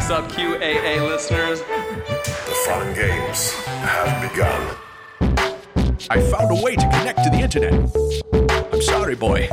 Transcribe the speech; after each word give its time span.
What's 0.00 0.12
up, 0.12 0.32
QAA 0.32 1.06
listeners? 1.06 1.60
The 1.60 2.56
fun 2.64 2.94
games 2.94 3.52
have 3.52 4.30
begun. 4.32 4.76
I 6.08 6.22
found 6.22 6.58
a 6.58 6.62
way 6.62 6.74
to 6.74 6.82
connect 6.88 7.22
to 7.24 7.28
the 7.28 7.36
internet. 7.36 7.74
I'm 8.72 8.80
sorry, 8.80 9.14
boy. 9.14 9.46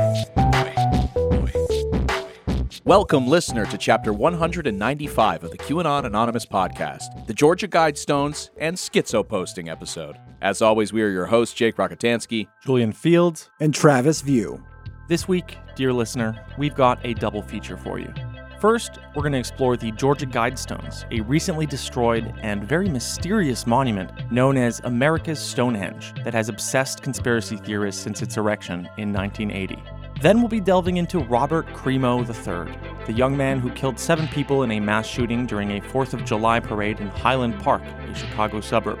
Welcome, 2.86 3.26
listener, 3.26 3.66
to 3.66 3.76
chapter 3.76 4.14
195 4.14 5.44
of 5.44 5.50
the 5.50 5.58
QAnon 5.58 6.06
Anonymous 6.06 6.46
podcast, 6.46 7.26
the 7.26 7.34
Georgia 7.34 7.68
Guidestones 7.68 8.48
and 8.56 8.74
Schizo 8.78 9.28
posting 9.28 9.68
episode. 9.68 10.16
As 10.40 10.62
always, 10.62 10.94
we 10.94 11.02
are 11.02 11.10
your 11.10 11.26
hosts, 11.26 11.54
Jake 11.54 11.76
Rockatansky, 11.76 12.48
Julian 12.64 12.94
Feeld. 12.94 13.50
and 13.60 13.74
Travis 13.74 14.22
View. 14.22 14.64
This 15.10 15.28
week, 15.28 15.58
dear 15.76 15.92
listener, 15.92 16.42
we've 16.56 16.74
got 16.74 17.04
a 17.04 17.12
double 17.12 17.42
feature 17.42 17.76
for 17.76 17.98
you. 17.98 18.12
First, 18.60 18.98
we're 19.14 19.22
going 19.22 19.34
to 19.34 19.38
explore 19.38 19.76
the 19.76 19.92
Georgia 19.92 20.26
Guidestones, 20.26 21.04
a 21.16 21.20
recently 21.22 21.64
destroyed 21.64 22.34
and 22.42 22.64
very 22.64 22.88
mysterious 22.88 23.68
monument 23.68 24.10
known 24.32 24.56
as 24.56 24.80
America's 24.80 25.38
Stonehenge 25.38 26.12
that 26.24 26.34
has 26.34 26.48
obsessed 26.48 27.00
conspiracy 27.00 27.56
theorists 27.56 28.02
since 28.02 28.20
its 28.20 28.36
erection 28.36 28.88
in 28.96 29.12
1980. 29.12 29.80
Then 30.22 30.40
we'll 30.40 30.48
be 30.48 30.58
delving 30.58 30.96
into 30.96 31.20
Robert 31.20 31.68
Crimo 31.68 32.18
III, 32.26 32.76
the 33.06 33.12
young 33.12 33.36
man 33.36 33.60
who 33.60 33.70
killed 33.70 33.96
seven 33.96 34.26
people 34.26 34.64
in 34.64 34.72
a 34.72 34.80
mass 34.80 35.06
shooting 35.06 35.46
during 35.46 35.78
a 35.78 35.80
4th 35.80 36.12
of 36.12 36.24
July 36.24 36.58
parade 36.58 36.98
in 36.98 37.06
Highland 37.10 37.60
Park, 37.60 37.82
a 37.82 38.14
Chicago 38.16 38.60
suburb. 38.60 38.98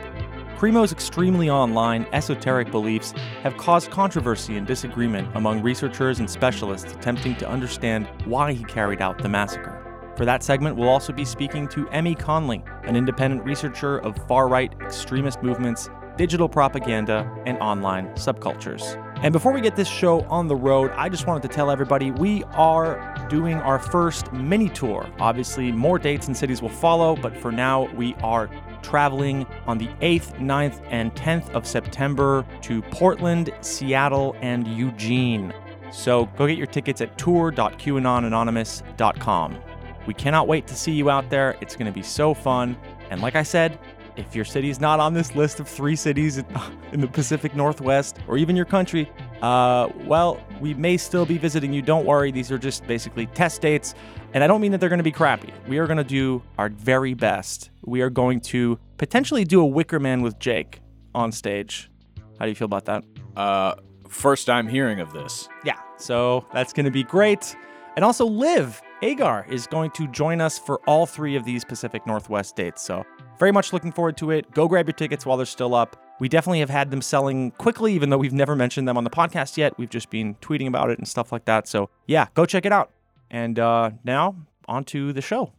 Crimo's 0.58 0.90
extremely 0.90 1.48
online, 1.48 2.04
esoteric 2.12 2.72
beliefs 2.72 3.12
have 3.44 3.56
caused 3.56 3.92
controversy 3.92 4.56
and 4.56 4.66
disagreement 4.66 5.28
among 5.36 5.62
researchers 5.62 6.18
and 6.18 6.28
specialists 6.28 6.92
attempting 6.92 7.36
to 7.36 7.48
understand 7.48 8.08
why 8.24 8.52
he 8.52 8.64
carried 8.64 9.00
out 9.00 9.22
the 9.22 9.28
massacre. 9.28 10.12
For 10.16 10.24
that 10.24 10.42
segment, 10.42 10.74
we'll 10.74 10.88
also 10.88 11.12
be 11.12 11.24
speaking 11.24 11.68
to 11.68 11.88
Emmy 11.90 12.16
Conley, 12.16 12.64
an 12.82 12.96
independent 12.96 13.44
researcher 13.44 13.98
of 13.98 14.16
far 14.26 14.48
right 14.48 14.74
extremist 14.82 15.44
movements, 15.44 15.90
digital 16.16 16.48
propaganda, 16.48 17.32
and 17.46 17.56
online 17.58 18.08
subcultures. 18.14 19.00
And 19.22 19.32
before 19.32 19.52
we 19.52 19.60
get 19.60 19.76
this 19.76 19.88
show 19.88 20.22
on 20.22 20.48
the 20.48 20.56
road, 20.56 20.90
I 20.96 21.08
just 21.08 21.28
wanted 21.28 21.42
to 21.42 21.54
tell 21.54 21.70
everybody 21.70 22.10
we 22.10 22.42
are 22.54 23.14
doing 23.28 23.54
our 23.58 23.78
first 23.78 24.32
mini 24.32 24.70
tour. 24.70 25.08
Obviously, 25.20 25.70
more 25.70 26.00
dates 26.00 26.26
and 26.26 26.36
cities 26.36 26.60
will 26.60 26.68
follow, 26.68 27.14
but 27.14 27.36
for 27.36 27.52
now, 27.52 27.88
we 27.94 28.14
are 28.24 28.50
traveling 28.82 29.46
on 29.66 29.78
the 29.78 29.88
8th, 30.00 30.38
9th, 30.38 30.80
and 30.90 31.14
10th 31.14 31.50
of 31.50 31.66
September 31.66 32.46
to 32.62 32.82
Portland, 32.82 33.50
Seattle, 33.60 34.36
and 34.40 34.66
Eugene. 34.66 35.52
So 35.90 36.26
go 36.36 36.46
get 36.46 36.58
your 36.58 36.66
tickets 36.66 37.00
at 37.00 37.16
tour.qanonanonymous.com. 37.18 39.58
We 40.06 40.14
cannot 40.14 40.48
wait 40.48 40.66
to 40.68 40.74
see 40.74 40.92
you 40.92 41.10
out 41.10 41.28
there. 41.30 41.56
It's 41.60 41.76
going 41.76 41.86
to 41.86 41.92
be 41.92 42.02
so 42.02 42.34
fun. 42.34 42.76
And 43.10 43.20
like 43.20 43.36
I 43.36 43.42
said, 43.42 43.78
if 44.16 44.34
your 44.34 44.44
city's 44.44 44.80
not 44.80 45.00
on 45.00 45.14
this 45.14 45.36
list 45.36 45.60
of 45.60 45.68
three 45.68 45.96
cities 45.96 46.38
in, 46.38 46.46
in 46.92 47.00
the 47.00 47.06
Pacific 47.06 47.54
Northwest 47.54 48.18
or 48.26 48.36
even 48.36 48.56
your 48.56 48.64
country, 48.64 49.10
uh, 49.42 49.88
well, 50.04 50.40
we 50.60 50.74
may 50.74 50.96
still 50.96 51.24
be 51.24 51.38
visiting 51.38 51.72
you. 51.72 51.82
Don't 51.82 52.04
worry. 52.04 52.30
These 52.30 52.50
are 52.50 52.58
just 52.58 52.86
basically 52.86 53.26
test 53.26 53.62
dates. 53.62 53.94
And 54.34 54.44
I 54.44 54.46
don't 54.46 54.60
mean 54.60 54.72
that 54.72 54.80
they're 54.80 54.90
going 54.90 54.98
to 54.98 55.04
be 55.04 55.12
crappy. 55.12 55.52
We 55.66 55.78
are 55.78 55.86
going 55.86 55.98
to 55.98 56.04
do 56.04 56.42
our 56.58 56.68
very 56.68 57.14
best. 57.14 57.70
We 57.84 58.02
are 58.02 58.10
going 58.10 58.40
to 58.42 58.78
potentially 58.98 59.44
do 59.44 59.60
a 59.60 59.66
Wicker 59.66 59.98
Man 59.98 60.20
with 60.20 60.38
Jake 60.38 60.80
on 61.14 61.32
stage. 61.32 61.90
How 62.38 62.44
do 62.44 62.50
you 62.50 62.54
feel 62.54 62.66
about 62.66 62.84
that? 62.84 63.04
Uh, 63.36 63.74
first 64.08 64.46
time 64.46 64.68
hearing 64.68 65.00
of 65.00 65.12
this. 65.12 65.48
Yeah, 65.64 65.78
so 65.96 66.46
that's 66.52 66.72
going 66.72 66.86
to 66.86 66.92
be 66.92 67.04
great. 67.04 67.56
And 67.96 68.04
also, 68.04 68.26
Liv 68.26 68.80
Agar 69.02 69.46
is 69.48 69.66
going 69.66 69.90
to 69.92 70.06
join 70.08 70.40
us 70.40 70.58
for 70.58 70.80
all 70.86 71.06
three 71.06 71.34
of 71.34 71.44
these 71.44 71.64
Pacific 71.64 72.06
Northwest 72.06 72.54
dates. 72.54 72.82
So, 72.82 73.04
very 73.38 73.50
much 73.50 73.72
looking 73.72 73.92
forward 73.92 74.16
to 74.18 74.30
it. 74.30 74.50
Go 74.52 74.68
grab 74.68 74.86
your 74.86 74.92
tickets 74.92 75.24
while 75.24 75.36
they're 75.36 75.46
still 75.46 75.74
up. 75.74 75.96
We 76.20 76.28
definitely 76.28 76.60
have 76.60 76.70
had 76.70 76.90
them 76.90 77.00
selling 77.00 77.52
quickly, 77.52 77.94
even 77.94 78.10
though 78.10 78.18
we've 78.18 78.32
never 78.32 78.54
mentioned 78.54 78.86
them 78.86 78.96
on 78.96 79.04
the 79.04 79.10
podcast 79.10 79.56
yet. 79.56 79.76
We've 79.78 79.90
just 79.90 80.10
been 80.10 80.34
tweeting 80.36 80.66
about 80.68 80.90
it 80.90 80.98
and 80.98 81.08
stuff 81.08 81.32
like 81.32 81.44
that. 81.46 81.66
So, 81.66 81.90
yeah, 82.06 82.26
go 82.34 82.44
check 82.44 82.66
it 82.66 82.72
out. 82.72 82.90
And 83.30 83.58
uh, 83.58 83.90
now, 84.04 84.36
on 84.66 84.84
to 84.84 85.12
the 85.12 85.22
show. 85.22 85.52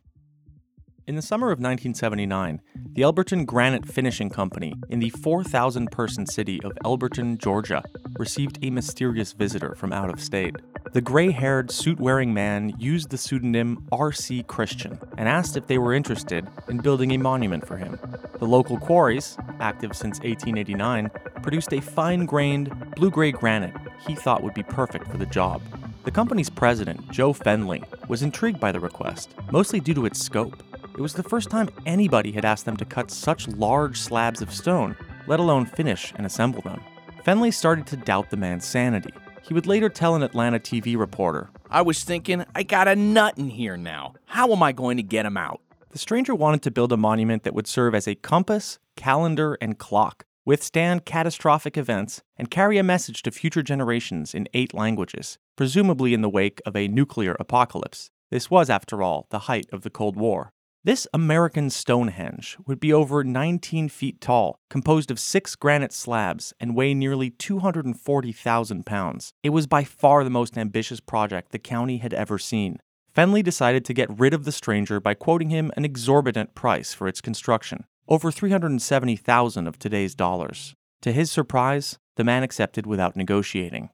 In 1.09 1.16
the 1.16 1.24
summer 1.24 1.47
of 1.47 1.58
1979, 1.58 2.62
the 2.94 3.02
Elberton 3.02 3.44
Granite 3.44 3.84
Finishing 3.84 4.30
Company 4.30 4.75
in 4.90 5.00
the 5.00 5.09
4,000 5.09 5.90
person 5.90 6.28
city 6.28 6.62
of 6.64 6.72
Elberton, 6.86 7.40
Georgia, 7.40 7.84
received 8.20 8.59
a 8.62 8.70
mysterious 8.70 9.34
visitor 9.34 9.74
from 9.74 9.92
out 9.92 10.12
of 10.12 10.22
state. 10.22 10.56
The 10.94 11.02
gray 11.02 11.31
haired, 11.31 11.72
suit 11.72 12.00
wearing 12.00 12.31
man 12.31 12.75
used 12.78 13.09
the 13.09 13.18
pseudonym 13.18 13.88
R.C. 13.92 14.44
Christian 14.44 15.00
and 15.18 15.28
asked 15.28 15.58
if 15.58 15.66
they 15.66 15.80
were 15.80 15.96
interested 15.96 16.48
in 16.68 16.78
building 16.78 17.09
a 17.14 17.18
monument 17.18 17.66
for 17.66 17.78
him. 17.78 17.98
The 18.38 18.46
local 18.46 18.78
quarries, 18.78 19.36
active 19.59 19.96
since 19.96 20.19
1889, 20.19 21.09
produced 21.42 21.74
a 21.74 21.81
fine 21.81 22.28
grained, 22.28 22.69
blue 22.96 23.09
gray 23.09 23.31
granite 23.31 23.74
he 24.08 24.14
thought 24.14 24.44
would 24.44 24.53
be 24.53 24.62
perfect 24.62 25.08
for 25.08 25.18
the 25.18 25.25
job. 25.25 25.64
The 26.03 26.12
company's 26.12 26.52
president, 26.52 27.09
Joe 27.09 27.34
Fendley, 27.34 27.84
was 28.08 28.22
intrigued 28.22 28.59
by 28.59 28.72
the 28.72 28.80
request, 28.80 29.34
mostly 29.52 29.80
due 29.80 29.96
to 29.96 30.06
its 30.06 30.19
scope. 30.19 30.62
It 30.94 31.01
was 31.01 31.13
the 31.13 31.23
first 31.23 31.50
time 31.50 31.69
anybody 31.85 32.31
had 32.31 32.45
asked 32.45 32.66
them 32.66 32.77
to 32.77 32.85
cut 32.85 33.11
such 33.11 33.47
large 33.47 34.00
slabs 34.00 34.41
of 34.41 34.53
stone, 34.53 34.95
let 35.27 35.39
alone 35.39 35.66
finish 35.66 36.13
and 36.16 36.25
assemble 36.25 36.61
them. 36.61 36.81
Fendley 37.25 37.53
started 37.53 37.85
to 37.88 37.97
doubt 37.97 38.29
the 38.29 38.38
man's 38.38 38.66
sanity. 38.66 39.13
He 39.41 39.53
would 39.53 39.67
later 39.67 39.89
tell 39.89 40.16
an 40.16 40.23
Atlanta 40.23 40.59
TV 40.59 40.97
reporter 40.97 41.50
I 41.69 41.81
was 41.81 42.03
thinking, 42.03 42.45
I 42.55 42.63
got 42.63 42.88
a 42.88 42.95
nut 42.95 43.38
in 43.38 43.50
here 43.50 43.77
now. 43.77 44.16
How 44.25 44.51
am 44.51 44.63
I 44.63 44.72
going 44.72 44.97
to 44.97 45.03
get 45.03 45.25
him 45.25 45.38
out? 45.38 45.61
the 45.91 46.00
stranger 46.00 46.35
wanted 46.35 46.61
to 46.61 46.72
build 46.72 46.91
a 46.91 46.97
monument 46.97 47.44
that 47.44 47.53
would 47.53 47.67
serve 47.67 47.95
as 47.95 48.07
a 48.07 48.16
compass, 48.16 48.79
calendar, 48.95 49.57
and 49.59 49.79
clock, 49.79 50.25
withstand 50.45 51.06
catastrophic 51.06 51.77
events, 51.77 52.21
and 52.38 52.51
carry 52.51 52.77
a 52.77 52.83
message 52.83 53.23
to 53.23 53.31
future 53.31 53.63
generations 53.63 54.35
in 54.35 54.47
eight 54.53 54.73
languages, 54.73 55.38
presumably 55.56 56.13
in 56.13 56.21
the 56.21 56.29
wake 56.29 56.61
of 56.66 56.75
a 56.75 56.88
nuclear 56.88 57.35
apocalypse. 57.39 58.11
This 58.29 58.51
was, 58.51 58.69
after 58.69 59.01
all, 59.01 59.25
the 59.31 59.39
height 59.39 59.66
of 59.71 59.81
the 59.81 59.89
Cold 59.89 60.16
War. 60.16 60.51
This 60.85 61.06
American 61.13 61.69
Stonehenge 61.69 62.57
would 62.66 62.79
be 62.79 62.94
over 62.94 63.22
19 63.22 63.90
feet 63.90 64.22
tall, 64.22 64.56
composed 64.69 65.12
of 65.12 65.19
six 65.19 65.53
granite 65.57 65.91
slabs, 65.91 66.53
and 66.57 66.73
weigh 66.73 66.94
nearly 66.94 67.31
240,000 67.31 68.85
pounds. 68.85 69.34
It 69.44 69.50
was 69.50 69.68
by 69.68 69.84
far 69.84 70.23
the 70.23 70.29
most 70.29 70.57
ambitious 70.57 71.01
project 71.01 71.51
the 71.51 71.59
county 71.59 71.97
had 71.97 72.13
ever 72.13 72.38
seen. 72.38 72.79
Fendley 73.13 73.44
decided 73.44 73.84
to 73.84 73.94
get 73.94 74.18
rid 74.18 74.34
of 74.34 74.45
the 74.45 74.53
stranger 74.53 75.01
by 75.01 75.16
quoting 75.16 75.50
him 75.50 75.69
an 75.75 75.84
exorbitant 75.84 76.56
price 76.56 76.94
for 76.94 77.09
its 77.09 77.19
construction, 77.19 77.84
over 78.07 78.31
370,000 78.31 79.68
of 79.68 79.78
today's 79.78 80.16
dollars. 80.16 80.75
To 81.01 81.12
his 81.12 81.29
surprise, 81.29 81.97
the 82.16 82.23
man 82.23 82.41
accepted 82.41 82.85
without 82.85 83.18
negotiating. 83.18 83.89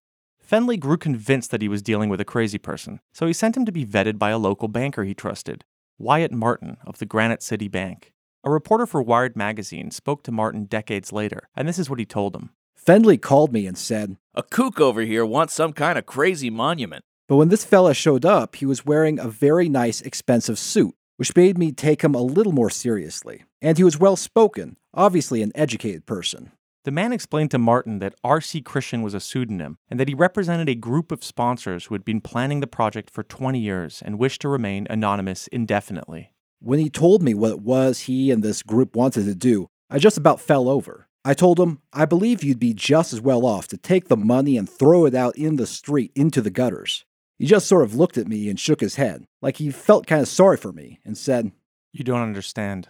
Fendley 0.47 0.79
grew 0.79 0.97
convinced 0.97 1.49
that 1.49 1.63
he 1.63 1.67
was 1.67 1.81
dealing 1.81 2.09
with 2.09 2.21
a 2.21 2.25
crazy 2.25 2.59
person, 2.59 2.99
so 3.11 3.25
he 3.25 3.33
sent 3.33 3.57
him 3.57 3.65
to 3.65 3.71
be 3.71 3.87
vetted 3.87 4.19
by 4.19 4.29
a 4.29 4.37
local 4.37 4.67
banker 4.67 5.03
he 5.03 5.15
trusted, 5.15 5.65
Wyatt 5.97 6.33
Martin 6.33 6.75
of 6.85 6.97
the 6.97 7.05
Granite 7.05 7.41
City 7.41 7.69
Bank. 7.69 8.11
A 8.43 8.51
reporter 8.51 8.85
for 8.85 9.01
Wired 9.01 9.37
magazine 9.37 9.91
spoke 9.91 10.23
to 10.23 10.31
Martin 10.31 10.65
decades 10.65 11.13
later, 11.13 11.47
and 11.55 11.67
this 11.67 11.79
is 11.79 11.89
what 11.89 11.99
he 11.99 12.05
told 12.05 12.35
him. 12.35 12.49
Fendley 12.77 13.19
called 13.19 13.53
me 13.53 13.65
and 13.65 13.77
said, 13.77 14.17
A 14.33 14.43
kook 14.43 14.81
over 14.81 15.01
here 15.01 15.25
wants 15.25 15.53
some 15.53 15.71
kind 15.71 15.97
of 15.97 16.05
crazy 16.05 16.49
monument. 16.49 17.05
but 17.29 17.37
when 17.37 17.47
this 17.47 17.63
fella 17.63 17.93
showed 17.93 18.25
up, 18.25 18.57
he 18.57 18.65
was 18.65 18.85
wearing 18.85 19.19
a 19.19 19.29
very 19.29 19.69
nice, 19.69 20.01
expensive 20.01 20.59
suit, 20.59 20.93
which 21.15 21.35
made 21.35 21.57
me 21.57 21.71
take 21.71 22.03
him 22.03 22.13
a 22.13 22.21
little 22.21 22.51
more 22.51 22.69
seriously. 22.69 23.45
And 23.61 23.77
he 23.77 23.83
was 23.85 23.97
well 23.97 24.17
spoken, 24.17 24.75
obviously 24.93 25.41
an 25.41 25.53
educated 25.55 26.05
person. 26.05 26.51
The 26.85 26.91
man 26.91 27.13
explained 27.13 27.49
to 27.49 27.57
Martin 27.57 27.97
that 27.97 28.13
R.C. 28.23 28.61
Christian 28.61 29.01
was 29.01 29.15
a 29.15 29.19
pseudonym 29.19 29.79
and 29.89 29.99
that 29.99 30.07
he 30.07 30.13
represented 30.13 30.69
a 30.69 30.75
group 30.75 31.11
of 31.11 31.23
sponsors 31.23 31.85
who 31.85 31.95
had 31.95 32.05
been 32.05 32.21
planning 32.21 32.59
the 32.59 32.67
project 32.67 33.09
for 33.09 33.23
20 33.23 33.57
years 33.57 34.03
and 34.05 34.19
wished 34.19 34.41
to 34.41 34.49
remain 34.49 34.85
anonymous 34.87 35.47
indefinitely. 35.47 36.31
When 36.59 36.77
he 36.77 36.91
told 36.91 37.23
me 37.23 37.33
what 37.33 37.53
it 37.53 37.61
was 37.61 38.01
he 38.01 38.29
and 38.29 38.43
this 38.43 38.61
group 38.61 38.95
wanted 38.95 39.25
to 39.25 39.33
do, 39.33 39.67
I 39.89 39.97
just 39.97 40.15
about 40.15 40.39
fell 40.39 40.69
over. 40.69 41.07
I 41.23 41.33
told 41.33 41.59
him, 41.59 41.79
I 41.91 42.05
believe 42.05 42.43
you'd 42.43 42.59
be 42.59 42.75
just 42.75 43.13
as 43.13 43.19
well 43.19 43.47
off 43.47 43.67
to 43.69 43.77
take 43.77 44.07
the 44.07 44.15
money 44.15 44.55
and 44.55 44.69
throw 44.69 45.07
it 45.07 45.15
out 45.15 45.35
in 45.35 45.55
the 45.55 45.65
street 45.65 46.11
into 46.13 46.39
the 46.39 46.51
gutters. 46.51 47.03
He 47.39 47.47
just 47.47 47.65
sort 47.65 47.83
of 47.83 47.95
looked 47.95 48.19
at 48.19 48.27
me 48.27 48.47
and 48.47 48.59
shook 48.59 48.81
his 48.81 48.97
head, 48.97 49.25
like 49.41 49.57
he 49.57 49.71
felt 49.71 50.05
kind 50.05 50.21
of 50.21 50.27
sorry 50.27 50.57
for 50.57 50.71
me, 50.71 50.99
and 51.03 51.17
said, 51.17 51.51
You 51.91 52.03
don't 52.03 52.21
understand. 52.21 52.89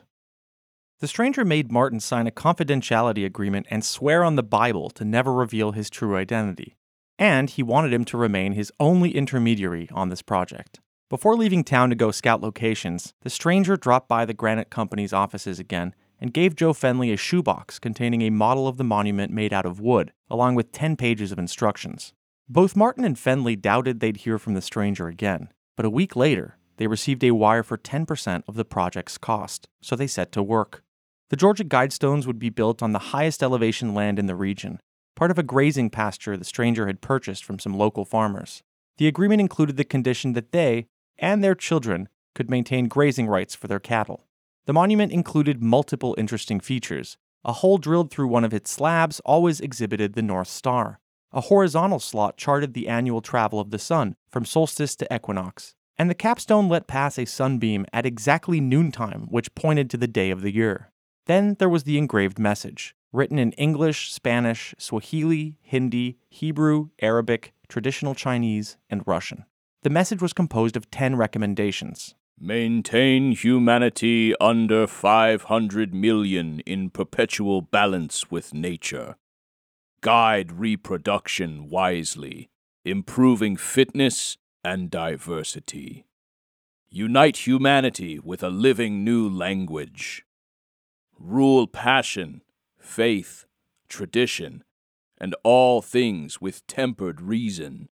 The 1.02 1.10
stranger 1.10 1.44
made 1.44 1.74
Martin 1.74 2.00
sign 2.00 2.26
a 2.26 2.32
confidentiality 2.32 3.26
agreement 3.26 3.68
and 3.70 3.84
swear 3.84 4.24
on 4.24 4.38
the 4.38 4.44
Bible 4.44 4.90
to 4.92 5.04
never 5.04 5.34
reveal 5.34 5.74
his 5.74 5.90
true 5.90 6.16
identity. 6.16 6.78
And 7.20 7.50
he 7.50 7.64
wanted 7.64 7.92
him 7.92 8.06
to 8.06 8.18
remain 8.18 8.54
his 8.54 8.72
only 8.80 9.14
intermediary 9.14 9.90
on 9.92 10.08
this 10.08 10.22
project. 10.22 10.80
Before 11.10 11.36
leaving 11.36 11.66
town 11.66 11.90
to 11.90 11.96
go 11.96 12.12
scout 12.12 12.40
locations, 12.40 13.14
the 13.24 13.30
stranger 13.30 13.76
dropped 13.76 14.08
by 14.08 14.24
the 14.24 14.34
Granite 14.34 14.70
Company's 14.70 15.12
offices 15.12 15.60
again 15.60 15.94
and 16.20 16.34
gave 16.34 16.56
Joe 16.56 16.72
Fendley 16.72 17.12
a 17.12 17.18
shoebox 17.18 17.78
containing 17.78 18.22
a 18.22 18.30
model 18.30 18.66
of 18.66 18.78
the 18.78 18.84
monument 18.86 19.34
made 19.34 19.52
out 19.52 19.66
of 19.66 19.82
wood, 19.82 20.14
along 20.30 20.56
with 20.56 20.72
10 20.72 20.96
pages 20.96 21.34
of 21.34 21.38
instructions. 21.38 22.14
Both 22.48 22.76
Martin 22.76 23.04
and 23.04 23.18
Fendley 23.18 23.60
doubted 23.60 24.00
they'd 24.00 24.18
hear 24.18 24.40
from 24.40 24.54
the 24.54 24.62
stranger 24.62 25.08
again, 25.08 25.50
but 25.76 25.86
a 25.86 25.90
week 25.90 26.16
later, 26.16 26.58
they 26.78 26.88
received 26.88 27.24
a 27.24 27.32
wire 27.32 27.64
for 27.64 27.78
10% 27.78 28.44
of 28.48 28.56
the 28.56 28.66
project's 28.66 29.18
cost, 29.18 29.68
so 29.82 29.96
they 29.96 30.08
set 30.08 30.32
to 30.32 30.42
work. 30.44 30.84
The 31.30 31.36
Georgia 31.36 31.64
Guidestones 31.64 32.28
would 32.28 32.38
be 32.38 32.50
built 32.52 32.84
on 32.84 32.92
the 32.92 33.00
highest 33.00 33.42
elevation 33.42 33.96
land 33.96 34.20
in 34.20 34.28
the 34.28 34.36
region, 34.36 34.80
part 35.16 35.32
of 35.32 35.40
a 35.40 35.44
grazing 35.44 35.90
pasture 35.90 36.38
the 36.38 36.46
stranger 36.46 36.86
had 36.86 37.02
purchased 37.02 37.44
from 37.44 37.58
some 37.58 37.76
local 37.76 38.06
farmers. 38.06 38.62
The 38.98 39.08
agreement 39.08 39.42
included 39.42 39.76
the 39.76 39.84
condition 39.84 40.34
that 40.34 40.52
they 40.52 40.86
and 41.18 41.44
their 41.44 41.56
children 41.56 42.10
could 42.36 42.50
maintain 42.50 42.88
grazing 42.88 43.26
rights 43.26 43.56
for 43.56 43.68
their 43.68 43.80
cattle. 43.80 44.28
The 44.66 44.74
monument 44.74 45.12
included 45.12 45.64
multiple 45.64 46.14
interesting 46.18 46.60
features. 46.60 47.18
A 47.44 47.54
hole 47.54 47.80
drilled 47.80 48.12
through 48.12 48.28
one 48.28 48.44
of 48.44 48.54
its 48.54 48.70
slabs 48.70 49.20
always 49.22 49.60
exhibited 49.60 50.14
the 50.14 50.22
North 50.22 50.48
Star. 50.48 51.00
A 51.32 51.42
horizontal 51.42 52.00
slot 52.00 52.38
charted 52.38 52.74
the 52.74 52.88
annual 52.88 53.22
travel 53.22 53.60
of 53.60 53.72
the 53.72 53.80
sun 53.80 54.16
from 54.30 54.46
solstice 54.46 54.96
to 54.98 55.14
equinox. 55.14 55.74
And 55.98 56.10
the 56.10 56.16
capstone 56.16 56.70
let 56.70 56.88
pass 56.88 57.18
a 57.18 57.26
sunbeam 57.26 57.86
at 57.92 58.06
exactly 58.06 58.60
noontime, 58.60 59.28
which 59.30 59.56
pointed 59.56 59.90
to 59.90 59.98
the 59.98 60.08
day 60.08 60.30
of 60.30 60.42
the 60.42 60.54
year. 60.54 60.92
Then 61.26 61.56
there 61.60 61.70
was 61.70 61.84
the 61.84 61.98
engraved 61.98 62.38
message, 62.38 62.96
written 63.12 63.40
in 63.40 63.52
English, 63.54 64.12
Spanish, 64.12 64.76
Swahili, 64.78 65.58
Hindi, 65.62 66.18
Hebrew, 66.30 66.90
Arabic, 67.02 67.54
traditional 67.68 68.14
Chinese, 68.14 68.78
and 68.90 69.02
Russian. 69.08 69.46
The 69.82 69.90
message 69.90 70.22
was 70.22 70.34
composed 70.34 70.76
of 70.76 70.92
10 70.92 71.16
recommendations. 71.16 72.16
Maintain 72.40 73.32
humanity 73.32 74.36
under 74.42 74.88
500 74.88 75.94
million 75.94 76.60
in 76.62 76.90
perpetual 76.90 77.62
balance 77.62 78.30
with 78.30 78.54
nature. 78.54 79.16
Guide 80.02 80.52
reproduction 80.52 81.70
wisely, 81.70 82.50
improving 82.84 83.56
fitness 83.56 84.38
and 84.64 84.92
diversity. 84.92 86.06
Unite 86.90 87.48
humanity 87.48 88.20
with 88.20 88.44
a 88.44 88.50
living 88.50 89.04
new 89.04 89.30
language. 89.30 90.25
Rule 91.20 91.68
passion, 91.68 92.42
faith, 92.78 93.46
tradition, 93.88 94.64
and 95.18 95.36
all 95.44 95.82
things 95.82 96.42
with 96.42 96.66
tempered 96.68 97.22
reason. 97.22 97.90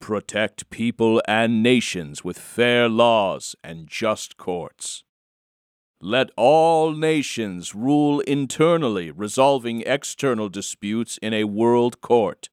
Protect 0.00 0.68
people 0.68 1.22
and 1.26 1.62
nations 1.62 2.22
with 2.22 2.38
fair 2.38 2.88
laws 2.88 3.56
and 3.64 3.88
just 3.88 4.36
courts. 4.36 5.04
Let 6.00 6.30
all 6.36 6.92
nations 6.92 7.74
rule 7.74 8.20
internally, 8.20 9.10
resolving 9.10 9.80
external 9.86 10.50
disputes 10.50 11.18
in 11.22 11.32
a 11.32 11.44
world 11.44 12.02
court. 12.02 12.50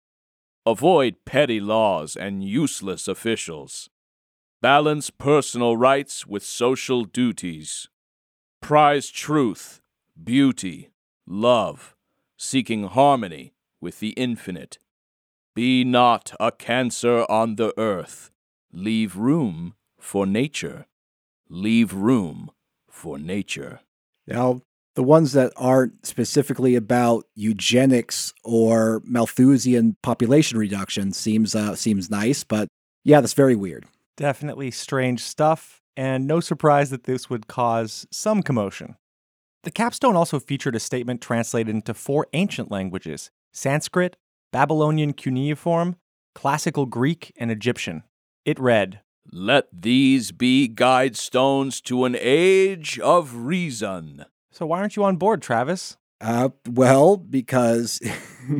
Avoid 0.65 1.25
petty 1.25 1.59
laws 1.59 2.15
and 2.15 2.43
useless 2.43 3.09
officials. 3.09 3.89
Balance 4.61 5.09
personal 5.09 5.75
rights 5.75 6.25
with 6.25 6.43
social 6.43 7.03
duties. 7.03 7.89
Prize 8.61 9.09
truth, 9.09 9.80
beauty, 10.21 10.89
love, 11.27 11.95
seeking 12.37 12.83
harmony 12.87 13.53
with 13.79 13.99
the 13.99 14.09
infinite. 14.11 14.77
Be 15.53 15.83
not 15.83 16.33
a 16.39 16.51
cancer 16.51 17.25
on 17.29 17.55
the 17.55 17.73
earth. 17.77 18.31
Leave 18.71 19.15
room 19.17 19.75
for 19.99 20.25
nature. 20.25 20.85
Leave 21.49 21.93
room 21.93 22.51
for 22.89 23.17
nature. 23.17 23.81
Now, 24.25 24.61
the 24.95 25.03
ones 25.03 25.33
that 25.33 25.53
aren't 25.55 26.05
specifically 26.05 26.75
about 26.75 27.25
eugenics 27.35 28.33
or 28.43 29.01
Malthusian 29.05 29.95
population 30.03 30.57
reduction 30.57 31.13
seems 31.13 31.55
uh, 31.55 31.75
seems 31.75 32.09
nice, 32.09 32.43
but 32.43 32.67
yeah, 33.03 33.21
that's 33.21 33.33
very 33.33 33.55
weird. 33.55 33.85
Definitely 34.17 34.71
strange 34.71 35.21
stuff, 35.21 35.81
and 35.95 36.27
no 36.27 36.39
surprise 36.39 36.89
that 36.89 37.05
this 37.05 37.29
would 37.29 37.47
cause 37.47 38.05
some 38.11 38.43
commotion. 38.43 38.95
The 39.63 39.71
capstone 39.71 40.15
also 40.15 40.39
featured 40.39 40.75
a 40.75 40.79
statement 40.79 41.21
translated 41.21 41.75
into 41.75 41.93
four 41.93 42.27
ancient 42.33 42.71
languages 42.71 43.29
Sanskrit, 43.51 44.17
Babylonian 44.51 45.13
cuneiform, 45.13 45.97
Classical 46.33 46.87
Greek, 46.87 47.31
and 47.37 47.51
Egyptian. 47.51 48.03
It 48.43 48.59
read 48.59 49.01
Let 49.31 49.67
these 49.71 50.31
be 50.31 50.67
guide 50.67 51.15
stones 51.15 51.79
to 51.81 52.05
an 52.05 52.17
age 52.19 52.97
of 52.99 53.35
reason. 53.35 54.25
So, 54.51 54.65
why 54.65 54.79
aren't 54.79 54.95
you 54.95 55.03
on 55.03 55.17
board, 55.17 55.43
Travis? 55.43 55.97
Uh, 56.19 56.49
well, 56.67 57.17
because 57.17 57.99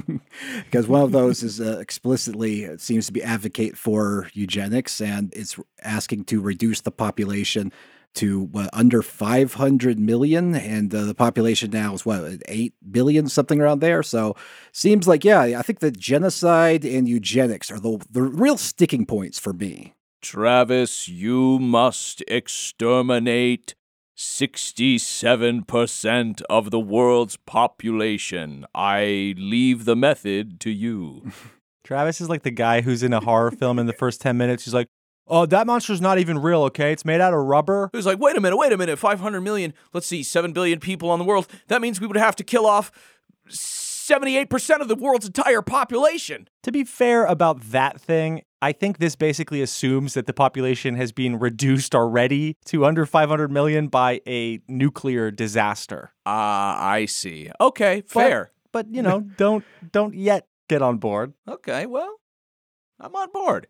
because 0.66 0.88
one 0.88 1.02
of 1.02 1.12
those 1.12 1.42
is 1.42 1.60
uh, 1.60 1.78
explicitly 1.80 2.64
it 2.64 2.82
seems 2.82 3.08
to 3.08 3.14
be 3.14 3.24
advocate 3.24 3.78
for 3.78 4.30
eugenics 4.34 5.02
and 5.02 5.32
it's 5.36 5.60
asking 5.84 6.26
to 6.26 6.42
reduce 6.42 6.82
the 6.82 6.92
population 6.92 7.72
to 8.16 8.42
what, 8.42 8.70
under 8.74 9.02
500 9.02 10.00
million 10.00 10.56
and 10.56 10.94
uh, 10.94 11.06
the 11.06 11.16
population 11.16 11.72
now 11.72 11.94
is 11.94 12.06
what 12.06 12.42
8 12.48 12.74
billion 12.92 13.30
something 13.30 13.62
around 13.62 13.80
there 13.80 14.04
so 14.04 14.36
seems 14.72 15.08
like 15.08 15.24
yeah 15.24 15.42
i 15.42 15.62
think 15.62 15.80
that 15.80 15.98
genocide 15.98 16.84
and 16.84 17.08
eugenics 17.08 17.72
are 17.72 17.80
the, 17.80 18.04
the 18.10 18.22
real 18.22 18.58
sticking 18.58 19.06
points 19.06 19.40
for 19.40 19.54
me 19.54 19.94
Travis, 20.22 21.08
you 21.08 21.58
must 21.58 22.22
exterminate 22.28 23.74
67% 24.16 26.42
of 26.48 26.70
the 26.70 26.80
world's 26.80 27.38
population. 27.38 28.68
I 28.76 29.34
leave 29.38 29.86
the 29.86 29.96
method 29.96 30.60
to 30.62 30.70
you. 30.70 31.32
Travis 31.84 32.22
is 32.22 32.30
like 32.30 32.44
the 32.44 32.52
guy 32.52 32.82
who's 32.82 33.02
in 33.02 33.14
a 33.14 33.20
horror 33.20 33.50
film 33.50 33.80
in 33.80 33.88
the 33.88 33.94
first 33.94 34.22
10 34.22 34.38
minutes. 34.38 34.66
He's 34.66 34.76
like, 34.76 34.90
Oh, 35.32 35.46
that 35.46 35.66
monster's 35.66 36.02
not 36.02 36.20
even 36.20 36.40
real, 36.40 36.64
okay? 36.64 36.92
It's 36.92 37.06
made 37.06 37.22
out 37.22 37.34
of 37.34 37.40
rubber. 37.40 37.90
It 37.94 37.96
was 37.96 38.06
like, 38.06 38.20
wait 38.20 38.36
a 38.36 38.42
minute, 38.42 38.58
wait 38.58 38.74
a 38.74 38.78
minute, 38.78 39.00
500 39.00 39.40
million, 39.40 39.74
let's 39.94 40.06
see, 40.06 40.24
7 40.24 40.52
billion 40.52 40.82
people 40.82 41.10
on 41.10 41.20
the 41.20 41.26
world. 41.26 41.48
That 41.70 41.82
means 41.82 42.02
we 42.02 42.08
would 42.08 42.18
have 42.18 42.36
to 42.36 42.44
kill 42.44 42.66
off 42.66 42.92
78% 43.50 44.82
of 44.82 44.90
the 44.90 44.96
world's 44.96 45.28
entire 45.28 45.62
population. 45.62 46.50
To 46.64 46.72
be 46.74 46.84
fair 46.84 47.24
about 47.24 47.62
that 47.72 48.02
thing, 48.02 48.42
I 48.62 48.74
think 48.74 48.98
this 48.98 49.16
basically 49.16 49.62
assumes 49.62 50.16
that 50.16 50.26
the 50.26 50.34
population 50.34 50.96
has 50.96 51.14
been 51.14 51.40
reduced 51.40 51.96
already 51.96 52.58
to 52.66 52.84
under 52.86 53.06
500 53.06 53.50
million 53.50 53.88
by 53.88 54.20
a 54.28 54.60
nuclear 54.68 55.32
disaster. 55.32 56.12
Ah, 56.26 56.86
I 56.86 57.06
see. 57.06 57.50
Okay, 57.62 58.04
fair. 58.06 58.52
But, 58.74 58.94
you 58.94 59.02
know, 59.02 59.22
don't 59.38 59.64
don't 59.94 60.14
yet 60.14 60.48
get 60.68 60.82
on 60.82 60.98
board. 60.98 61.34
okay, 61.48 61.86
well, 61.86 62.18
I'm 63.00 63.16
on 63.16 63.32
board. 63.32 63.68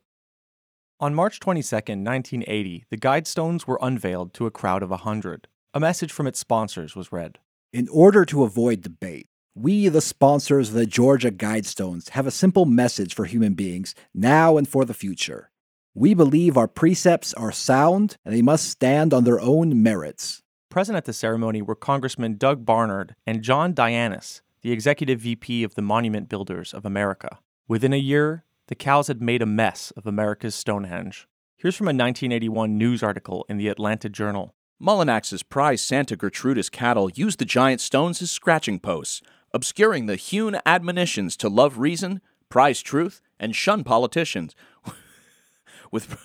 On 1.02 1.16
March 1.16 1.40
22, 1.40 1.76
1980, 1.76 2.86
the 2.92 2.98
Guidestones 2.98 3.66
were 3.66 3.80
unveiled 3.82 4.36
to 4.36 4.46
a 4.46 4.52
crowd 4.52 4.84
of 4.84 4.92
a 4.92 5.02
100. 5.02 5.48
A 5.74 5.80
message 5.80 6.12
from 6.12 6.28
its 6.28 6.38
sponsors 6.38 6.96
was 6.96 7.12
read. 7.12 7.40
in 7.74 7.88
order 7.90 8.24
to 8.26 8.44
avoid 8.44 8.82
debate 8.82 9.28
we 9.56 9.88
the 9.88 10.02
sponsors 10.02 10.70
of 10.70 10.76
the 10.76 10.86
georgia 10.86 11.32
guidestones 11.32 12.10
have 12.10 12.28
a 12.28 12.32
simple 12.32 12.66
message 12.66 13.14
for 13.16 13.26
human 13.26 13.54
beings 13.54 13.96
now 14.14 14.58
and 14.58 14.68
for 14.68 14.86
the 14.86 14.94
future 14.94 15.50
we 15.94 16.14
believe 16.14 16.56
our 16.56 16.68
precepts 16.68 17.34
are 17.34 17.52
sound 17.52 18.18
and 18.24 18.34
they 18.36 18.42
must 18.42 18.70
stand 18.70 19.14
on 19.14 19.24
their 19.24 19.42
own 19.42 19.82
merits 19.82 20.42
Present 20.72 20.96
at 20.96 21.04
the 21.04 21.12
ceremony 21.12 21.62
were 21.62 21.76
Congressman 21.76 22.38
Doug 22.38 22.64
Barnard 22.64 23.14
and 23.28 23.42
John 23.42 23.74
Dianis, 23.74 24.40
the 24.62 24.72
executive 24.72 25.20
VP 25.20 25.66
of 25.66 25.76
the 25.76 25.82
Monument 25.82 26.30
Builders 26.30 26.74
of 26.74 26.86
America. 26.86 27.40
Within 27.68 27.92
a 27.92 27.98
year, 27.98 28.46
the 28.68 28.76
cows 28.76 29.08
had 29.08 29.22
made 29.22 29.42
a 29.42 29.46
mess 29.46 29.92
of 29.98 30.08
America's 30.08 30.56
Stonehenge. 30.56 31.28
Here's 31.58 31.76
from 31.76 31.88
a 31.88 31.90
1981 31.90 32.78
news 32.78 33.04
article 33.04 33.46
in 33.48 33.58
the 33.58 33.68
Atlanta 33.68 34.10
Journal. 34.10 34.56
Mullinax's 34.82 35.44
prize 35.44 35.82
Santa 35.82 36.18
Gertrudis 36.18 36.72
cattle 36.72 37.12
used 37.12 37.40
the 37.40 37.46
giant 37.46 37.82
stones 37.82 38.22
as 38.22 38.32
scratching 38.32 38.80
posts, 38.80 39.22
obscuring 39.54 40.08
the 40.08 40.16
hewn 40.16 40.58
admonitions 40.66 41.38
to 41.38 41.50
love 41.50 41.78
reason, 41.78 42.22
prize 42.50 42.82
truth, 42.82 43.22
and 43.40 43.56
shun 43.56 43.84
politicians. 43.84 44.56
with 45.92 46.18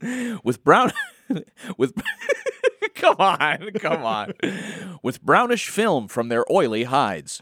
with 0.44 0.64
brown 0.64 0.92
with 1.76 1.92
come 2.94 3.16
on, 3.18 3.70
come 3.78 4.02
on. 4.02 4.32
With 5.02 5.22
brownish 5.22 5.68
film 5.68 6.08
from 6.08 6.28
their 6.28 6.44
oily 6.50 6.84
hides. 6.84 7.40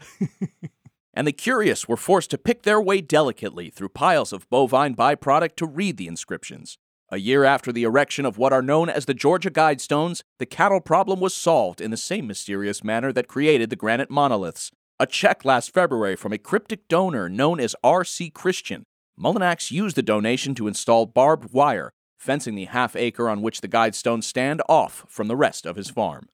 And 1.15 1.25
the 1.25 1.31
curious 1.31 1.87
were 1.87 1.97
forced 1.97 2.29
to 2.31 2.37
pick 2.37 2.63
their 2.63 2.81
way 2.81 3.01
delicately 3.01 3.69
through 3.69 3.89
piles 3.89 4.33
of 4.33 4.49
bovine 4.49 4.95
byproduct 4.95 5.55
to 5.55 5.65
read 5.65 5.97
the 5.97 6.07
inscriptions. 6.07 6.77
A 7.09 7.17
year 7.17 7.43
after 7.43 7.71
the 7.71 7.83
erection 7.83 8.25
of 8.25 8.37
what 8.37 8.51
are 8.51 8.61
known 8.61 8.89
as 8.89 9.05
the 9.05 9.13
Georgia 9.13 9.51
Guidestones, 9.51 10.23
the 10.39 10.45
cattle 10.45 10.81
problem 10.81 11.19
was 11.19 11.33
solved 11.33 11.79
in 11.79 11.91
the 11.91 11.97
same 11.97 12.27
mysterious 12.27 12.83
manner 12.83 13.13
that 13.13 13.27
created 13.27 13.69
the 13.69 13.75
granite 13.75 14.09
monoliths. 14.09 14.71
A 14.99 15.05
check 15.05 15.45
last 15.45 15.73
February 15.73 16.15
from 16.15 16.33
a 16.33 16.37
cryptic 16.37 16.87
donor 16.87 17.29
known 17.29 17.59
as 17.59 17.75
R.C. 17.83 18.31
Christian. 18.31 18.83
Mullinax 19.19 19.71
used 19.71 19.95
the 19.95 20.01
donation 20.01 20.55
to 20.55 20.67
install 20.67 21.05
barbed 21.05 21.53
wire, 21.53 21.91
fencing 22.17 22.55
the 22.55 22.65
half 22.65 22.95
acre 22.95 23.29
on 23.29 23.41
which 23.41 23.61
the 23.61 23.67
Guidestones 23.67 24.23
stand 24.23 24.61
off 24.67 25.05
from 25.07 25.27
the 25.27 25.35
rest 25.35 25.65
of 25.65 25.75
his 25.75 25.89
farm. 25.89 26.27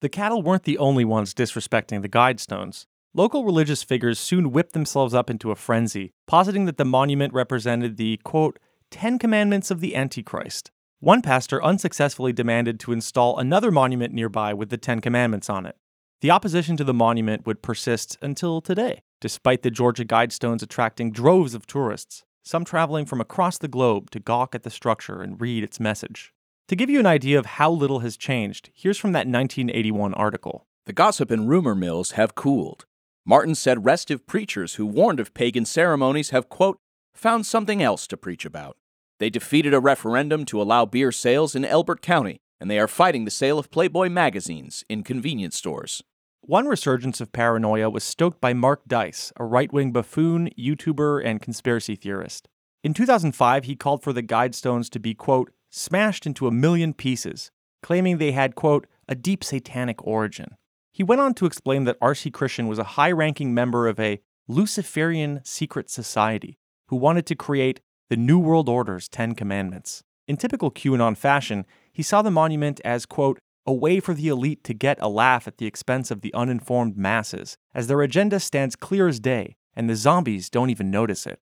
The 0.00 0.08
cattle 0.08 0.42
weren't 0.42 0.64
the 0.64 0.78
only 0.78 1.04
ones 1.04 1.34
disrespecting 1.34 2.02
the 2.02 2.08
Guidestones. 2.08 2.86
Local 3.16 3.44
religious 3.44 3.82
figures 3.82 4.18
soon 4.18 4.52
whipped 4.52 4.74
themselves 4.74 5.14
up 5.14 5.30
into 5.30 5.50
a 5.50 5.56
frenzy, 5.56 6.12
positing 6.26 6.66
that 6.66 6.76
the 6.76 6.84
monument 6.84 7.32
represented 7.32 7.96
the, 7.96 8.20
quote, 8.24 8.58
Ten 8.90 9.18
Commandments 9.18 9.70
of 9.70 9.80
the 9.80 9.96
Antichrist. 9.96 10.70
One 11.00 11.22
pastor 11.22 11.64
unsuccessfully 11.64 12.34
demanded 12.34 12.78
to 12.80 12.92
install 12.92 13.38
another 13.38 13.70
monument 13.70 14.12
nearby 14.12 14.52
with 14.52 14.68
the 14.68 14.76
Ten 14.76 15.00
Commandments 15.00 15.48
on 15.48 15.64
it. 15.64 15.76
The 16.20 16.30
opposition 16.30 16.76
to 16.76 16.84
the 16.84 16.92
monument 16.92 17.46
would 17.46 17.62
persist 17.62 18.18
until 18.20 18.60
today, 18.60 19.00
despite 19.22 19.62
the 19.62 19.70
Georgia 19.70 20.04
Guidestones 20.04 20.62
attracting 20.62 21.10
droves 21.10 21.54
of 21.54 21.66
tourists, 21.66 22.22
some 22.42 22.66
traveling 22.66 23.06
from 23.06 23.22
across 23.22 23.56
the 23.56 23.66
globe 23.66 24.10
to 24.10 24.20
gawk 24.20 24.54
at 24.54 24.62
the 24.62 24.68
structure 24.68 25.22
and 25.22 25.40
read 25.40 25.64
its 25.64 25.80
message. 25.80 26.34
To 26.68 26.76
give 26.76 26.90
you 26.90 27.00
an 27.00 27.06
idea 27.06 27.38
of 27.38 27.46
how 27.46 27.70
little 27.70 28.00
has 28.00 28.18
changed, 28.18 28.68
here's 28.74 28.98
from 28.98 29.12
that 29.12 29.20
1981 29.20 30.12
article. 30.12 30.66
The 30.84 30.92
gossip 30.92 31.30
and 31.30 31.48
rumor 31.48 31.74
mills 31.74 32.10
have 32.10 32.34
cooled. 32.34 32.84
Martin 33.28 33.56
said 33.56 33.84
restive 33.84 34.24
preachers 34.24 34.74
who 34.74 34.86
warned 34.86 35.18
of 35.18 35.34
pagan 35.34 35.64
ceremonies 35.64 36.30
have, 36.30 36.48
quote, 36.48 36.78
found 37.12 37.44
something 37.44 37.82
else 37.82 38.06
to 38.06 38.16
preach 38.16 38.44
about. 38.44 38.76
They 39.18 39.30
defeated 39.30 39.74
a 39.74 39.80
referendum 39.80 40.44
to 40.44 40.62
allow 40.62 40.86
beer 40.86 41.10
sales 41.10 41.56
in 41.56 41.64
Elbert 41.64 42.02
County, 42.02 42.38
and 42.60 42.70
they 42.70 42.78
are 42.78 42.86
fighting 42.86 43.24
the 43.24 43.32
sale 43.32 43.58
of 43.58 43.72
Playboy 43.72 44.10
magazines 44.10 44.84
in 44.88 45.02
convenience 45.02 45.56
stores. 45.56 46.04
One 46.42 46.68
resurgence 46.68 47.20
of 47.20 47.32
paranoia 47.32 47.90
was 47.90 48.04
stoked 48.04 48.40
by 48.40 48.54
Mark 48.54 48.82
Dice, 48.86 49.32
a 49.36 49.44
right 49.44 49.72
wing 49.72 49.90
buffoon, 49.90 50.50
YouTuber, 50.56 51.20
and 51.24 51.42
conspiracy 51.42 51.96
theorist. 51.96 52.46
In 52.84 52.94
2005, 52.94 53.64
he 53.64 53.74
called 53.74 54.04
for 54.04 54.12
the 54.12 54.22
Guidestones 54.22 54.88
to 54.90 55.00
be, 55.00 55.14
quote, 55.14 55.50
smashed 55.68 56.26
into 56.26 56.46
a 56.46 56.52
million 56.52 56.94
pieces, 56.94 57.50
claiming 57.82 58.18
they 58.18 58.30
had, 58.30 58.54
quote, 58.54 58.86
a 59.08 59.16
deep 59.16 59.42
satanic 59.42 60.06
origin. 60.06 60.54
He 60.96 61.02
went 61.02 61.20
on 61.20 61.34
to 61.34 61.44
explain 61.44 61.84
that 61.84 61.98
R.C. 62.00 62.30
Christian 62.30 62.68
was 62.68 62.78
a 62.78 62.94
high 62.96 63.12
ranking 63.12 63.52
member 63.52 63.86
of 63.86 64.00
a 64.00 64.22
Luciferian 64.48 65.42
secret 65.44 65.90
society 65.90 66.56
who 66.88 66.96
wanted 66.96 67.26
to 67.26 67.34
create 67.34 67.80
the 68.08 68.16
New 68.16 68.38
World 68.38 68.66
Order's 68.66 69.06
Ten 69.06 69.34
Commandments. 69.34 70.02
In 70.26 70.38
typical 70.38 70.70
QAnon 70.70 71.14
fashion, 71.14 71.66
he 71.92 72.02
saw 72.02 72.22
the 72.22 72.30
monument 72.30 72.80
as, 72.82 73.04
quote, 73.04 73.38
a 73.66 73.74
way 73.74 74.00
for 74.00 74.14
the 74.14 74.28
elite 74.28 74.64
to 74.64 74.72
get 74.72 74.96
a 75.02 75.10
laugh 75.10 75.46
at 75.46 75.58
the 75.58 75.66
expense 75.66 76.10
of 76.10 76.22
the 76.22 76.32
uninformed 76.32 76.96
masses, 76.96 77.58
as 77.74 77.88
their 77.88 78.00
agenda 78.00 78.40
stands 78.40 78.74
clear 78.74 79.06
as 79.06 79.20
day, 79.20 79.54
and 79.74 79.90
the 79.90 79.96
zombies 79.96 80.48
don't 80.48 80.70
even 80.70 80.90
notice 80.90 81.26
it. 81.26 81.38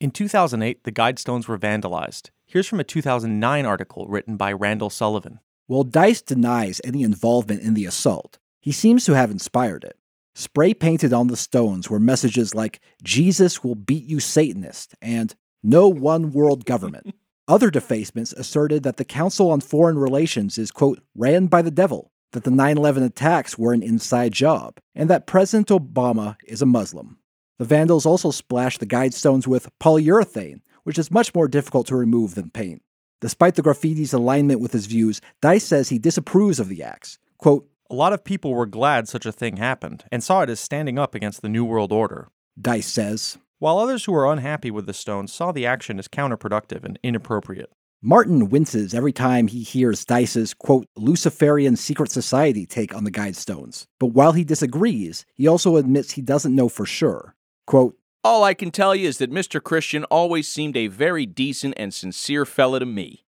In 0.00 0.12
2008, 0.12 0.82
the 0.84 0.92
Guidestones 0.92 1.46
were 1.46 1.58
vandalized. 1.58 2.30
Here's 2.46 2.66
from 2.66 2.80
a 2.80 2.84
2009 2.84 3.66
article 3.66 4.06
written 4.06 4.38
by 4.38 4.50
Randall 4.54 4.88
Sullivan. 4.88 5.40
While 5.66 5.84
Dice 5.84 6.22
denies 6.22 6.80
any 6.84 7.02
involvement 7.02 7.60
in 7.60 7.74
the 7.74 7.84
assault, 7.84 8.38
he 8.64 8.72
seems 8.72 9.04
to 9.04 9.12
have 9.12 9.30
inspired 9.30 9.84
it. 9.84 9.98
Spray 10.34 10.72
painted 10.72 11.12
on 11.12 11.26
the 11.26 11.36
stones 11.36 11.90
were 11.90 12.00
messages 12.00 12.54
like, 12.54 12.80
Jesus 13.02 13.62
will 13.62 13.74
beat 13.74 14.06
you, 14.06 14.20
Satanist, 14.20 14.94
and 15.02 15.34
no 15.62 15.86
one 15.86 16.32
world 16.32 16.64
government. 16.64 17.14
Other 17.46 17.70
defacements 17.70 18.32
asserted 18.32 18.82
that 18.82 18.96
the 18.96 19.04
Council 19.04 19.50
on 19.50 19.60
Foreign 19.60 19.98
Relations 19.98 20.56
is, 20.56 20.70
quote, 20.70 21.02
ran 21.14 21.44
by 21.44 21.60
the 21.60 21.70
devil, 21.70 22.10
that 22.32 22.44
the 22.44 22.50
9 22.50 22.78
11 22.78 23.02
attacks 23.02 23.58
were 23.58 23.74
an 23.74 23.82
inside 23.82 24.32
job, 24.32 24.78
and 24.94 25.10
that 25.10 25.26
President 25.26 25.68
Obama 25.68 26.36
is 26.46 26.62
a 26.62 26.66
Muslim. 26.66 27.18
The 27.58 27.66
Vandals 27.66 28.06
also 28.06 28.30
splashed 28.30 28.80
the 28.80 28.86
guidestones 28.86 29.46
with 29.46 29.68
polyurethane, 29.78 30.62
which 30.84 30.98
is 30.98 31.10
much 31.10 31.34
more 31.34 31.48
difficult 31.48 31.86
to 31.88 31.96
remove 31.96 32.34
than 32.34 32.48
paint. 32.48 32.80
Despite 33.20 33.56
the 33.56 33.62
graffiti's 33.62 34.14
alignment 34.14 34.60
with 34.60 34.72
his 34.72 34.86
views, 34.86 35.20
Dice 35.42 35.64
says 35.64 35.90
he 35.90 35.98
disapproves 35.98 36.58
of 36.58 36.70
the 36.70 36.82
acts. 36.82 37.18
Quote, 37.36 37.68
A 37.94 38.02
lot 38.04 38.12
of 38.12 38.24
people 38.24 38.52
were 38.52 38.66
glad 38.66 39.06
such 39.06 39.24
a 39.24 39.30
thing 39.30 39.56
happened 39.56 40.02
and 40.10 40.20
saw 40.20 40.42
it 40.42 40.50
as 40.50 40.58
standing 40.58 40.98
up 40.98 41.14
against 41.14 41.42
the 41.42 41.48
New 41.48 41.64
World 41.64 41.92
Order. 41.92 42.28
Dice 42.60 42.88
says, 42.88 43.38
while 43.60 43.78
others 43.78 44.04
who 44.04 44.10
were 44.10 44.26
unhappy 44.32 44.68
with 44.68 44.86
the 44.86 44.92
stones 44.92 45.32
saw 45.32 45.52
the 45.52 45.64
action 45.64 46.00
as 46.00 46.08
counterproductive 46.08 46.82
and 46.82 46.98
inappropriate. 47.04 47.70
Martin 48.02 48.48
winces 48.48 48.94
every 48.94 49.12
time 49.12 49.46
he 49.46 49.62
hears 49.62 50.04
Dice's, 50.04 50.54
quote, 50.54 50.88
Luciferian 50.96 51.76
secret 51.76 52.10
society 52.10 52.66
take 52.66 52.92
on 52.92 53.04
the 53.04 53.12
Guidestones. 53.12 53.86
But 54.00 54.08
while 54.08 54.32
he 54.32 54.42
disagrees, 54.42 55.24
he 55.32 55.46
also 55.46 55.76
admits 55.76 56.10
he 56.10 56.20
doesn't 56.20 56.52
know 56.52 56.68
for 56.68 56.84
sure. 56.84 57.36
Quote, 57.64 57.96
All 58.24 58.42
I 58.42 58.54
can 58.54 58.72
tell 58.72 58.96
you 58.96 59.06
is 59.06 59.18
that 59.18 59.30
Mr. 59.30 59.62
Christian 59.62 60.02
always 60.06 60.48
seemed 60.48 60.76
a 60.76 60.88
very 60.88 61.26
decent 61.26 61.74
and 61.76 61.94
sincere 61.94 62.44
fella 62.44 62.80
to 62.80 62.86
me. 62.86 63.23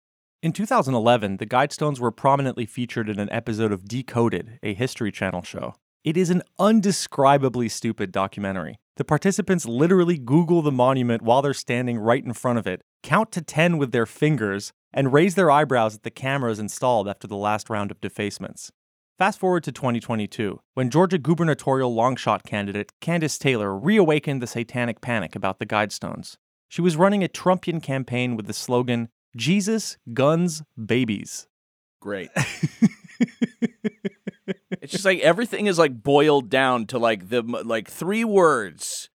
In 0.44 0.52
2011, 0.52 1.38
the 1.38 1.46
Guidestones 1.46 1.98
were 1.98 2.10
prominently 2.10 2.66
featured 2.66 3.08
in 3.08 3.18
an 3.18 3.32
episode 3.32 3.72
of 3.72 3.88
Decoded, 3.88 4.58
a 4.62 4.74
History 4.74 5.10
Channel 5.10 5.40
show. 5.40 5.74
It 6.04 6.18
is 6.18 6.28
an 6.28 6.42
undescribably 6.58 7.70
stupid 7.70 8.12
documentary. 8.12 8.76
The 8.98 9.06
participants 9.06 9.64
literally 9.64 10.18
Google 10.18 10.60
the 10.60 10.70
monument 10.70 11.22
while 11.22 11.40
they're 11.40 11.54
standing 11.54 11.96
right 11.96 12.22
in 12.22 12.34
front 12.34 12.58
of 12.58 12.66
it, 12.66 12.82
count 13.02 13.32
to 13.32 13.40
10 13.40 13.78
with 13.78 13.92
their 13.92 14.04
fingers, 14.04 14.70
and 14.92 15.14
raise 15.14 15.34
their 15.34 15.50
eyebrows 15.50 15.94
at 15.94 16.02
the 16.02 16.10
cameras 16.10 16.58
installed 16.58 17.08
after 17.08 17.26
the 17.26 17.36
last 17.36 17.70
round 17.70 17.90
of 17.90 18.02
defacements. 18.02 18.70
Fast 19.16 19.40
forward 19.40 19.64
to 19.64 19.72
2022, 19.72 20.60
when 20.74 20.90
Georgia 20.90 21.16
gubernatorial 21.16 21.94
longshot 21.94 22.44
candidate 22.44 22.92
Kandiss 23.00 23.38
Taylor 23.38 23.74
reawakened 23.74 24.42
the 24.42 24.46
satanic 24.46 25.00
panic 25.00 25.34
about 25.34 25.58
the 25.58 25.64
Guidestones. 25.64 26.36
She 26.68 26.82
was 26.82 26.98
running 26.98 27.24
a 27.24 27.28
Trumpian 27.28 27.82
campaign 27.82 28.36
with 28.36 28.46
the 28.46 28.52
slogan, 28.52 29.08
Jesus, 29.36 29.96
Guns, 30.12 30.62
Babies. 30.82 31.46
Great. 32.00 32.30
it's 34.80 34.92
just 34.92 35.04
like 35.04 35.20
everything 35.20 35.66
is 35.66 35.78
like 35.78 36.02
boiled 36.02 36.50
down 36.50 36.86
to 36.86 36.98
like 36.98 37.30
the 37.30 37.42
like 37.42 37.88
three 37.88 38.24
words. 38.24 39.08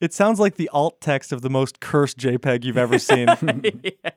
It 0.00 0.12
sounds 0.12 0.38
like 0.38 0.56
the 0.56 0.68
alt 0.70 1.00
text 1.00 1.32
of 1.32 1.42
the 1.42 1.50
most 1.50 1.80
cursed 1.80 2.18
JPEG 2.18 2.64
you've 2.64 2.76
ever 2.76 2.98
seen. 3.00 3.26
yeah. 3.82 4.10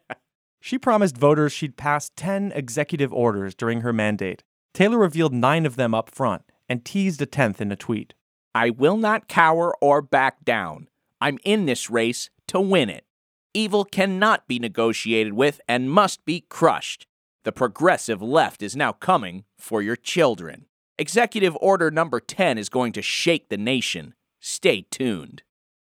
She 0.62 0.78
promised 0.78 1.18
voters 1.18 1.54
she'd 1.54 1.78
pass 1.78 2.12
10 2.18 2.52
executive 2.54 3.14
orders 3.14 3.56
during 3.56 3.82
her 3.82 3.94
mandate. 3.94 4.44
Taylor 4.74 4.98
revealed 4.98 5.34
nine 5.34 5.66
of 5.66 5.78
them 5.78 5.96
up 5.96 6.10
front 6.10 6.44
and 6.68 6.84
teased 6.84 7.22
a 7.22 7.26
10th 7.26 7.62
in 7.62 7.72
a 7.72 7.76
tweet. 7.78 8.14
I 8.54 8.70
will 8.70 8.98
not 8.98 9.28
cower 9.28 9.74
or 9.82 10.02
back 10.02 10.44
down. 10.44 10.90
I'm 11.22 11.40
in 11.44 11.66
this 11.66 11.90
race 11.90 12.30
to 12.48 12.60
win 12.60 12.90
it. 12.90 13.06
Evil 13.54 13.84
cannot 13.84 14.48
be 14.48 14.60
negotiated 14.60 15.34
with 15.34 15.60
and 15.68 15.92
must 15.92 16.24
be 16.24 16.42
crushed. 16.50 17.08
The 17.44 17.52
progressive 17.52 18.22
left 18.22 18.62
is 18.62 18.76
now 18.76 18.92
coming 18.92 19.46
for 19.58 19.82
your 19.82 19.96
children. 19.96 20.66
Executive 21.00 21.58
Order 21.60 21.90
number 21.90 22.20
10 22.20 22.58
is 22.58 22.70
going 22.70 22.92
to 22.94 23.02
shake 23.02 23.50
the 23.50 23.58
nation. 23.58 24.14
Stay 24.40 24.86
tuned. 24.92 25.42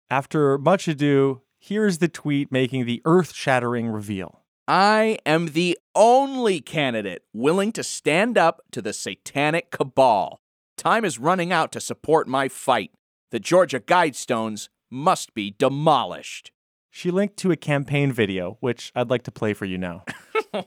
After 0.10 0.58
much 0.58 0.88
ado, 0.88 1.42
here's 1.60 2.00
the 2.00 2.10
tweet 2.10 2.52
making 2.52 2.86
the 2.86 3.02
earth 3.06 3.34
shattering 3.34 3.88
reveal. 3.88 4.42
I 4.68 5.18
am 5.26 5.48
the 5.48 5.78
only 5.96 6.60
candidate 6.62 7.24
willing 7.34 7.72
to 7.74 7.84
stand 7.84 8.38
up 8.38 8.62
to 8.72 8.82
the 8.82 8.94
satanic 8.94 9.72
cabal. 9.72 10.42
Time 10.78 11.06
is 11.06 11.20
running 11.20 11.54
out 11.54 11.72
to 11.74 11.82
support 11.82 12.28
my 12.28 12.48
fight. 12.48 12.92
The 13.32 13.40
Georgia 13.40 13.80
Guidestones 13.80 14.70
must 14.90 15.34
be 15.34 15.56
demolished. 15.58 16.53
She 16.96 17.10
linked 17.10 17.38
to 17.38 17.52
a 17.52 17.56
campaign 17.56 18.12
video, 18.12 18.58
which 18.60 18.92
I'd 18.96 19.10
like 19.10 19.24
to 19.24 19.32
play 19.32 19.56
for 19.56 19.66
you 19.66 19.80
now. 19.80 20.06
oh 20.54 20.64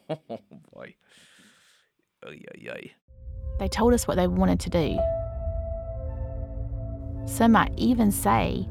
boy. 0.75 0.97
Oy, 2.27 2.41
oy, 2.53 2.69
oy. 2.69 2.93
They 3.61 3.69
told 3.69 3.95
us 3.95 4.09
what 4.09 4.17
they 4.17 4.27
wanted 4.27 4.59
to 4.59 4.71
do. 4.71 4.99
Some 7.33 7.53
might 7.53 7.73
even 7.77 8.11
say 8.11 8.69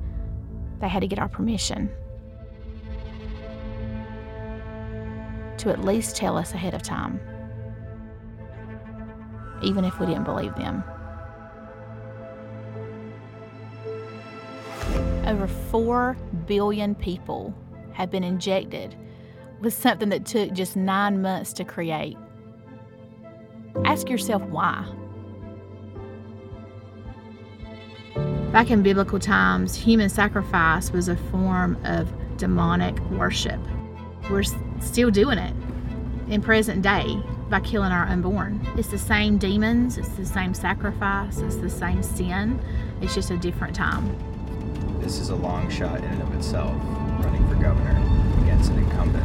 they 0.82 0.90
had 0.90 1.00
to 1.00 1.08
get 1.08 1.18
our 1.18 1.30
permission 1.30 1.90
to 5.58 5.70
at 5.70 5.82
least 5.86 6.18
tell 6.18 6.38
us 6.38 6.54
ahead 6.54 6.74
of 6.74 6.84
time, 6.84 7.22
even 9.64 9.86
if 9.86 9.98
we 9.98 10.08
didn't 10.08 10.26
believe 10.26 10.54
them. 10.56 10.84
Over 15.26 15.48
4 15.48 16.18
billion 16.46 16.96
people 16.96 17.54
have 17.94 18.12
been 18.12 18.24
injected 18.24 18.96
with 19.62 19.74
something 19.74 20.10
that 20.10 20.26
took 20.26 20.54
just 20.54 20.76
nine 20.76 21.22
months 21.22 21.54
to 21.54 21.64
create. 21.64 22.18
Ask 23.84 24.10
yourself 24.10 24.42
why. 24.44 24.86
Back 28.52 28.72
in 28.72 28.84
biblical 28.84 29.20
times, 29.20 29.76
human 29.76 30.08
sacrifice 30.08 30.92
was 30.92 31.10
a 31.10 31.16
form 31.16 31.78
of 31.84 32.12
demonic 32.38 32.98
worship. 33.12 33.60
We're 34.30 34.44
still 34.80 35.12
doing 35.12 35.38
it 35.38 35.54
in 36.30 36.42
present 36.42 36.82
day 36.82 37.22
by 37.50 37.60
killing 37.60 37.92
our 37.92 38.06
unborn. 38.06 38.66
It's 38.78 38.88
the 38.88 38.98
same 38.98 39.38
demons, 39.38 39.98
it's 39.98 40.10
the 40.10 40.26
same 40.26 40.54
sacrifice, 40.54 41.40
it's 41.40 41.58
the 41.58 41.70
same 41.70 42.02
sin. 42.02 42.60
It's 43.02 43.14
just 43.14 43.30
a 43.30 43.38
different 43.38 43.76
time. 43.76 44.35
This 45.06 45.20
is 45.20 45.30
a 45.30 45.36
long 45.36 45.70
shot 45.70 46.00
in 46.00 46.06
and 46.06 46.22
of 46.24 46.34
itself, 46.34 46.74
running 47.24 47.48
for 47.48 47.54
governor 47.62 47.92
against 48.42 48.72
an 48.72 48.80
incumbent. 48.80 49.24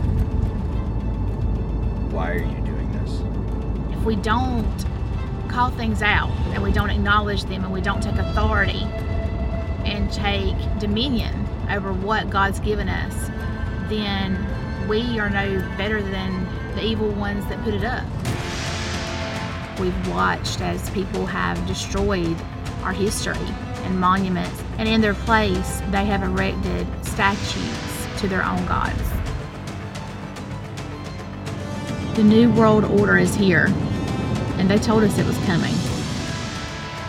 Why 2.12 2.32
are 2.32 2.36
you 2.36 2.60
doing 2.66 2.92
this? 2.92 3.22
If 3.96 4.04
we 4.04 4.16
don't 4.16 4.84
call 5.48 5.70
things 5.70 6.02
out 6.02 6.28
and 6.52 6.62
we 6.62 6.70
don't 6.70 6.90
acknowledge 6.90 7.44
them 7.44 7.64
and 7.64 7.72
we 7.72 7.80
don't 7.80 8.02
take 8.02 8.16
authority 8.16 8.82
and 9.86 10.12
take 10.12 10.54
dominion 10.78 11.48
over 11.70 11.94
what 11.94 12.28
God's 12.28 12.60
given 12.60 12.90
us, 12.90 13.30
then 13.88 14.36
we 14.86 15.18
are 15.18 15.30
no 15.30 15.60
better 15.78 16.02
than 16.02 16.46
the 16.74 16.84
evil 16.84 17.08
ones 17.12 17.46
that 17.46 17.58
put 17.64 17.72
it 17.72 17.84
up. 17.84 18.04
We've 19.80 20.08
watched 20.08 20.60
as 20.60 20.90
people 20.90 21.24
have 21.24 21.66
destroyed 21.66 22.36
our 22.82 22.92
history 22.92 23.38
and 23.90 24.00
monuments, 24.00 24.62
and 24.78 24.88
in 24.88 25.00
their 25.00 25.14
place, 25.14 25.80
they 25.90 26.04
have 26.04 26.22
erected 26.22 26.86
statues 27.04 28.20
to 28.20 28.28
their 28.28 28.44
own 28.44 28.64
gods. 28.66 29.02
The 32.14 32.22
New 32.22 32.52
World 32.52 32.84
Order 32.84 33.18
is 33.18 33.34
here, 33.34 33.66
and 34.58 34.70
they 34.70 34.78
told 34.78 35.02
us 35.02 35.18
it 35.18 35.26
was 35.26 35.38
coming. 35.38 35.74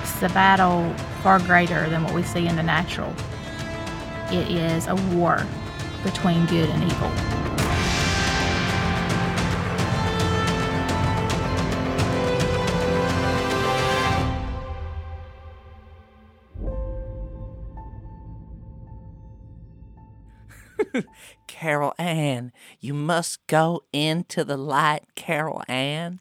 It's 0.01 0.21
a 0.23 0.29
battle 0.33 0.91
far 1.21 1.39
greater 1.39 1.87
than 1.89 2.03
what 2.03 2.13
we 2.13 2.23
see 2.23 2.47
in 2.47 2.55
the 2.55 2.63
natural. 2.63 3.13
It 4.31 4.49
is 4.49 4.87
a 4.87 4.95
war 5.15 5.45
between 6.03 6.45
good 6.47 6.69
and 6.69 6.83
evil. 6.83 7.50
Carol 21.61 21.93
Ann, 21.99 22.51
you 22.79 22.95
must 22.95 23.45
go 23.45 23.83
into 23.93 24.43
the 24.43 24.57
light, 24.57 25.03
Carol 25.13 25.61
Ann. 25.67 26.19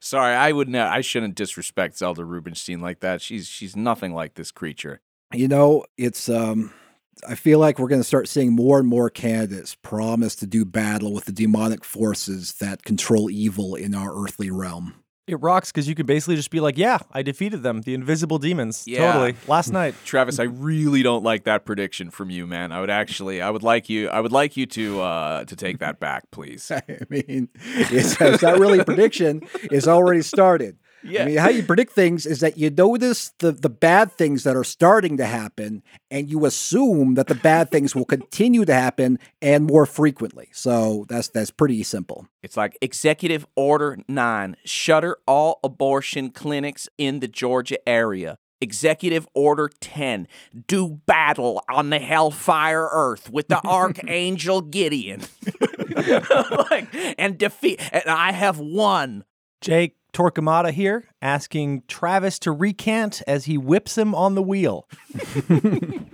Sorry, 0.00 0.34
I 0.34 0.50
would 0.50 0.70
not. 0.70 0.90
I 0.90 1.02
shouldn't 1.02 1.34
disrespect 1.34 1.98
Zelda 1.98 2.24
Rubinstein 2.24 2.80
like 2.80 3.00
that. 3.00 3.20
She's 3.20 3.46
she's 3.46 3.76
nothing 3.76 4.14
like 4.14 4.36
this 4.36 4.50
creature. 4.52 5.02
You 5.34 5.48
know, 5.48 5.84
it's 5.98 6.30
um 6.30 6.72
I 7.28 7.34
feel 7.34 7.58
like 7.58 7.78
we're 7.78 7.88
going 7.88 8.00
to 8.00 8.08
start 8.08 8.26
seeing 8.26 8.52
more 8.52 8.78
and 8.78 8.88
more 8.88 9.10
candidates 9.10 9.74
promise 9.74 10.34
to 10.36 10.46
do 10.46 10.64
battle 10.64 11.12
with 11.12 11.26
the 11.26 11.32
demonic 11.32 11.84
forces 11.84 12.54
that 12.54 12.84
control 12.84 13.28
evil 13.28 13.74
in 13.74 13.94
our 13.94 14.18
earthly 14.18 14.50
realm. 14.50 14.94
It 15.30 15.36
rocks 15.36 15.70
because 15.70 15.88
you 15.88 15.94
could 15.94 16.06
basically 16.06 16.34
just 16.34 16.50
be 16.50 16.58
like, 16.58 16.76
yeah, 16.76 16.98
I 17.12 17.22
defeated 17.22 17.62
them, 17.62 17.82
the 17.82 17.94
invisible 17.94 18.38
demons. 18.38 18.84
Yeah. 18.86 19.12
Totally. 19.12 19.36
Last 19.46 19.70
night. 19.72 19.94
Travis, 20.04 20.40
I 20.40 20.44
really 20.44 21.04
don't 21.04 21.22
like 21.22 21.44
that 21.44 21.64
prediction 21.64 22.10
from 22.10 22.30
you, 22.30 22.48
man. 22.48 22.72
I 22.72 22.80
would 22.80 22.90
actually, 22.90 23.40
I 23.40 23.50
would 23.50 23.62
like 23.62 23.88
you, 23.88 24.08
I 24.08 24.20
would 24.20 24.32
like 24.32 24.56
you 24.56 24.66
to 24.66 25.00
uh 25.00 25.44
to 25.44 25.54
take 25.54 25.78
that 25.78 26.00
back, 26.00 26.30
please. 26.32 26.70
I 26.74 26.82
mean, 27.08 27.48
it's, 27.54 28.20
it's 28.20 28.42
not 28.42 28.58
really 28.58 28.80
a 28.80 28.84
prediction. 28.84 29.42
It's 29.62 29.86
already 29.86 30.22
started. 30.22 30.78
Yeah. 31.02 31.22
I 31.22 31.26
mean, 31.26 31.36
how 31.38 31.48
you 31.48 31.62
predict 31.62 31.92
things 31.92 32.26
is 32.26 32.40
that 32.40 32.58
you 32.58 32.70
notice 32.70 33.32
the, 33.38 33.52
the 33.52 33.68
bad 33.68 34.12
things 34.12 34.44
that 34.44 34.56
are 34.56 34.64
starting 34.64 35.16
to 35.16 35.26
happen, 35.26 35.82
and 36.10 36.30
you 36.30 36.44
assume 36.44 37.14
that 37.14 37.26
the 37.26 37.34
bad 37.34 37.70
things 37.70 37.94
will 37.94 38.04
continue 38.04 38.64
to 38.64 38.74
happen 38.74 39.18
and 39.40 39.66
more 39.66 39.86
frequently. 39.86 40.48
So 40.52 41.06
that's 41.08 41.28
that's 41.28 41.50
pretty 41.50 41.82
simple. 41.82 42.26
It's 42.42 42.56
like 42.56 42.76
Executive 42.80 43.46
Order 43.56 43.98
9 44.08 44.56
shutter 44.64 45.18
all 45.26 45.60
abortion 45.64 46.30
clinics 46.30 46.88
in 46.98 47.20
the 47.20 47.28
Georgia 47.28 47.76
area. 47.88 48.38
Executive 48.60 49.26
Order 49.34 49.70
10 49.80 50.28
do 50.66 51.00
battle 51.06 51.62
on 51.70 51.90
the 51.90 51.98
hellfire 51.98 52.88
earth 52.92 53.30
with 53.30 53.48
the 53.48 53.64
Archangel 53.66 54.60
Gideon. 54.60 55.22
like, 56.70 56.88
and 57.18 57.38
defeat. 57.38 57.80
And 57.92 58.04
I 58.06 58.32
have 58.32 58.58
won. 58.58 59.24
Jake 59.60 59.96
Torquemada 60.12 60.70
here, 60.72 61.08
asking 61.22 61.82
Travis 61.88 62.38
to 62.40 62.52
recant 62.52 63.22
as 63.26 63.44
he 63.44 63.56
whips 63.58 63.96
him 63.96 64.14
on 64.14 64.34
the 64.34 64.42
wheel. 64.42 64.88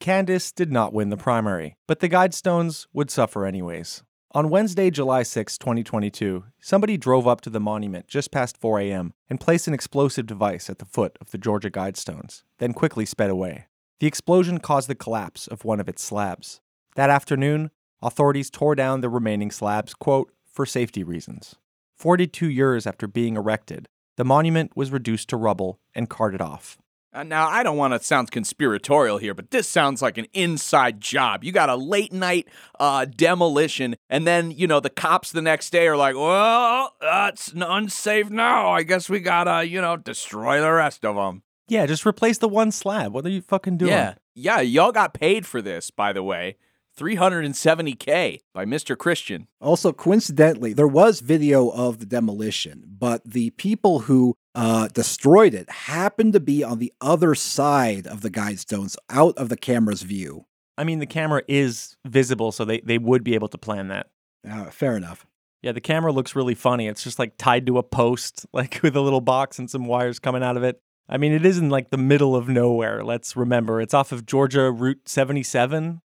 Kandiss 0.00 0.54
did 0.54 0.72
not 0.72 0.92
win 0.94 1.10
the 1.10 1.16
primary, 1.16 1.76
but 1.86 2.00
the 2.00 2.08
Guidestones 2.08 2.86
would 2.92 3.10
suffer 3.10 3.44
anyways. 3.44 4.02
On 4.32 4.48
Wednesday, 4.48 4.90
July 4.90 5.24
6, 5.24 5.58
2022, 5.58 6.44
somebody 6.60 6.96
drove 6.96 7.26
up 7.26 7.40
to 7.40 7.50
the 7.50 7.58
monument 7.58 8.06
just 8.06 8.30
past 8.30 8.56
4 8.56 8.78
a.m. 8.80 9.12
and 9.28 9.40
placed 9.40 9.66
an 9.66 9.74
explosive 9.74 10.26
device 10.26 10.70
at 10.70 10.78
the 10.78 10.84
foot 10.84 11.18
of 11.20 11.32
the 11.32 11.38
Georgia 11.38 11.70
Guidestones, 11.70 12.44
then 12.58 12.72
quickly 12.72 13.04
sped 13.04 13.28
away. 13.28 13.66
The 13.98 14.06
explosion 14.06 14.58
caused 14.58 14.88
the 14.88 14.94
collapse 14.94 15.48
of 15.48 15.64
one 15.64 15.80
of 15.80 15.88
its 15.88 16.02
slabs. 16.02 16.60
That 16.94 17.10
afternoon, 17.10 17.70
authorities 18.00 18.50
tore 18.50 18.74
down 18.74 19.00
the 19.00 19.10
remaining 19.10 19.50
slabs, 19.50 19.94
quote, 19.94 20.32
for 20.50 20.64
safety 20.64 21.02
reasons. 21.02 21.56
42 22.00 22.48
years 22.48 22.86
after 22.86 23.06
being 23.06 23.36
erected, 23.36 23.86
the 24.16 24.24
monument 24.24 24.74
was 24.74 24.90
reduced 24.90 25.28
to 25.28 25.36
rubble 25.36 25.80
and 25.94 26.08
carted 26.08 26.40
off. 26.40 26.78
Uh, 27.12 27.24
now, 27.24 27.46
I 27.46 27.62
don't 27.62 27.76
want 27.76 27.92
to 27.92 28.02
sound 28.02 28.30
conspiratorial 28.30 29.18
here, 29.18 29.34
but 29.34 29.50
this 29.50 29.68
sounds 29.68 30.00
like 30.00 30.16
an 30.16 30.26
inside 30.32 30.98
job. 31.02 31.44
You 31.44 31.52
got 31.52 31.68
a 31.68 31.76
late 31.76 32.10
night 32.10 32.48
uh, 32.78 33.04
demolition, 33.04 33.96
and 34.08 34.26
then, 34.26 34.50
you 34.50 34.66
know, 34.66 34.80
the 34.80 34.88
cops 34.88 35.30
the 35.30 35.42
next 35.42 35.70
day 35.70 35.88
are 35.88 35.96
like, 35.96 36.16
well, 36.16 36.94
that's 37.02 37.52
unsafe 37.54 38.30
now. 38.30 38.70
I 38.70 38.82
guess 38.82 39.10
we 39.10 39.20
gotta, 39.20 39.66
you 39.66 39.82
know, 39.82 39.98
destroy 39.98 40.62
the 40.62 40.72
rest 40.72 41.04
of 41.04 41.16
them. 41.16 41.42
Yeah, 41.68 41.84
just 41.84 42.06
replace 42.06 42.38
the 42.38 42.48
one 42.48 42.70
slab. 42.72 43.12
What 43.12 43.26
are 43.26 43.30
you 43.30 43.42
fucking 43.42 43.76
doing? 43.76 43.90
Yeah. 43.90 44.14
Yeah, 44.34 44.60
y'all 44.60 44.92
got 44.92 45.12
paid 45.12 45.44
for 45.44 45.60
this, 45.60 45.90
by 45.90 46.14
the 46.14 46.22
way. 46.22 46.56
370K 47.00 48.40
by 48.52 48.66
Mr. 48.66 48.96
Christian. 48.96 49.48
Also, 49.58 49.90
coincidentally, 49.90 50.74
there 50.74 50.86
was 50.86 51.20
video 51.20 51.70
of 51.70 51.98
the 51.98 52.04
demolition, 52.04 52.84
but 52.86 53.22
the 53.24 53.50
people 53.50 54.00
who 54.00 54.36
uh, 54.54 54.88
destroyed 54.88 55.54
it 55.54 55.70
happened 55.70 56.34
to 56.34 56.40
be 56.40 56.62
on 56.62 56.78
the 56.78 56.92
other 57.00 57.34
side 57.34 58.06
of 58.06 58.20
the 58.20 58.30
guidestones, 58.30 58.96
out 59.08 59.36
of 59.38 59.48
the 59.48 59.56
camera's 59.56 60.02
view. 60.02 60.44
I 60.76 60.84
mean, 60.84 60.98
the 60.98 61.06
camera 61.06 61.42
is 61.48 61.96
visible, 62.06 62.52
so 62.52 62.66
they, 62.66 62.80
they 62.80 62.98
would 62.98 63.24
be 63.24 63.34
able 63.34 63.48
to 63.48 63.58
plan 63.58 63.88
that. 63.88 64.08
Uh, 64.48 64.66
fair 64.66 64.94
enough. 64.94 65.26
Yeah, 65.62 65.72
the 65.72 65.80
camera 65.80 66.12
looks 66.12 66.36
really 66.36 66.54
funny. 66.54 66.86
It's 66.86 67.04
just 67.04 67.18
like 67.18 67.36
tied 67.38 67.66
to 67.66 67.78
a 67.78 67.82
post, 67.82 68.44
like 68.52 68.80
with 68.82 68.94
a 68.94 69.00
little 69.00 69.20
box 69.22 69.58
and 69.58 69.70
some 69.70 69.86
wires 69.86 70.18
coming 70.18 70.42
out 70.42 70.58
of 70.58 70.64
it. 70.64 70.80
I 71.08 71.16
mean, 71.16 71.32
it 71.32 71.46
is 71.46 71.56
in 71.56 71.70
like 71.70 71.90
the 71.90 71.96
middle 71.96 72.36
of 72.36 72.48
nowhere. 72.48 73.02
Let's 73.02 73.36
remember, 73.36 73.80
it's 73.80 73.94
off 73.94 74.12
of 74.12 74.26
Georgia 74.26 74.70
Route 74.70 75.08
77. 75.08 76.02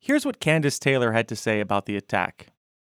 Here's 0.00 0.24
what 0.24 0.40
Kandiss 0.40 0.78
Taylor 0.78 1.12
had 1.12 1.28
to 1.28 1.36
say 1.36 1.60
about 1.60 1.86
the 1.86 1.96
attack. 1.96 2.48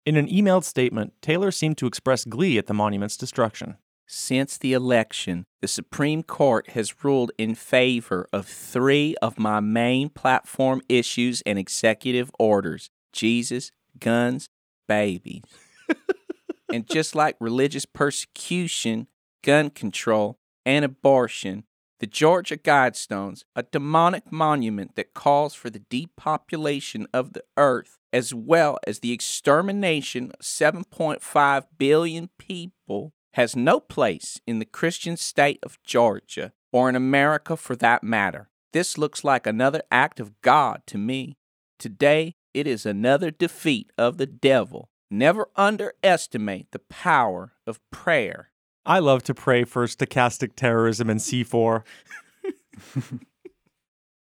In 0.07 0.17
an 0.17 0.29
emailed 0.29 0.64
statement, 0.64 1.14
Taylor 1.23 1.51
seemed 1.51 1.79
to 1.79 1.87
express 1.87 2.25
glee 2.25 2.59
at 2.59 2.67
the 2.67 2.75
monument's 2.75 3.17
destruction. 3.17 3.77
Since 4.07 4.59
the 4.59 4.75
election, 4.75 5.47
the 5.62 5.69
Supreme 5.69 6.23
Court 6.23 6.71
has 6.71 7.05
ruled 7.05 7.33
in 7.38 7.55
favor 7.55 8.29
of 8.33 8.47
three 8.47 9.14
of 9.23 9.38
my 9.38 9.61
main 9.61 10.11
platform 10.11 10.83
issues 10.88 11.43
and 11.47 11.59
executive 11.59 12.31
orders 12.38 12.90
Jesus, 13.12 13.71
guns, 13.99 14.49
babies. 14.88 15.43
and 16.73 16.87
just 16.87 17.14
like 17.14 17.37
religious 17.40 17.87
persecution, 17.87 19.07
gun 19.43 19.71
control, 19.71 20.38
and 20.67 20.85
abortion, 20.85 21.64
the 22.05 22.11
Georgia 22.11 22.59
Guidestones, 22.59 23.45
a 23.57 23.62
demonic 23.62 24.31
monument 24.31 24.95
that 24.95 25.14
calls 25.14 25.55
for 25.55 25.71
the 25.71 25.79
depopulation 25.88 27.07
of 27.14 27.33
the 27.33 27.43
earth, 27.57 27.97
as 28.12 28.35
well 28.35 28.77
as 28.87 28.99
the 28.99 29.11
extermination 29.11 30.31
of 30.38 30.40
7.5 30.40 31.64
billion 31.79 32.29
people, 32.38 33.14
has 33.33 33.57
no 33.57 33.81
place 33.81 34.38
in 34.47 34.59
the 34.59 34.67
Christian 34.67 35.17
state 35.17 35.61
of 35.62 35.83
Georgia, 35.83 36.53
or 36.75 36.90
in 36.90 36.95
America 36.95 37.57
for 37.57 37.75
that 37.77 38.05
matter. 38.05 38.51
This 38.75 38.99
looks 38.99 39.25
like 39.25 39.47
another 39.47 39.81
act 39.90 40.21
of 40.21 40.38
God 40.43 40.83
to 40.88 40.99
me. 40.99 41.38
Today, 41.79 42.35
it 42.53 42.67
is 42.67 42.85
another 42.85 43.31
defeat 43.31 43.90
of 43.97 44.19
the 44.19 44.27
devil. 44.27 44.90
Never 45.11 45.49
underestimate 45.57 46.71
the 46.71 46.81
power 46.81 47.55
of 47.67 47.81
prayer. 47.90 48.51
I 48.87 48.99
love 48.99 49.23
to 49.25 49.35
pray 49.35 49.64
for 49.64 49.87
stochastic 49.87 50.57
terrorism 50.57 51.09
and 51.11 51.20
C4. 51.20 51.83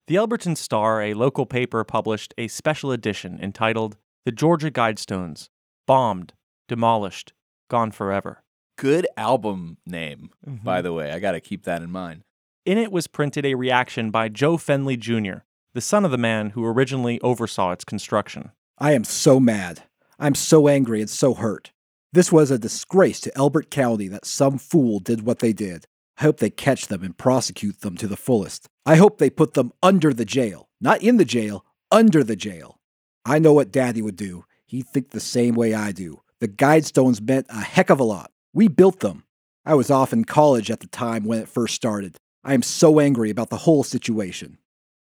the 0.06 0.14
Elberton 0.14 0.56
Star, 0.56 1.00
a 1.02 1.14
local 1.14 1.46
paper, 1.46 1.82
published 1.84 2.34
a 2.36 2.48
special 2.48 2.92
edition 2.92 3.38
entitled 3.40 3.96
The 4.24 4.32
Georgia 4.32 4.70
Guidestones 4.70 5.48
Bombed, 5.86 6.34
Demolished, 6.68 7.32
Gone 7.68 7.90
Forever. 7.90 8.42
Good 8.76 9.06
album 9.16 9.78
name, 9.86 10.30
mm-hmm. 10.46 10.64
by 10.64 10.82
the 10.82 10.92
way. 10.92 11.12
I 11.12 11.18
got 11.18 11.32
to 11.32 11.40
keep 11.40 11.64
that 11.64 11.82
in 11.82 11.90
mind. 11.90 12.22
In 12.66 12.76
it 12.76 12.92
was 12.92 13.06
printed 13.06 13.46
a 13.46 13.54
reaction 13.54 14.10
by 14.10 14.28
Joe 14.28 14.56
Fendley 14.58 14.98
Jr., 14.98 15.42
the 15.72 15.80
son 15.80 16.04
of 16.04 16.10
the 16.10 16.18
man 16.18 16.50
who 16.50 16.66
originally 16.66 17.20
oversaw 17.20 17.72
its 17.72 17.84
construction. 17.84 18.50
I 18.78 18.92
am 18.92 19.04
so 19.04 19.40
mad. 19.40 19.84
I'm 20.18 20.34
so 20.34 20.68
angry 20.68 21.00
and 21.00 21.08
so 21.08 21.34
hurt. 21.34 21.72
This 22.12 22.32
was 22.32 22.50
a 22.50 22.58
disgrace 22.58 23.20
to 23.20 23.36
Elbert 23.38 23.70
County 23.70 24.08
that 24.08 24.26
some 24.26 24.58
fool 24.58 24.98
did 24.98 25.22
what 25.22 25.38
they 25.38 25.52
did. 25.52 25.86
I 26.18 26.24
hope 26.24 26.38
they 26.38 26.50
catch 26.50 26.88
them 26.88 27.04
and 27.04 27.16
prosecute 27.16 27.82
them 27.82 27.96
to 27.98 28.08
the 28.08 28.16
fullest. 28.16 28.68
I 28.84 28.96
hope 28.96 29.18
they 29.18 29.30
put 29.30 29.54
them 29.54 29.72
under 29.80 30.12
the 30.12 30.24
jail. 30.24 30.68
Not 30.80 31.02
in 31.02 31.18
the 31.18 31.24
jail, 31.24 31.64
under 31.90 32.24
the 32.24 32.34
jail. 32.34 32.80
I 33.24 33.38
know 33.38 33.52
what 33.52 33.70
Daddy 33.70 34.02
would 34.02 34.16
do. 34.16 34.44
He'd 34.66 34.88
think 34.88 35.10
the 35.10 35.20
same 35.20 35.54
way 35.54 35.72
I 35.72 35.92
do. 35.92 36.20
The 36.40 36.48
Guidestones 36.48 37.20
meant 37.20 37.46
a 37.48 37.60
heck 37.60 37.90
of 37.90 38.00
a 38.00 38.04
lot. 38.04 38.32
We 38.52 38.66
built 38.66 39.00
them. 39.00 39.22
I 39.64 39.74
was 39.74 39.90
off 39.90 40.12
in 40.12 40.24
college 40.24 40.68
at 40.68 40.80
the 40.80 40.88
time 40.88 41.24
when 41.24 41.38
it 41.38 41.48
first 41.48 41.76
started. 41.76 42.16
I 42.42 42.54
am 42.54 42.62
so 42.62 42.98
angry 42.98 43.30
about 43.30 43.50
the 43.50 43.58
whole 43.58 43.84
situation. 43.84 44.58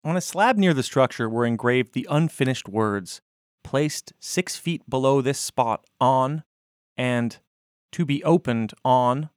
On 0.02 0.16
a 0.16 0.22
slab 0.22 0.56
near 0.56 0.72
the 0.72 0.82
structure 0.82 1.28
were 1.28 1.44
engraved 1.44 1.92
the 1.92 2.06
unfinished 2.08 2.70
words 2.70 3.20
placed 3.62 4.14
six 4.18 4.56
feet 4.56 4.88
below 4.88 5.20
this 5.20 5.38
spot 5.38 5.84
on 6.00 6.42
and 6.96 7.38
to 7.92 8.04
be 8.04 8.22
opened 8.24 8.74
on. 8.84 9.30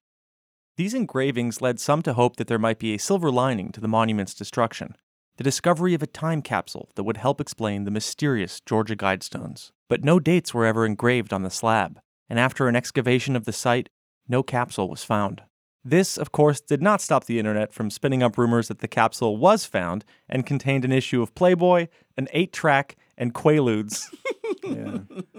These 0.78 0.94
engravings 0.94 1.62
led 1.62 1.80
some 1.80 2.02
to 2.04 2.14
hope 2.14 2.38
that 2.38 2.48
there 2.48 2.60
might 2.60 2.80
be 2.80 2.94
a 2.94 3.00
silver 3.00 3.32
lining 3.32 3.72
to 3.74 3.82
the 3.82 3.88
monument's 3.88 4.34
destruction 4.34 4.96
the 5.40 5.44
discovery 5.46 5.94
of 5.94 6.04
a 6.04 6.08
time 6.08 6.42
capsule 6.42 6.90
that 6.96 7.06
would 7.06 7.16
help 7.16 7.40
explain 7.40 7.86
the 7.86 7.92
mysterious 7.92 8.60
Georgia 8.60 8.94
Guidestones. 8.94 9.72
But 9.88 10.04
no 10.04 10.20
dates 10.20 10.54
were 10.54 10.66
ever 10.66 10.86
engraved 10.86 11.32
on 11.32 11.44
the 11.44 11.50
slab, 11.50 12.02
and 12.30 12.38
after 12.38 12.68
an 12.68 12.76
excavation 12.76 13.38
of 13.38 13.46
the 13.46 13.54
site, 13.54 13.88
no 14.28 14.44
capsule 14.44 14.90
was 14.90 15.06
found. 15.06 15.44
This, 15.82 16.18
of 16.18 16.34
course, 16.34 16.60
did 16.60 16.82
not 16.82 17.00
stop 17.00 17.24
the 17.24 17.40
internet 17.40 17.72
from 17.72 17.90
spinning 17.90 18.22
up 18.22 18.38
rumors 18.38 18.68
that 18.68 18.80
the 18.80 18.88
capsule 18.90 19.38
was 19.38 19.64
found 19.64 20.04
and 20.28 20.46
contained 20.46 20.84
an 20.84 20.92
issue 20.92 21.22
of 21.22 21.34
Playboy, 21.36 21.88
an 22.18 22.28
eight 22.34 22.52
track, 22.52 22.98
and 23.18 23.34
Quaaludes. 23.34 24.14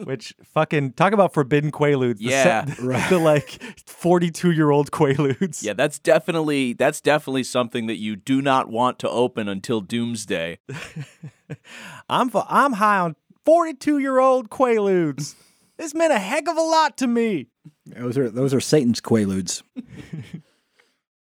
Which 0.04 0.34
fucking 0.54 0.92
talk 0.92 1.12
about 1.12 1.34
forbidden 1.34 1.70
Quaaludes. 1.70 2.18
The 2.18 2.24
Yeah. 2.24 2.64
the, 2.66 3.06
the 3.10 3.18
like 3.18 3.60
42 3.86 4.50
year 4.52 4.70
old 4.70 4.90
Quaaludes. 4.90 5.62
Yeah, 5.62 5.74
that's 5.74 5.98
definitely 5.98 6.72
that's 6.72 7.00
definitely 7.00 7.44
something 7.44 7.86
that 7.86 7.96
you 7.96 8.16
do 8.16 8.40
not 8.42 8.68
want 8.68 8.98
to 9.00 9.08
open 9.08 9.48
until 9.48 9.80
doomsday. 9.80 10.58
I'm 12.08 12.30
fu- 12.30 12.42
I'm 12.48 12.74
high 12.74 12.98
on 12.98 13.16
42 13.44 13.98
year 13.98 14.18
old 14.18 14.50
Quaaludes. 14.50 15.34
This 15.78 15.94
meant 15.94 16.12
a 16.12 16.18
heck 16.18 16.46
of 16.48 16.56
a 16.56 16.62
lot 16.62 16.98
to 16.98 17.06
me. 17.06 17.48
Those 17.86 18.18
are 18.18 18.28
those 18.28 18.52
are 18.52 18.60
Satan's 18.60 19.00
quaaludes. 19.00 19.62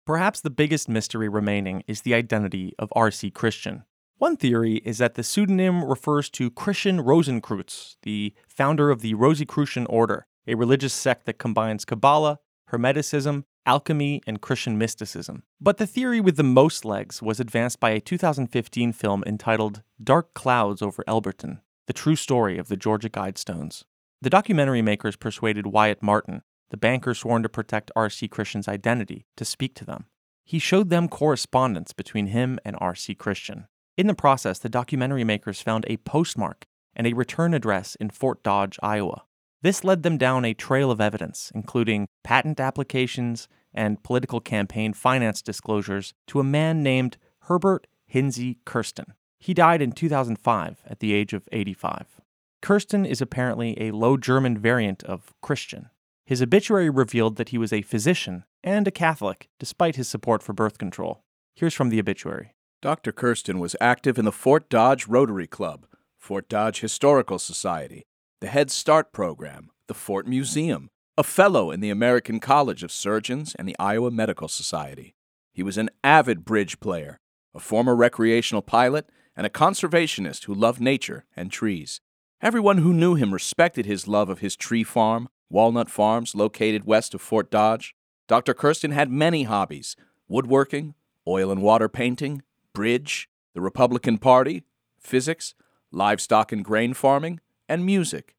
Perhaps 0.07 0.40
the 0.40 0.51
biggest 0.51 0.88
mystery 0.88 1.29
remaining 1.29 1.83
is 1.88 2.03
the 2.03 2.14
identity 2.14 2.72
of 2.79 2.88
R.C. 2.94 3.31
Christian. 3.33 3.83
One 4.18 4.38
theory 4.38 4.76
is 4.76 4.96
that 4.96 5.14
the 5.14 5.22
pseudonym 5.22 5.85
refers 5.85 6.31
to 6.31 6.50
Christian 6.50 7.00
Rosenkreutz, 7.02 7.96
the 8.00 8.33
founder 8.48 8.90
of 8.90 9.02
the 9.02 9.12
Rosicrucian 9.12 9.85
Order, 9.87 10.26
a 10.46 10.55
religious 10.55 10.94
sect 10.94 11.26
that 11.26 11.38
combines 11.38 11.85
Kabbalah, 11.85 12.38
Hermeticism, 12.70 13.44
alchemy, 13.66 14.22
and 14.26 14.40
Christian 14.40 14.79
mysticism. 14.79 15.42
But 15.61 15.76
the 15.76 15.87
theory 15.87 16.22
with 16.22 16.37
the 16.37 16.42
most 16.42 16.87
legs 16.87 17.20
was 17.20 17.40
advanced 17.40 17.79
by 17.79 17.90
a 17.90 18.00
2015 18.00 18.94
film 18.94 19.22
entitled 19.26 19.83
Dark 20.02 20.33
Clouds 20.33 20.81
over 20.81 21.05
Elberton, 21.07 21.61
the 21.87 21.92
true 21.92 22.16
story 22.16 22.57
of 22.57 22.68
the 22.68 22.76
Georgia 22.76 23.11
Guidestones. 23.11 23.85
The 24.22 24.31
documentary 24.31 24.81
makers 24.81 25.16
persuaded 25.16 25.66
Wyatt 25.66 26.02
Martin, 26.02 26.40
the 26.70 26.79
banker 26.79 27.12
sworn 27.12 27.42
to 27.42 27.50
protect 27.50 27.90
R.C. 27.94 28.29
Christian's 28.29 28.66
identity, 28.66 29.26
to 29.37 29.44
speak 29.44 29.74
to 29.74 29.85
them. 29.85 30.07
He 30.42 30.59
showed 30.59 30.88
them 30.88 31.07
correspondence 31.07 31.92
between 31.92 32.29
him 32.29 32.59
and 32.64 32.76
R.C. 32.81 33.14
Christian. 33.14 33.66
In 33.97 34.09
the 34.09 34.15
process, 34.15 34.59
the 34.59 34.69
documentary 34.69 35.25
makers 35.25 35.63
found 35.63 35.87
a 35.89 35.97
postmark 35.99 36.67
and 36.95 37.07
a 37.07 37.15
return 37.15 37.55
address 37.55 37.95
in 37.95 38.11
Fort 38.11 38.43
Dodge, 38.43 38.79
Iowa. 38.83 39.23
This 39.63 39.85
led 39.85 40.03
them 40.03 40.19
down 40.19 40.45
a 40.45 40.53
trail 40.53 40.91
of 40.91 41.01
evidence, 41.01 41.51
including 41.55 42.07
patent 42.23 42.61
applications 42.61 43.49
and 43.73 44.03
political 44.03 44.41
campaign 44.41 44.93
finance 44.93 45.41
disclosures, 45.41 46.13
to 46.27 46.41
a 46.41 46.45
man 46.45 46.83
named 46.83 47.17
Herbert 47.45 47.87
Hinsey 48.07 48.59
Kersten. 48.67 49.15
He 49.39 49.55
died 49.55 49.81
in 49.81 49.93
2005 49.93 50.83
at 50.87 51.01
the 51.01 51.15
age 51.15 51.33
of 51.33 51.49
85. 51.51 52.21
Kersten 52.61 53.07
is 53.07 53.21
apparently 53.21 53.81
a 53.81 53.93
Low 53.93 54.17
German 54.17 54.59
variant 54.59 55.05
of 55.05 55.33
Christian. 55.41 55.89
His 56.27 56.43
obituary 56.43 56.91
revealed 56.91 57.37
that 57.37 57.51
he 57.51 57.59
was 57.59 57.73
a 57.73 57.83
physician 57.83 58.45
and 58.63 58.87
a 58.87 58.91
Catholic, 58.91 59.49
despite 59.59 59.97
his 59.97 60.09
support 60.09 60.43
for 60.43 60.53
birth 60.53 60.77
control. 60.77 61.23
Here's 61.55 61.75
from 61.75 61.89
the 61.91 62.01
obituary. 62.01 62.56
Dr. 62.83 63.11
Kersten 63.11 63.59
was 63.59 63.75
active 63.81 64.19
in 64.19 64.27
the 64.27 64.33
Fort 64.33 64.69
Dodge 64.69 65.07
Rotary 65.07 65.47
Club, 65.47 65.87
Fort 66.19 66.47
Dodge 66.47 66.81
Historical 66.81 67.39
Society, 67.39 68.05
the 68.41 68.49
Head 68.49 68.71
Start 68.71 69.12
Program, 69.12 69.71
the 69.87 69.95
Fort 69.95 70.27
Museum, 70.27 70.91
a 71.17 71.23
fellow 71.23 71.71
in 71.71 71.81
the 71.81 71.89
American 71.89 72.39
College 72.39 72.83
of 72.83 72.93
Surgeons 72.93 73.55
and 73.59 73.67
the 73.67 73.77
Iowa 73.79 74.11
Medical 74.11 74.47
Society. 74.49 75.15
He 75.55 75.62
was 75.62 75.79
an 75.79 75.89
avid 76.05 76.45
bridge 76.45 76.79
player, 76.79 77.19
a 77.55 77.61
former 77.61 77.97
recreational 77.97 78.61
pilot, 78.61 79.09
and 79.35 79.47
a 79.47 79.51
conservationist 79.51 80.45
who 80.45 80.55
loved 80.55 80.81
nature 80.81 81.25
and 81.35 81.51
trees. 81.51 82.03
Everyone 82.43 82.79
who 82.79 82.93
knew 82.93 83.15
him 83.15 83.33
respected 83.33 83.87
his 83.87 84.07
love 84.07 84.29
of 84.29 84.41
his 84.41 84.55
tree 84.55 84.85
farm, 84.85 85.31
Walnut 85.49 85.89
Farms, 85.89 86.35
located 86.35 86.85
west 86.85 87.15
of 87.15 87.23
Fort 87.23 87.51
Dodge. 87.51 87.95
Dr. 88.29 88.53
Kersten 88.53 88.91
had 88.91 89.11
many 89.11 89.45
hobbies 89.45 89.97
woodworking, 90.29 90.95
oil 91.27 91.51
and 91.51 91.62
water 91.62 91.89
painting, 91.89 92.43
bridge, 92.77 93.31
the 93.55 93.62
Republican 93.62 94.19
Party, 94.19 94.62
physics, 95.01 95.55
livestock 95.91 96.53
and 96.53 96.62
grain 96.62 96.93
farming, 96.93 97.41
and 97.71 97.87
music. 97.87 98.37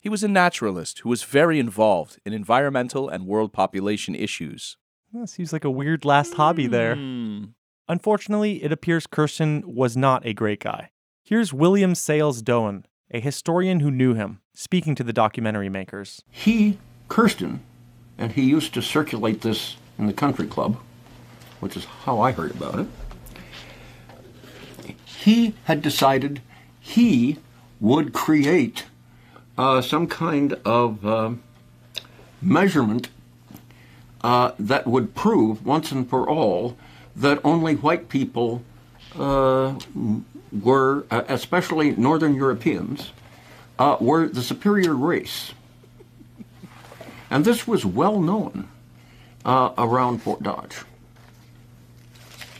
He 0.00 0.08
was 0.08 0.24
a 0.24 0.28
naturalist 0.28 0.98
who 1.00 1.08
was 1.08 1.22
very 1.22 1.60
involved 1.60 2.18
in 2.26 2.32
environmental 2.32 3.08
and 3.08 3.28
world 3.28 3.52
population 3.52 4.16
issues. 4.16 4.76
That 5.12 5.28
seems 5.28 5.52
like 5.52 5.62
a 5.62 5.70
weird 5.70 6.04
last 6.04 6.34
hobby 6.34 6.66
there. 6.66 6.96
Hmm. 6.96 7.44
Unfortunately, 7.88 8.64
it 8.64 8.72
appears 8.72 9.06
Kersten 9.06 9.62
was 9.64 9.96
not 9.96 10.26
a 10.26 10.34
great 10.34 10.58
guy. 10.58 10.90
Here's 11.22 11.52
William 11.52 11.94
Sales 11.94 12.42
Doan, 12.42 12.86
a 13.12 13.20
historian 13.20 13.78
who 13.78 13.92
knew 13.92 14.14
him, 14.14 14.40
speaking 14.52 14.96
to 14.96 15.04
the 15.04 15.12
documentary 15.12 15.68
makers. 15.68 16.24
he, 16.28 16.78
Kersten, 17.08 17.60
and 18.18 18.32
he 18.32 18.42
used 18.42 18.74
to 18.74 18.82
circulate 18.82 19.42
this 19.42 19.76
in 19.96 20.08
the 20.08 20.12
country 20.12 20.48
club, 20.48 20.76
which 21.60 21.76
is 21.76 21.84
how 21.84 22.18
I 22.18 22.32
heard 22.32 22.50
about 22.50 22.80
it. 22.80 22.88
He 25.26 25.54
had 25.64 25.82
decided 25.82 26.40
he 26.78 27.38
would 27.80 28.12
create 28.12 28.84
uh, 29.58 29.80
some 29.80 30.06
kind 30.06 30.52
of 30.64 31.04
uh, 31.04 31.32
measurement 32.40 33.08
uh, 34.20 34.52
that 34.56 34.86
would 34.86 35.16
prove 35.16 35.66
once 35.66 35.90
and 35.90 36.08
for 36.08 36.30
all 36.30 36.76
that 37.16 37.40
only 37.42 37.74
white 37.74 38.08
people 38.08 38.62
uh, 39.18 39.74
were, 40.52 41.06
uh, 41.10 41.24
especially 41.26 41.96
Northern 41.96 42.36
Europeans, 42.36 43.10
uh, 43.80 43.96
were 43.98 44.28
the 44.28 44.42
superior 44.42 44.94
race. 44.94 45.54
And 47.30 47.44
this 47.44 47.66
was 47.66 47.84
well 47.84 48.20
known 48.20 48.68
around 49.44 50.22
Fort 50.22 50.44
Dodge. 50.44 50.84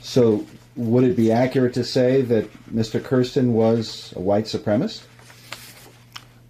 So, 0.03 0.45
would 0.77 1.05
it 1.05 1.17
be 1.17 1.33
accurate 1.33 1.75
to 1.75 1.85
say 1.85 2.23
that 2.23 2.53
Mr. 2.73 3.03
Kersten 3.03 3.53
was 3.55 4.13
a 4.15 4.21
white 4.21 4.45
supremacist? 4.45 5.03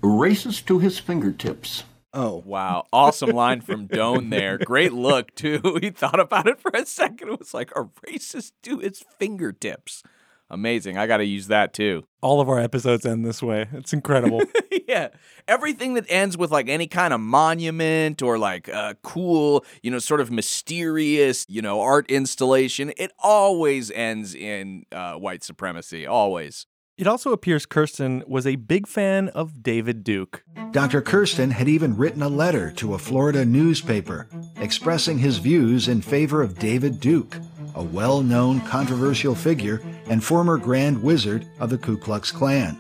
Racist 0.03 0.67
to 0.67 0.79
his 0.79 0.99
fingertips. 0.99 1.85
Oh, 2.13 2.43
Wow, 2.47 2.87
awesome 2.93 3.31
line 3.31 3.61
from 3.61 3.87
Doan 3.87 4.31
there. 4.31 4.57
Great 4.59 4.93
look, 4.93 5.35
too. 5.35 5.61
He 5.83 5.91
thought 5.91 6.19
about 6.19 6.47
it 6.47 6.59
for 6.61 6.71
a 6.73 6.87
second. 6.87 7.29
It 7.29 7.39
was 7.39 7.53
like 7.55 7.71
a 7.73 7.85
racist 8.07 8.53
to 8.63 8.79
his 8.79 9.05
fingertips. 9.19 10.03
Amazing. 10.49 10.97
I 10.97 11.07
got 11.07 11.17
to 11.17 11.25
use 11.25 11.49
that 11.49 11.73
too. 11.75 12.05
All 12.23 12.41
of 12.41 12.49
our 12.49 12.59
episodes 12.59 13.05
end 13.05 13.25
this 13.25 13.43
way. 13.43 13.67
It's 13.73 13.93
incredible. 13.93 14.43
yeah. 14.89 15.09
Everything 15.49 15.95
that 15.95 16.05
ends 16.09 16.37
with 16.39 16.51
like 16.51 16.69
any 16.69 16.87
kind 16.87 17.13
of 17.13 17.21
monument 17.21 18.23
or 18.23 18.39
like 18.39 18.69
a 18.69 18.97
cool, 19.03 19.65
you 19.83 19.91
know, 19.91 19.99
sort 19.99 20.21
of 20.21 20.31
mysterious, 20.31 21.47
you 21.49 21.63
know, 21.63 21.81
art 21.81 22.09
installation, 22.11 22.93
it 22.97 23.13
always 23.19 23.91
ends 23.91 24.35
in 24.35 24.85
uh, 24.93 25.15
white 25.15 25.43
supremacy. 25.43 26.07
Always. 26.07 26.67
it 26.97 27.07
also 27.07 27.33
appears 27.33 27.67
Kersten 27.67 28.23
was 28.27 28.47
a 28.47 28.57
big 28.57 28.87
fan 28.87 29.29
of 29.31 29.63
David 29.63 30.03
Duke. 30.05 30.45
Dr. 30.71 31.03
Kersten 31.03 31.51
had 31.51 31.69
even 31.69 31.97
written 31.97 32.23
a 32.23 32.29
letter 32.29 32.71
to 32.73 32.95
a 32.95 32.99
Florida 32.99 33.45
newspaper 33.45 34.29
expressing 34.61 35.19
his 35.19 35.39
views 35.39 35.89
in 35.89 36.01
favor 36.01 36.41
of 36.43 36.59
David 36.59 36.99
Duke, 37.01 37.37
a 37.77 37.83
well 37.83 38.23
known 38.23 38.61
controversial 38.63 39.35
figure 39.35 39.83
and 40.09 40.25
former 40.25 40.57
Grand 40.57 41.03
Wizard 41.03 41.47
of 41.61 41.71
the 41.71 41.79
Ku 41.79 41.97
Klux 41.97 42.33
Klan. 42.33 42.77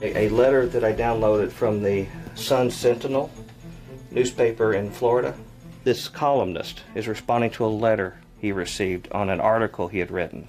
A, 0.00 0.28
letter 0.28 0.66
that 0.66 0.84
I 0.84 0.92
downloaded 0.92 1.50
from 1.50 1.82
the 1.82 2.06
Sun 2.34 2.70
Sentinel 2.70 3.30
newspaper 4.10 4.74
in 4.74 4.90
Florida. 4.90 5.34
This 5.84 6.08
columnist 6.08 6.82
is 6.94 7.08
responding 7.08 7.50
to 7.52 7.64
a 7.64 7.66
letter 7.66 8.18
he 8.38 8.52
received 8.52 9.10
on 9.10 9.28
an 9.28 9.40
article 9.40 9.88
he 9.88 9.98
had 9.98 10.10
written. 10.10 10.48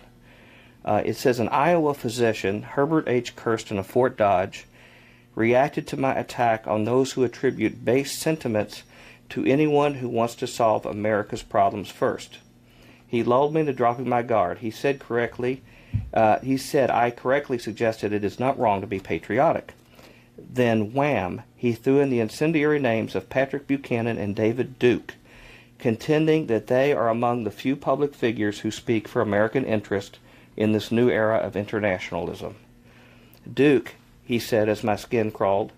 Uh, 0.86 1.02
it 1.04 1.16
says 1.16 1.40
an 1.40 1.50
Iowa 1.50 1.94
physician, 1.94 2.62
Herbert 2.62 3.08
H. 3.08 3.36
Kersten 3.36 3.80
of 3.80 3.88
Fort 3.88 4.18
Dodge, 4.18 4.66
reacted 5.34 5.88
to 5.88 5.98
my 5.98 6.14
attack 6.14 6.68
on 6.68 6.84
those 6.84 7.14
who 7.14 7.24
attribute 7.24 7.84
base 7.84 8.12
sentiments 8.12 8.84
to 9.30 9.46
anyone 9.46 9.96
who 9.96 10.10
wants 10.10 10.36
to 10.36 10.48
solve 10.48 10.86
America's 10.86 11.44
problems 11.44 11.90
first. 11.90 12.40
He 13.08 13.24
lulled 13.24 13.54
me 13.54 13.62
into 13.62 13.74
dropping 13.74 14.10
my 14.10 14.22
guard. 14.22 14.60
He 14.60 14.70
said 14.70 15.00
correctly, 15.00 15.62
uh, 16.14 16.40
he 16.40 16.58
said 16.58 16.92
I 16.92 17.10
correctly 17.10 17.58
suggested 17.58 18.12
it 18.12 18.24
is 18.24 18.40
not 18.40 18.60
wrong 18.60 18.82
to 18.82 18.88
be 18.88 19.00
patriotic. 19.00 19.74
Then, 20.38 20.94
wham, 20.94 21.42
he 21.56 21.72
threw 21.72 22.00
in 22.00 22.10
the 22.10 22.20
incendiary 22.20 22.80
names 22.80 23.16
of 23.16 23.30
Patrick 23.30 23.66
Buchanan 23.66 24.18
and 24.18 24.36
David 24.36 24.78
Duke, 24.78 25.16
contending 25.80 26.48
that 26.48 26.68
they 26.68 26.94
are 26.94 27.10
among 27.10 27.44
the 27.44 27.52
few 27.52 27.76
public 27.76 28.14
figures 28.14 28.60
who 28.60 28.72
speak 28.72 29.08
for 29.08 29.22
American 29.22 29.66
interest 29.66 30.20
in 30.56 30.74
this 30.74 30.92
new 30.92 31.10
era 31.10 31.38
of 31.38 31.56
internationalism. 31.56 32.56
Duke, 33.52 33.96
he 34.24 34.38
said 34.38 34.68
as 34.68 34.84
my 34.84 34.96
skin 34.96 35.32
crawled, 35.32 35.72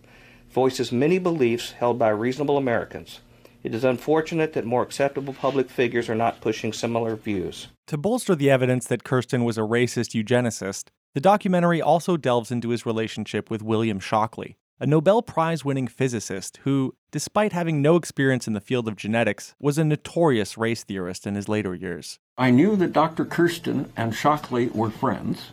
voices 0.52 0.92
many 0.92 1.20
beliefs 1.20 1.74
held 1.74 2.00
by 2.00 2.10
reasonable 2.10 2.58
Americans. 2.58 3.20
It 3.63 3.76
is 3.76 3.84
unfortunate 3.84 4.54
that 4.54 4.65
more 4.65 4.84
acceptable 4.84 5.34
public 5.34 5.69
figures 5.69 6.10
are 6.10 6.15
not 6.15 6.39
pushing 6.39 6.72
similar 6.72 7.15
views. 7.15 7.67
To 7.88 7.98
bolster 7.98 8.36
the 8.36 8.50
evidence 8.50 8.88
that 8.88 9.04
Kersten 9.04 9.43
was 9.43 9.58
a 9.58 9.62
racist 9.62 10.12
eugenicist, 10.15 10.89
the 11.13 11.19
documentary 11.19 11.82
also 11.82 12.15
delves 12.15 12.52
into 12.52 12.69
his 12.69 12.86
relationship 12.86 13.50
with 13.50 13.62
William 13.62 14.00
Shockley, 14.00 14.58
a 14.80 14.86
Nobel 14.88 15.22
Prize 15.22 15.65
winning 15.65 15.88
physicist 15.88 16.60
who, 16.63 16.95
despite 17.12 17.52
having 17.52 17.82
no 17.82 17.98
experience 17.98 18.48
in 18.48 18.54
the 18.54 18.62
field 18.62 18.88
of 18.88 18.95
genetics, 18.95 19.56
was 19.60 19.78
a 19.78 19.84
notorious 19.84 20.58
race 20.58 20.84
theorist 20.86 21.28
in 21.28 21.36
his 21.36 21.50
later 21.50 21.76
years. 21.76 22.17
I 22.38 22.52
knew 22.52 22.78
that 22.78 22.93
Dr. 22.93 23.26
Kersten 23.26 23.91
and 23.98 24.15
Shockley 24.15 24.67
were 24.67 24.89
friends 24.89 25.52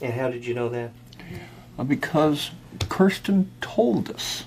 And 0.00 0.14
how 0.14 0.30
did 0.30 0.46
you 0.46 0.54
know 0.54 0.70
that? 0.70 0.92
because 1.86 2.50
Kersten 2.90 3.50
told 3.60 4.10
us. 4.10 4.44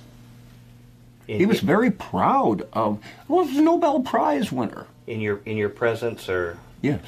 In, 1.28 1.40
He 1.40 1.46
was 1.46 1.62
very 1.62 1.92
proud 1.92 2.64
of, 2.74 3.00
well, 3.28 3.44
he 3.44 3.52
was 3.52 3.58
a 3.58 3.62
Nobel 3.62 4.02
Prize 4.02 4.52
winner. 4.52 4.86
in 5.08 5.20
your 5.22 5.42
in 5.46 5.58
your 5.58 5.70
presence 5.70 6.28
or 6.30 6.58
Yes. 6.82 7.02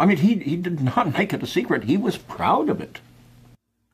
I 0.00 0.06
mean, 0.06 0.18
he, 0.18 0.36
he 0.36 0.56
did 0.56 0.80
not 0.80 1.12
make 1.18 1.32
it 1.32 1.42
a 1.42 1.46
secret. 1.46 1.84
He 1.84 1.96
was 1.96 2.16
proud 2.16 2.68
of 2.68 2.80
it. 2.80 3.00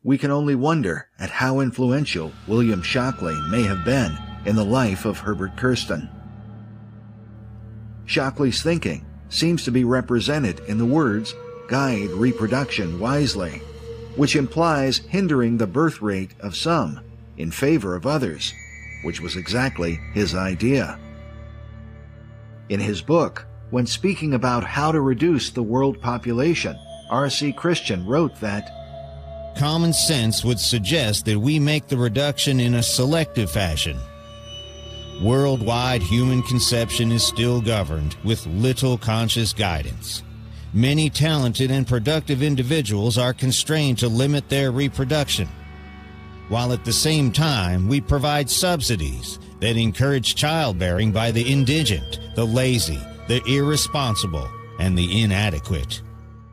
We 0.03 0.19
can 0.19 0.31
only 0.31 0.55
wonder 0.55 1.09
at 1.19 1.31
how 1.31 1.61
influential 1.61 2.33
William 2.47 2.83
Shockley 2.83 3.35
may 3.51 3.63
have 3.63 3.87
been 3.87 4.19
in 4.45 4.55
the 4.55 4.65
life 4.65 5.07
of 5.07 5.21
Herbert 5.21 5.57
Kersten. 5.57 6.11
Shockley's 8.05 8.63
thinking 8.63 9.07
seems 9.31 9.65
to 9.65 9.71
be 9.71 9.85
represented 9.85 10.61
in 10.69 10.77
the 10.77 10.85
words 10.85 11.35
guide 11.69 12.11
reproduction 12.11 13.01
wisely, 13.01 13.63
which 14.17 14.37
implies 14.37 14.99
hindering 14.99 15.57
the 15.57 15.67
birth 15.67 16.03
rate 16.03 16.33
of 16.41 16.55
some 16.55 17.01
in 17.39 17.51
favor 17.51 17.95
of 17.97 18.07
others, 18.07 18.53
which 19.05 19.21
was 19.21 19.37
exactly 19.37 20.01
his 20.13 20.35
idea. 20.35 20.99
In 22.69 22.81
his 22.81 23.03
book, 23.03 23.47
when 23.71 23.87
speaking 23.87 24.35
about 24.35 24.65
how 24.65 24.91
to 24.93 25.01
reduce 25.01 25.51
the 25.51 25.63
world 25.63 26.01
population, 26.01 26.77
R.C. 27.11 27.53
Christian 27.53 28.07
wrote 28.07 28.41
that 28.41 28.71
Common 29.57 29.93
sense 29.93 30.45
would 30.45 30.59
suggest 30.59 31.27
that 31.27 31.39
we 31.39 31.61
make 31.61 31.87
the 31.87 31.97
reduction 31.97 32.59
in 32.59 32.75
a 32.75 32.83
selective 32.83 33.51
fashion. 33.51 33.97
Worldwide 35.23 36.03
human 36.03 36.43
conception 36.43 37.13
is 37.13 37.25
still 37.25 37.61
governed 37.61 38.17
with 38.25 38.47
little 38.49 38.99
conscious 38.99 39.53
guidance. 39.53 40.25
Many 40.73 41.09
talented 41.09 41.71
and 41.71 41.87
productive 41.87 42.43
individuals 42.43 43.17
are 43.17 43.33
constrained 43.33 43.99
to 43.99 44.09
limit 44.09 44.49
their 44.49 44.73
reproduction, 44.73 45.49
while 46.49 46.73
at 46.73 46.85
the 46.85 46.93
same 46.93 47.33
time 47.33 47.89
we 47.89 48.01
provide 48.01 48.51
subsidies 48.51 49.39
that 49.61 49.77
encourage 49.77 50.35
childbearing 50.35 51.13
by 51.13 51.31
the 51.31 51.43
indigent, 51.43 52.21
the 52.35 52.45
lazy, 52.45 53.01
the 53.29 53.43
irresponsible, 53.47 54.49
and 54.79 54.97
the 54.99 55.23
inadequate. 55.23 56.03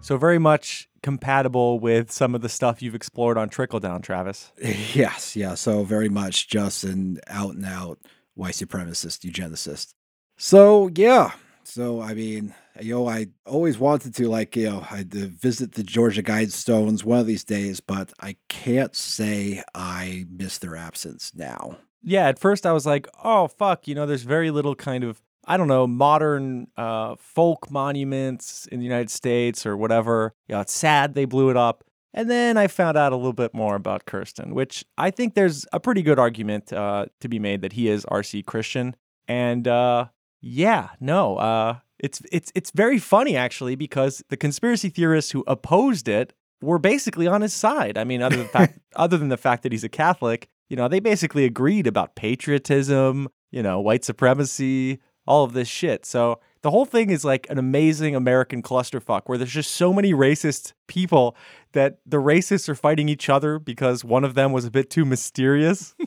So, 0.01 0.17
very 0.17 0.39
much 0.39 0.89
compatible 1.03 1.79
with 1.79 2.11
some 2.11 2.35
of 2.35 2.41
the 2.41 2.49
stuff 2.49 2.81
you've 2.81 2.95
explored 2.95 3.37
on 3.37 3.49
Trickle 3.49 3.79
Down, 3.79 4.01
Travis. 4.01 4.51
Yes, 4.93 5.35
yeah. 5.35 5.55
So 5.55 5.83
very 5.83 6.09
much 6.09 6.47
just 6.47 6.83
an 6.83 7.19
out 7.27 7.55
and 7.55 7.65
out 7.65 7.99
white 8.35 8.53
supremacist 8.53 9.29
eugenicist. 9.29 9.93
So 10.37 10.89
yeah. 10.95 11.31
So 11.63 12.01
I 12.01 12.13
mean, 12.13 12.53
you 12.79 12.95
know, 12.95 13.07
I 13.07 13.27
always 13.45 13.77
wanted 13.77 14.15
to 14.15 14.29
like, 14.29 14.55
you 14.55 14.69
know, 14.69 14.85
I 14.89 15.03
visit 15.07 15.73
the 15.73 15.83
Georgia 15.83 16.23
Guidestones 16.23 17.03
one 17.03 17.19
of 17.19 17.27
these 17.27 17.43
days, 17.43 17.79
but 17.79 18.13
I 18.19 18.37
can't 18.49 18.95
say 18.95 19.63
I 19.75 20.25
miss 20.29 20.57
their 20.57 20.75
absence 20.75 21.31
now. 21.35 21.77
Yeah, 22.03 22.27
at 22.27 22.39
first 22.39 22.65
I 22.65 22.71
was 22.71 22.85
like, 22.85 23.07
oh, 23.23 23.47
fuck, 23.47 23.87
you 23.87 23.95
know, 23.95 24.05
there's 24.05 24.23
very 24.23 24.51
little 24.51 24.75
kind 24.75 25.03
of, 25.03 25.21
I 25.45 25.57
don't 25.57 25.67
know, 25.67 25.85
modern 25.85 26.67
uh, 26.77 27.15
folk 27.19 27.69
monuments 27.69 28.67
in 28.67 28.79
the 28.79 28.85
United 28.85 29.11
States 29.11 29.65
or 29.65 29.77
whatever. 29.77 30.33
You 30.47 30.55
know, 30.55 30.61
it's 30.61 30.73
sad 30.73 31.13
they 31.13 31.25
blew 31.25 31.49
it 31.49 31.57
up. 31.57 31.83
And 32.13 32.29
then 32.29 32.57
I 32.57 32.67
found 32.67 32.97
out 32.97 33.13
a 33.13 33.15
little 33.15 33.33
bit 33.33 33.53
more 33.53 33.75
about 33.75 34.05
Kersten, 34.05 34.53
which 34.53 34.83
I 34.97 35.11
think 35.11 35.33
there's 35.33 35.65
a 35.71 35.79
pretty 35.79 36.01
good 36.01 36.19
argument 36.19 36.73
uh, 36.73 37.05
to 37.21 37.29
be 37.29 37.39
made 37.39 37.61
that 37.61 37.73
he 37.73 37.87
is 37.87 38.03
R.C. 38.05 38.43
Christian. 38.43 38.95
And 39.27 39.67
uh, 39.67 40.07
yeah, 40.41 40.89
no, 40.99 41.37
uh, 41.37 41.77
it's 42.01 42.21
it's 42.31 42.51
it's 42.55 42.71
very 42.71 42.99
funny 42.99 43.37
actually 43.37 43.75
because 43.75 44.23
the 44.29 44.35
conspiracy 44.37 44.89
theorists 44.89 45.31
who 45.31 45.43
opposed 45.47 46.07
it 46.09 46.33
were 46.61 46.79
basically 46.79 47.27
on 47.27 47.41
his 47.41 47.53
side. 47.53 47.97
I 47.97 48.03
mean, 48.03 48.21
other 48.21 48.35
than 48.35 48.45
the 48.45 48.51
fact, 48.51 48.79
other 48.95 49.17
than 49.17 49.29
the 49.29 49.37
fact 49.37 49.63
that 49.63 49.71
he's 49.71 49.83
a 49.83 49.89
Catholic, 49.89 50.49
you 50.69 50.75
know, 50.75 50.87
they 50.87 50.99
basically 50.99 51.45
agreed 51.45 51.87
about 51.87 52.15
patriotism, 52.15 53.29
you 53.51 53.63
know, 53.63 53.79
white 53.79 54.03
supremacy, 54.03 54.99
all 55.25 55.43
of 55.43 55.53
this 55.53 55.67
shit. 55.67 56.05
So 56.05 56.39
the 56.61 56.69
whole 56.71 56.85
thing 56.85 57.09
is 57.09 57.23
like 57.25 57.49
an 57.49 57.57
amazing 57.57 58.15
American 58.15 58.61
clusterfuck 58.61 59.21
where 59.25 59.37
there's 59.37 59.51
just 59.53 59.71
so 59.71 59.91
many 59.93 60.13
racist 60.13 60.73
people 60.87 61.35
that 61.73 61.99
the 62.05 62.17
racists 62.17 62.69
are 62.69 62.75
fighting 62.75 63.09
each 63.09 63.29
other 63.29 63.57
because 63.57 64.03
one 64.05 64.23
of 64.23 64.33
them 64.35 64.51
was 64.51 64.65
a 64.65 64.71
bit 64.71 64.89
too 64.89 65.05
mysterious. 65.05 65.95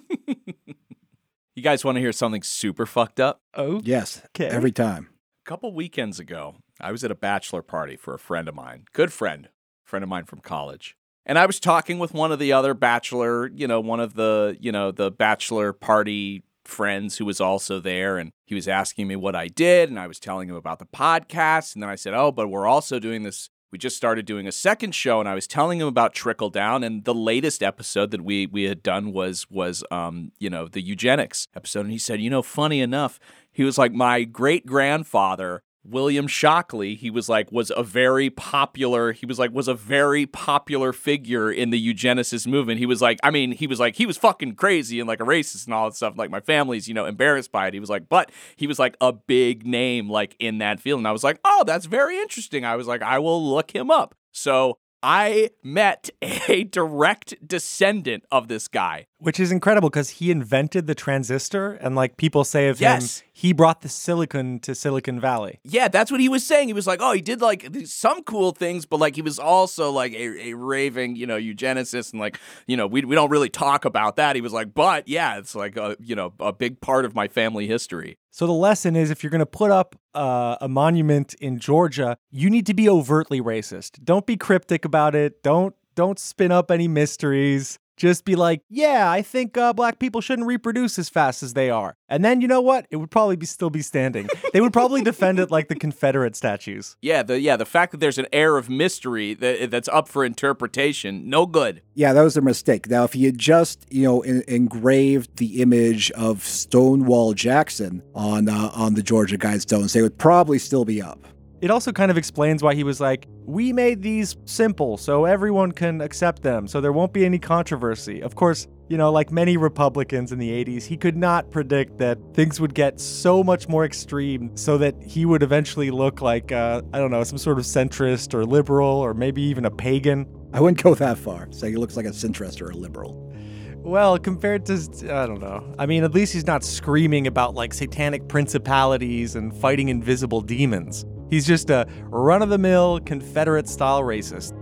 You 1.57 1.63
guys 1.63 1.85
want 1.85 1.95
to 1.95 2.01
hear 2.01 2.11
something 2.11 2.43
super 2.43 2.85
fucked 2.85 3.21
up? 3.21 3.41
Oh, 3.55 3.81
Yes, 3.85 4.21
Okay. 4.35 4.47
every 4.49 4.73
time. 4.73 5.09
Couple 5.45 5.75
weekends 5.75 6.19
ago, 6.19 6.57
I 6.81 6.91
was 6.91 7.05
at 7.05 7.11
a 7.11 7.15
bachelor 7.15 7.61
party 7.61 7.97
for 7.97 8.15
a 8.15 8.19
friend 8.19 8.49
of 8.49 8.55
mine, 8.55 8.87
good 8.95 9.13
friend, 9.13 9.51
friend 9.85 10.03
of 10.03 10.09
mine 10.09 10.25
from 10.25 10.39
college. 10.39 10.97
And 11.27 11.39
I 11.39 11.45
was 11.45 11.61
talking 11.61 11.99
with 11.99 12.15
one 12.15 12.33
of 12.33 12.39
the 12.39 12.55
other 12.55 12.73
bachelor, 12.73 13.49
you 13.49 13.69
know, 13.69 13.79
one 13.79 14.01
of 14.01 14.15
the, 14.15 14.57
you 14.59 14.73
know, 14.73 14.91
the 14.91 15.11
bachelor 15.11 15.75
party 15.75 16.45
friends 16.65 17.19
who 17.19 17.27
was 17.27 17.43
also 17.43 17.79
there. 17.79 18.17
And 18.17 18.31
he 18.47 18.55
was 18.55 18.67
asking 18.67 19.07
me 19.07 19.17
what 19.17 19.37
I 19.37 19.49
did. 19.49 19.91
And 19.91 20.01
I 20.01 20.07
was 20.07 20.19
telling 20.19 20.49
him 20.49 20.57
about 20.57 20.79
the 20.79 20.87
podcast. 20.87 21.75
And 21.75 21.83
then 21.83 21.91
I 21.91 21.97
said, 21.97 22.15
Oh, 22.15 22.33
but 22.33 22.49
we're 22.49 22.67
also 22.67 22.99
doing 22.99 23.23
this. 23.23 23.51
We 23.75 23.79
just 23.79 23.97
started 23.97 24.25
doing 24.25 24.47
a 24.47 24.53
second 24.53 24.95
show, 24.95 25.19
and 25.19 25.29
I 25.29 25.35
was 25.35 25.49
telling 25.49 25.81
him 25.81 25.89
about 25.89 26.15
Trickle 26.15 26.49
Down. 26.49 26.85
And 26.85 27.03
the 27.03 27.13
latest 27.13 27.61
episode 27.61 28.13
that 28.13 28.23
we 28.23 28.47
we 28.47 28.63
had 28.63 28.85
done 28.85 29.13
was 29.13 29.51
was 29.51 29.83
um, 29.91 30.31
you 30.39 30.49
know, 30.49 30.69
the 30.69 30.81
eugenics 30.81 31.49
episode. 31.57 31.81
And 31.81 31.91
he 31.91 31.99
said, 31.99 32.21
you 32.21 32.31
know, 32.31 32.41
funny 32.41 32.81
enough, 32.81 33.19
he 33.51 33.65
was 33.65 33.77
like, 33.77 33.93
my 33.93 34.23
great 34.23 34.65
grandfather, 34.65 35.65
William 35.85 36.27
Shockley, 36.27 36.95
he 36.95 37.11
was 37.11 37.29
like, 37.29 37.53
was 37.53 37.71
a 37.77 37.83
very 37.83 38.31
popular, 38.31 39.13
he 39.13 39.27
was 39.27 39.39
like, 39.39 39.53
was 39.53 39.69
a 39.69 39.75
very 39.75 40.25
popular 40.27 40.93
figure 40.93 41.51
in 41.51 41.71
the 41.71 41.95
eugenicist 41.95 42.47
movement. 42.47 42.79
He 42.79 42.87
was 42.87 43.03
like, 43.03 43.19
I 43.23 43.31
mean, 43.31 43.53
he 43.53 43.67
was 43.67 43.79
like, 43.79 43.97
he 43.97 44.07
was 44.07 44.17
fucking 44.17 44.55
crazy 44.55 44.99
and 44.99 45.07
like 45.07 45.21
a 45.21 45.25
racist 45.25 45.67
and 45.67 45.75
all 45.75 45.89
that 45.89 45.97
stuff. 45.97 46.15
Like, 46.17 46.31
my 46.31 46.41
family's, 46.41 46.89
you 46.89 46.95
know, 46.95 47.05
embarrassed 47.05 47.53
by 47.53 47.67
it. 47.67 47.75
He 47.75 47.81
was 47.81 47.91
like, 47.91 48.09
but 48.09 48.33
he 48.57 48.67
was 48.67 48.79
like 48.79 48.97
a 49.01 49.13
big 49.13 49.67
name, 49.67 50.09
like 50.09 50.37
in 50.39 50.59
that 50.59 50.81
field. 50.81 50.99
And 50.99 51.09
I 51.09 51.13
was 51.13 51.25
like, 51.25 51.39
oh, 51.45 51.65
that's 51.67 51.87
very 51.87 52.19
interesting. 52.19 52.65
I 52.65 52.77
was 52.77 52.87
like, 52.87 53.03
I 53.03 53.19
will 53.19 53.45
look 53.45 53.73
him 53.73 53.91
up. 53.91 54.15
So 54.33 54.79
I 55.03 55.51
met 55.63 56.09
a 56.23 56.65
direct 56.71 57.35
descendant 57.47 58.25
of 58.33 58.49
this 58.49 58.69
guy. 58.69 59.07
Which 59.25 59.41
is 59.41 59.51
incredible 59.51 59.89
because 59.89 60.11
he 60.11 60.31
invented 60.31 60.87
the 60.87 60.95
transistor, 60.95 61.73
and 61.73 61.97
like 61.97 62.17
people 62.19 62.45
say 62.45 62.69
of 62.69 62.79
Yes. 62.81 63.21
him, 63.21 63.27
he 63.33 63.53
brought 63.55 63.81
the 63.81 63.89
silicon 63.89 64.61
to 64.61 64.75
Silicon 64.75 65.19
Valley. 65.19 65.61
Yeah, 65.65 65.89
that's 65.89 66.11
what 66.11 66.21
he 66.21 66.29
was 66.29 66.45
saying. 66.47 66.69
He 66.69 66.75
was 66.75 66.87
like, 66.87 67.01
oh, 67.03 67.13
he 67.13 67.23
did 67.23 67.41
like 67.41 67.67
some 67.87 68.23
cool 68.25 68.53
things, 68.53 68.85
but 68.85 69.01
like 69.01 69.17
he 69.17 69.23
was 69.23 69.39
also 69.39 69.91
like 69.91 70.13
a, 70.13 70.51
a 70.51 70.55
raving, 70.55 71.17
you 71.17 71.27
know, 71.27 71.39
eugenicist. 71.39 72.13
And 72.13 72.21
like, 72.21 72.39
you 72.67 72.77
know, 72.77 72.87
we, 72.87 73.03
we 73.03 73.15
don't 73.15 73.31
really 73.31 73.49
talk 73.49 73.87
about 73.87 74.17
that. 74.17 74.37
He 74.37 74.43
was 74.43 74.53
like, 74.53 74.75
but 74.75 75.09
yeah, 75.09 75.39
it's 75.39 75.55
like, 75.55 75.77
a, 75.77 75.97
you 75.99 76.15
know, 76.15 76.35
a 76.39 76.53
big 76.53 76.81
part 76.83 77.05
of 77.07 77.15
my 77.15 77.27
family 77.27 77.67
history. 77.67 78.19
So 78.31 78.47
the 78.47 78.53
lesson 78.53 78.95
is 78.95 79.11
if 79.11 79.23
you're 79.23 79.31
going 79.31 79.39
to 79.41 79.47
put 79.47 79.71
up 79.71 79.97
uh, 80.15 80.57
a 80.61 80.69
monument 80.69 81.33
in 81.35 81.59
Georgia, 81.59 82.17
you 82.31 82.51
need 82.51 82.67
to 82.67 82.75
be 82.75 82.89
overtly 82.89 83.41
racist. 83.41 84.05
Don't 84.05 84.27
be 84.27 84.37
cryptic 84.37 84.85
about 84.85 85.15
it. 85.15 85.43
Don't 85.43 85.75
don't 85.97 86.19
spin 86.19 86.51
up 86.51 86.73
any 86.73 86.89
mysteries. 86.89 87.79
Just 87.97 88.25
be 88.25 88.35
like, 88.35 88.63
yeah, 88.69 89.09
I 89.11 89.23
think 89.23 89.57
uh, 89.57 89.73
black 89.73 89.99
people 89.99 90.21
shouldn't 90.21 90.49
reproduce 90.49 90.99
as 90.99 91.09
fast 91.09 91.43
as 91.43 91.55
they 91.55 91.71
are. 91.71 91.97
And 92.09 92.25
then 92.25 92.41
you 92.41 92.49
know 92.49 92.61
what? 92.61 92.87
It 92.91 92.97
would 92.97 93.11
probably 93.11 93.37
be 93.37 93.47
still 93.47 93.71
be 93.71 93.83
standing. 93.83 94.29
they 94.53 94.61
would 94.61 94.73
probably 94.73 95.03
defend 95.03 95.39
it 95.39 95.51
like 95.51 95.69
the 95.69 95.75
Confederate 95.77 96.35
statues. 96.37 96.97
Yeah, 97.05 97.23
the 97.23 97.39
yeah, 97.39 97.57
the 97.57 97.67
fact 97.67 97.93
that 97.93 97.99
there's 97.99 98.19
an 98.19 98.27
air 98.33 98.57
of 98.57 98.69
mystery 98.71 99.35
that 99.35 99.71
that's 99.71 99.89
up 99.89 100.09
for 100.09 100.25
interpretation, 100.25 101.29
no 101.29 101.45
good. 101.47 101.83
Yeah, 101.95 102.13
that 102.15 102.23
was 102.23 102.37
a 102.37 102.41
mistake. 102.41 102.89
Now, 102.89 103.05
if 103.05 103.15
you 103.15 103.31
just, 103.31 103.87
you 103.91 104.05
know, 104.05 104.21
en- 104.23 104.43
engraved 104.49 105.37
the 105.37 105.61
image 105.61 106.11
of 106.13 106.43
Stonewall 106.43 107.35
Jackson 107.35 108.03
on 108.15 108.49
uh, 108.49 108.71
on 108.75 108.95
the 108.95 109.03
Georgia 109.03 109.37
Guidestones, 109.39 109.93
they 109.93 110.03
would 110.03 110.19
probably 110.19 110.59
still 110.59 110.85
be 110.85 111.01
up. 111.03 111.19
It 111.65 111.71
also 111.71 111.93
kind 111.93 112.11
of 112.11 112.19
explains 112.19 112.63
why 112.63 112.75
he 112.75 112.85
was 112.85 113.01
like, 113.01 113.27
We 113.47 113.73
made 113.73 114.03
these 114.03 114.37
simple 114.45 114.99
so 114.99 115.25
everyone 115.25 115.73
can 115.73 116.03
accept 116.03 116.43
them, 116.43 116.69
so 116.69 116.79
there 116.79 116.93
won't 116.93 117.15
be 117.15 117.25
any 117.25 117.39
controversy. 117.39 118.23
Of 118.23 118.35
course, 118.35 118.67
you 118.91 118.99
know, 118.99 119.11
like 119.11 119.33
many 119.33 119.57
Republicans 119.57 120.31
in 120.31 120.39
the 120.39 120.51
80s, 120.51 120.85
he 120.85 120.99
could 120.99 121.17
not 121.17 121.51
predict 121.51 121.97
that 121.97 122.19
things 122.35 122.61
would 122.61 122.75
get 122.75 123.01
so 123.01 123.43
much 123.43 123.67
more 123.67 123.87
extreme 123.87 124.55
so 124.59 124.77
that 124.77 124.95
he 125.03 125.25
would 125.25 125.43
eventually 125.43 125.91
look 125.91 126.21
like, 126.21 126.53
uh, 126.53 126.83
I 126.93 126.99
don't 126.99 127.11
know, 127.11 127.25
some 127.25 127.39
sort 127.39 127.59
of 127.59 127.65
centrist 127.65 128.35
or 128.35 128.45
liberal 128.45 128.99
or 128.99 129.15
maybe 129.15 129.41
even 129.41 129.65
a 129.65 129.71
pagan. 129.71 130.27
I 130.53 130.61
wouldn't 130.61 130.83
go 130.83 130.95
that 130.95 131.17
far, 131.17 131.51
say 131.51 131.71
he 131.71 131.77
looks 131.77 131.97
like 131.97 132.05
a 132.05 132.11
centrist 132.11 132.61
or 132.61 132.73
a 132.73 132.77
liberal. 132.77 133.35
Well, 133.79 134.19
compared 134.19 134.67
to, 134.67 134.75
I 135.11 135.27
don't 135.27 135.41
know. 135.41 135.75
I 135.79 135.87
mean, 135.87 136.05
at 136.05 136.13
least 136.13 136.35
he's 136.35 136.47
not 136.47 136.63
screaming 136.63 137.27
about 137.27 137.55
like 137.55 137.73
satanic 137.73 138.29
principalities 138.29 139.35
and 139.35 139.55
fighting 139.57 139.89
invisible 139.89 140.43
demons. 140.43 141.07
He's 141.35 141.49
just 141.49 141.69
a 141.69 141.85
run 142.11 142.43
of 142.43 142.49
the 142.49 142.59
mill 142.59 143.01
Confederate 143.01 143.69
style 143.69 144.03
racist. 144.03 144.53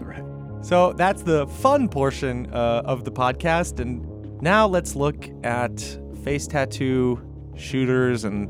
right. 0.00 0.24
So 0.64 0.92
that's 0.94 1.22
the 1.22 1.46
fun 1.46 1.88
portion 1.88 2.52
uh, 2.52 2.82
of 2.84 3.04
the 3.04 3.12
podcast. 3.12 3.78
And 3.78 4.42
now 4.42 4.66
let's 4.66 4.96
look 4.96 5.28
at 5.44 5.80
face 6.24 6.48
tattoo 6.48 7.22
shooters 7.56 8.24
and. 8.24 8.48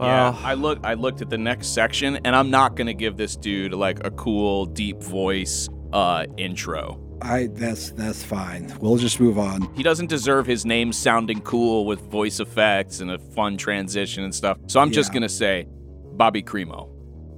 Yeah, 0.00 0.28
uh, 0.28 0.36
I 0.42 0.54
look. 0.54 0.78
I 0.82 0.94
looked 0.94 1.20
at 1.20 1.28
the 1.28 1.36
next 1.36 1.74
section, 1.74 2.18
and 2.24 2.34
I'm 2.34 2.50
not 2.50 2.74
gonna 2.74 2.94
give 2.94 3.18
this 3.18 3.36
dude 3.36 3.74
like 3.74 4.04
a 4.06 4.10
cool, 4.10 4.64
deep 4.64 5.02
voice 5.02 5.68
uh, 5.92 6.24
intro. 6.38 6.98
I 7.20 7.48
that's 7.48 7.90
that's 7.90 8.24
fine. 8.24 8.74
We'll 8.80 8.96
just 8.96 9.20
move 9.20 9.38
on. 9.38 9.72
He 9.74 9.82
doesn't 9.82 10.08
deserve 10.08 10.46
his 10.46 10.64
name 10.64 10.90
sounding 10.90 11.42
cool 11.42 11.84
with 11.84 12.00
voice 12.10 12.40
effects 12.40 13.00
and 13.00 13.10
a 13.10 13.18
fun 13.18 13.58
transition 13.58 14.24
and 14.24 14.34
stuff. 14.34 14.56
So 14.68 14.80
I'm 14.80 14.90
just 14.90 15.12
gonna 15.12 15.28
say, 15.28 15.68
Bobby 16.16 16.42
Crimo. 16.42 16.88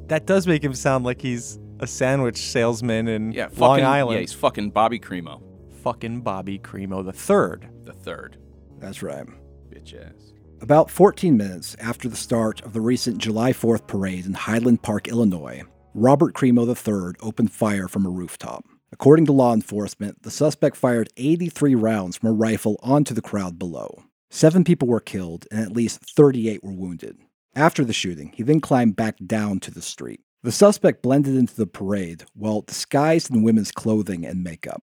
that 0.09 0.27
does 0.27 0.47
make 0.47 0.63
him 0.63 0.75
sound 0.75 1.05
like 1.05 1.21
he's 1.23 1.59
a 1.81 1.87
sandwich 1.87 2.37
salesman 2.37 3.09
in 3.09 3.33
Yeah, 3.33 3.45
Long 3.57 3.79
fucking, 3.79 3.85
Island. 3.85 4.15
Yeah, 4.17 4.21
he's 4.21 4.33
fucking 4.33 4.71
Bobby 4.71 4.99
Crimo, 4.99 5.43
fucking 5.83 6.21
Bobby 6.23 6.59
Crimo 6.59 7.05
the 7.05 7.13
third. 7.13 7.69
the 7.85 7.93
third. 7.93 8.37
That's 8.79 9.03
right. 9.03 9.27
Bitch 9.71 9.95
ass. 9.95 10.33
About 10.61 10.91
14 10.91 11.37
minutes 11.37 11.77
after 11.79 12.09
the 12.09 12.17
start 12.17 12.61
of 12.63 12.73
the 12.73 12.81
recent 12.81 13.19
July 13.19 13.53
4th 13.53 13.87
parade 13.87 14.25
in 14.25 14.35
Highland 14.35 14.83
Park, 14.83 15.09
Illinois, 15.09 15.63
Robert 15.95 16.35
Crimo 16.35 16.67
III 16.67 17.15
opened 17.21 17.53
fire 17.53 17.89
from 17.89 18.07
a 18.07 18.11
rooftop. 18.11 18.65
According 18.93 19.27
to 19.27 19.33
law 19.33 19.53
enforcement, 19.53 20.23
the 20.23 20.31
suspect 20.31 20.77
fired 20.77 21.09
83 21.17 21.75
rounds 21.75 22.17
from 22.17 22.31
a 22.31 22.33
rifle 22.33 22.79
onto 22.83 23.13
the 23.13 23.21
crowd 23.23 23.59
below. 23.59 24.05
Seven 24.31 24.65
people 24.65 24.89
were 24.89 25.01
killed 25.01 25.47
and 25.51 25.61
at 25.61 25.73
least 25.73 26.01
38 26.17 26.63
were 26.65 26.73
wounded. 26.73 27.19
After 27.57 27.85
the 27.85 27.93
shooting, 27.93 28.33
he 28.35 28.43
then 28.43 28.61
climbed 28.61 28.97
back 28.97 29.17
down 29.25 29.61
to 29.61 29.71
the 29.71 29.83
street. 29.83 30.21
The 30.43 30.51
suspect 30.51 31.03
blended 31.03 31.37
into 31.37 31.55
the 31.55 31.67
parade 31.67 32.25
while 32.35 32.63
disguised 32.63 33.31
in 33.31 33.45
women's 33.45 33.71
clothing 33.71 34.27
and 34.27 34.43
makeup. 34.43 34.83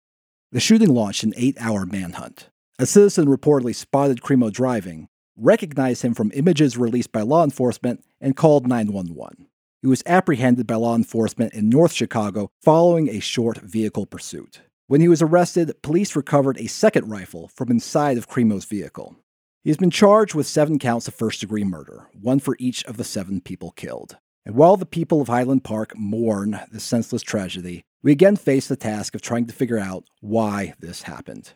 The 0.52 0.61
shooting 0.61 0.94
launched 0.94 1.24
an 1.24 1.35
eight 1.37 1.56
hour 1.61 1.85
manhunt. 1.85 2.48
A 2.78 2.87
citizen 2.87 3.26
reportedly 3.26 3.74
spotted 3.74 4.20
Crimo 4.22 4.52
driving, 4.52 5.09
recognized 5.37 6.02
him 6.02 6.14
from 6.14 6.30
images 6.35 6.78
released 6.78 7.12
by 7.12 7.22
law 7.22 7.42
enforcement, 7.42 8.04
and 8.20 8.37
called 8.37 8.66
911. 8.66 9.46
He 9.83 9.88
was 9.88 10.02
apprehended 10.06 10.66
by 10.66 10.76
law 10.76 10.94
enforcement 10.94 11.54
in 11.54 11.68
North 11.68 11.92
Chicago 11.92 12.50
following 12.62 13.09
a 13.09 13.20
short 13.20 13.59
vehicle 13.59 14.06
pursuit. 14.06 14.61
When 14.87 15.00
he 15.00 15.09
was 15.09 15.22
arrested, 15.22 15.72
police 15.83 16.14
recovered 16.14 16.59
a 16.59 16.68
second 16.68 17.09
rifle 17.09 17.48
from 17.48 17.70
inside 17.70 18.16
of 18.16 18.28
Crimo's 18.28 18.64
vehicle. 18.64 19.16
He 19.62 19.68
has 19.68 19.77
been 19.77 19.90
charged 19.90 20.35
with 20.35 20.46
seven 20.46 20.79
counts 20.79 21.07
of 21.07 21.14
first 21.14 21.40
degree 21.40 21.64
murder, 21.64 22.09
one 22.18 22.38
for 22.38 22.57
each 22.59 22.83
of 22.87 22.96
the 22.96 23.05
seven 23.05 23.42
people 23.42 23.73
killed. 23.73 24.16
And 24.46 24.55
while 24.55 24.79
the 24.79 24.87
people 24.87 25.20
of 25.20 25.29
Highland 25.29 25.64
Park 25.64 25.92
mourn 25.94 26.59
this 26.73 26.83
senseless 26.83 27.20
tragedy, 27.20 27.83
we 28.03 28.11
again 28.11 28.37
face 28.37 28.68
the 28.68 28.77
task 28.77 29.14
of 29.14 29.20
trying 29.20 29.46
to 29.49 29.53
figure 29.53 29.79
out 29.79 30.05
why 30.20 30.73
this 30.81 31.03
happened. 31.03 31.53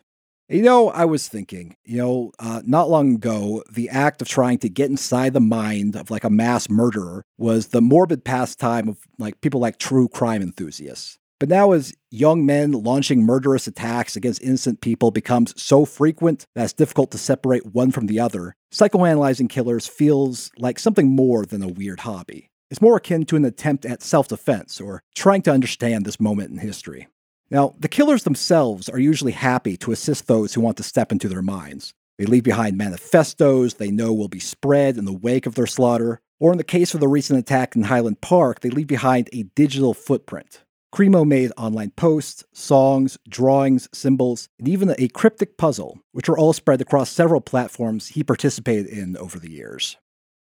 You 0.47 0.61
know, 0.61 0.89
I 0.89 1.05
was 1.05 1.27
thinking, 1.27 1.77
you 1.83 1.97
know, 1.97 2.31
uh, 2.37 2.61
not 2.63 2.91
long 2.91 3.15
ago, 3.15 3.63
the 3.71 3.89
act 3.89 4.21
of 4.21 4.27
trying 4.27 4.59
to 4.59 4.69
get 4.69 4.91
inside 4.91 5.33
the 5.33 5.39
mind 5.39 5.95
of 5.95 6.11
like 6.11 6.23
a 6.23 6.29
mass 6.29 6.69
murderer 6.69 7.23
was 7.39 7.69
the 7.69 7.81
morbid 7.81 8.23
pastime 8.23 8.87
of 8.87 8.99
like 9.17 9.41
people 9.41 9.59
like 9.59 9.79
true 9.79 10.07
crime 10.07 10.43
enthusiasts. 10.43 11.17
But 11.39 11.49
now, 11.49 11.73
as 11.73 11.93
young 12.11 12.45
men 12.45 12.71
launching 12.71 13.23
murderous 13.23 13.67
attacks 13.67 14.15
against 14.15 14.41
innocent 14.41 14.79
people 14.79 15.11
becomes 15.11 15.53
so 15.61 15.83
frequent 15.83 16.45
that 16.55 16.63
it's 16.63 16.73
difficult 16.73 17.11
to 17.11 17.17
separate 17.17 17.73
one 17.73 17.91
from 17.91 18.07
the 18.07 18.21
other, 18.21 18.55
psychoanalyzing 18.73 19.49
killers 19.49 19.85
feels 19.85 20.49
like 20.57 20.79
something 20.79 21.09
more 21.09 21.45
than 21.45 21.61
a 21.61 21.67
weird 21.67 22.01
hobby. 22.01 22.49
It's 22.71 22.81
more 22.81 22.95
akin 22.95 23.25
to 23.25 23.35
an 23.35 23.43
attempt 23.43 23.85
at 23.85 24.01
self 24.01 24.29
defense 24.29 24.79
or 24.79 25.03
trying 25.13 25.41
to 25.43 25.51
understand 25.51 26.05
this 26.05 26.21
moment 26.21 26.51
in 26.51 26.57
history. 26.57 27.07
Now, 27.51 27.75
the 27.77 27.89
killers 27.89 28.23
themselves 28.23 28.87
are 28.87 28.99
usually 28.99 29.33
happy 29.33 29.75
to 29.77 29.91
assist 29.91 30.27
those 30.27 30.53
who 30.53 30.61
want 30.61 30.77
to 30.77 30.83
step 30.83 31.11
into 31.11 31.27
their 31.27 31.41
minds. 31.41 31.93
They 32.17 32.25
leave 32.25 32.43
behind 32.43 32.77
manifestos 32.77 33.73
they 33.73 33.91
know 33.91 34.13
will 34.13 34.29
be 34.29 34.39
spread 34.39 34.97
in 34.97 35.03
the 35.03 35.13
wake 35.13 35.45
of 35.45 35.55
their 35.55 35.67
slaughter, 35.67 36.21
or 36.39 36.53
in 36.53 36.57
the 36.57 36.63
case 36.63 36.93
of 36.93 37.01
the 37.01 37.07
recent 37.07 37.39
attack 37.39 37.75
in 37.75 37.83
Highland 37.83 38.21
Park, 38.21 38.61
they 38.61 38.69
leave 38.69 38.87
behind 38.87 39.29
a 39.31 39.43
digital 39.43 39.93
footprint. 39.93 40.61
Crimo 40.93 41.25
made 41.27 41.51
online 41.57 41.91
posts, 41.91 42.43
songs, 42.53 43.17
drawings, 43.27 43.89
symbols, 43.93 44.47
and 44.57 44.67
even 44.67 44.95
a 44.97 45.09
cryptic 45.09 45.57
puzzle, 45.57 45.99
which 46.13 46.29
were 46.29 46.37
all 46.37 46.53
spread 46.53 46.81
across 46.81 47.09
several 47.09 47.41
platforms 47.41 48.07
he 48.09 48.23
participated 48.23 48.87
in 48.87 49.17
over 49.17 49.37
the 49.37 49.51
years. 49.51 49.97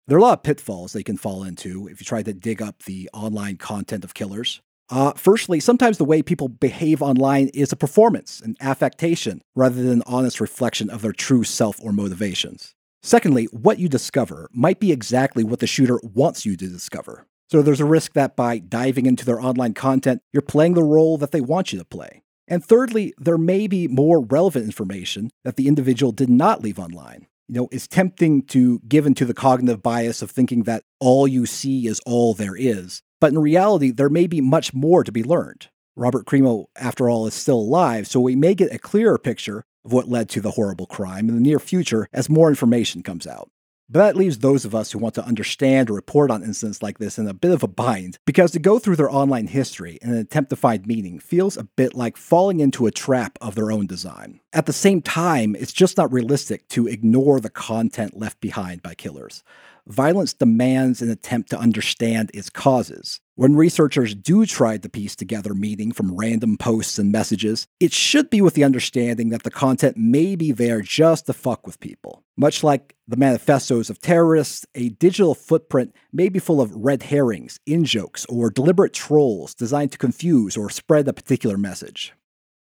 There 0.07 0.17
are 0.17 0.21
a 0.21 0.23
lot 0.23 0.39
of 0.39 0.43
pitfalls 0.45 0.93
they 0.93 1.03
can 1.03 1.17
fall 1.17 1.43
into 1.45 1.89
if 1.89 2.01
you 2.01 2.05
try 2.05 2.23
to 2.23 2.33
dig 2.33 2.63
up 2.63 2.85
the 2.85 3.11
online 3.13 3.57
content 3.57 4.05
of 4.05 4.15
killers. 4.15 4.61
Uh, 4.91 5.13
firstly, 5.13 5.61
sometimes 5.61 5.99
the 5.99 6.05
way 6.05 6.23
people 6.23 6.49
behave 6.49 7.03
online 7.03 7.49
is 7.49 7.73
a 7.73 7.77
performance, 7.77 8.41
an 8.41 8.57
affectation, 8.61 9.43
rather 9.55 9.83
than 9.83 9.93
an 9.93 10.03
honest 10.07 10.41
reflection 10.41 10.89
of 10.89 11.03
their 11.03 11.13
true 11.13 11.45
self 11.45 11.79
or 11.83 11.93
motivations. 11.93 12.75
Secondly, 13.03 13.45
what 13.47 13.79
you 13.79 13.89
discover 13.89 14.49
might 14.53 14.81
be 14.81 14.93
exactly 14.93 15.45
what 15.45 15.61
the 15.61 15.67
shooter 15.67 16.01
wants 16.03 16.47
you 16.47 16.57
to 16.57 16.67
discover. 16.67 17.27
So 17.51 17.63
there's 17.63 17.81
a 17.81 17.87
risk 17.87 18.13
that 18.13 18.37
by 18.37 18.59
diving 18.59 19.07
into 19.07 19.25
their 19.25 19.41
online 19.41 19.73
content, 19.73 20.21
you're 20.33 20.43
playing 20.43 20.75
the 20.75 20.83
role 20.83 21.17
that 21.19 21.31
they 21.31 21.41
want 21.41 21.73
you 21.73 21.79
to 21.79 21.85
play. 21.85 22.23
And 22.47 22.65
thirdly, 22.65 23.15
there 23.19 23.39
may 23.39 23.67
be 23.67 23.89
more 23.89 24.21
relevant 24.21 24.67
information 24.67 25.31
that 25.45 25.57
the 25.57 25.67
individual 25.67 26.13
did 26.13 26.29
not 26.29 26.63
leave 26.63 26.79
online. 26.79 27.27
You 27.49 27.55
know, 27.55 27.69
it's 27.73 27.87
tempting 27.87 28.43
to 28.49 28.81
give 28.87 29.07
into 29.07 29.25
the 29.25 29.33
cognitive 29.33 29.83
bias 29.83 30.21
of 30.21 30.31
thinking 30.31 30.65
that 30.65 30.85
all 31.01 31.27
you 31.27 31.47
see 31.47 31.87
is 31.87 32.01
all 32.05 32.35
there 32.35 32.55
is. 32.55 33.01
But 33.19 33.33
in 33.33 33.39
reality, 33.39 33.91
there 33.91 34.11
may 34.11 34.27
be 34.27 34.43
much 34.43 34.75
more 34.75 35.03
to 35.03 35.11
be 35.11 35.25
learned. 35.25 35.69
Robert 35.97 36.27
Crimo, 36.27 36.67
after 36.77 37.09
all, 37.09 37.27
is 37.27 37.35
still 37.35 37.59
alive, 37.59 38.07
so 38.07 38.21
we 38.21 38.37
may 38.37 38.55
get 38.55 38.73
a 38.73 38.79
clearer 38.79 39.19
picture 39.19 39.65
of 39.85 39.93
what 39.93 40.09
led 40.09 40.29
to 40.29 40.43
the 40.43 40.53
horrible 40.53 40.87
crime 40.87 41.29
in 41.29 41.35
the 41.35 41.41
near 41.41 41.59
future 41.59 42.09
as 42.13 42.29
more 42.29 42.51
information 42.51 43.03
comes 43.03 43.27
out. 43.27 43.51
But 43.91 44.01
that 44.01 44.17
leaves 44.17 44.39
those 44.39 44.67
of 44.67 44.75
us 44.75 44.93
who 44.93 44.99
want 44.99 45.15
to 45.15 45.25
understand 45.25 45.89
or 45.89 45.95
report 45.95 46.31
on 46.31 46.43
incidents 46.43 46.83
like 46.83 46.99
this 46.99 47.19
in 47.19 47.27
a 47.27 47.33
bit 47.33 47.53
of 47.53 47.63
a 47.63 47.69
bind, 47.69 48.19
because 48.27 48.51
to 48.51 48.59
go 48.59 48.79
through 48.79 48.97
their 48.97 49.11
online 49.11 49.47
history 49.47 49.99
in 50.03 50.11
an 50.11 50.19
attempt 50.19 50.51
to 50.51 50.57
find 50.57 50.87
meaning 50.87 51.19
feels 51.19 51.57
a 51.57 51.65
bit 51.65 51.95
like 51.95 52.19
falling 52.19 52.61
into 52.61 52.87
a 52.87 52.91
trap 52.91 53.39
of 53.41 53.55
their 53.55 53.73
own 53.73 53.87
design. 53.87 54.41
At 54.53 54.67
the 54.67 54.75
same 54.75 55.01
time, 55.01 55.57
it's 55.57 55.73
just 55.73 55.97
not 55.97 56.13
realistic 56.13 56.69
to 56.69 56.87
ignore 56.87 57.41
the 57.41 57.49
content 57.49 58.15
left 58.15 58.41
behind 58.43 58.83
by 58.83 58.95
killers. 58.95 59.43
Violence 59.89 60.35
demands 60.35 61.01
an 61.01 61.11
attempt 61.11 61.49
to 61.49 61.59
understand 61.59 62.31
its 62.35 62.51
causes. 62.51 63.21
When 63.37 63.57
researchers 63.57 64.15
do 64.15 64.45
try 64.45 64.77
to 64.77 64.89
piece 64.91 65.17
together 65.17 65.55
meaning 65.55 65.93
from 65.93 66.15
random 66.15 66.59
posts 66.59 66.99
and 66.99 67.11
messages, 67.11 67.67
it 67.81 67.95
should 67.95 68.29
be 68.29 68.43
with 68.43 68.53
the 68.53 68.65
understanding 68.65 69.31
that 69.31 69.45
the 69.45 69.51
content 69.51 69.97
may 69.97 70.37
be 70.37 70.53
there 70.53 70.83
just 70.83 71.25
to 71.25 71.33
fuck 71.33 71.67
with 71.67 71.81
people. 71.81 72.23
Much 72.37 72.63
like 72.63 72.97
the 73.07 73.17
manifestos 73.17 73.89
of 73.89 73.99
terrorists, 73.99 74.67
a 74.75 74.91
digital 74.91 75.35
footprint 75.35 75.95
may 76.13 76.29
be 76.29 76.39
full 76.39 76.61
of 76.61 76.75
red 76.75 77.05
herrings, 77.05 77.59
in 77.65 77.87
jokes, 77.87 78.27
or 78.27 78.51
deliberate 78.51 78.93
trolls 78.93 79.55
designed 79.55 79.93
to 79.93 79.99
confuse 79.99 80.55
or 80.55 80.69
spread 80.69 81.09
a 81.09 81.15
particular 81.15 81.57
message. 81.57 82.13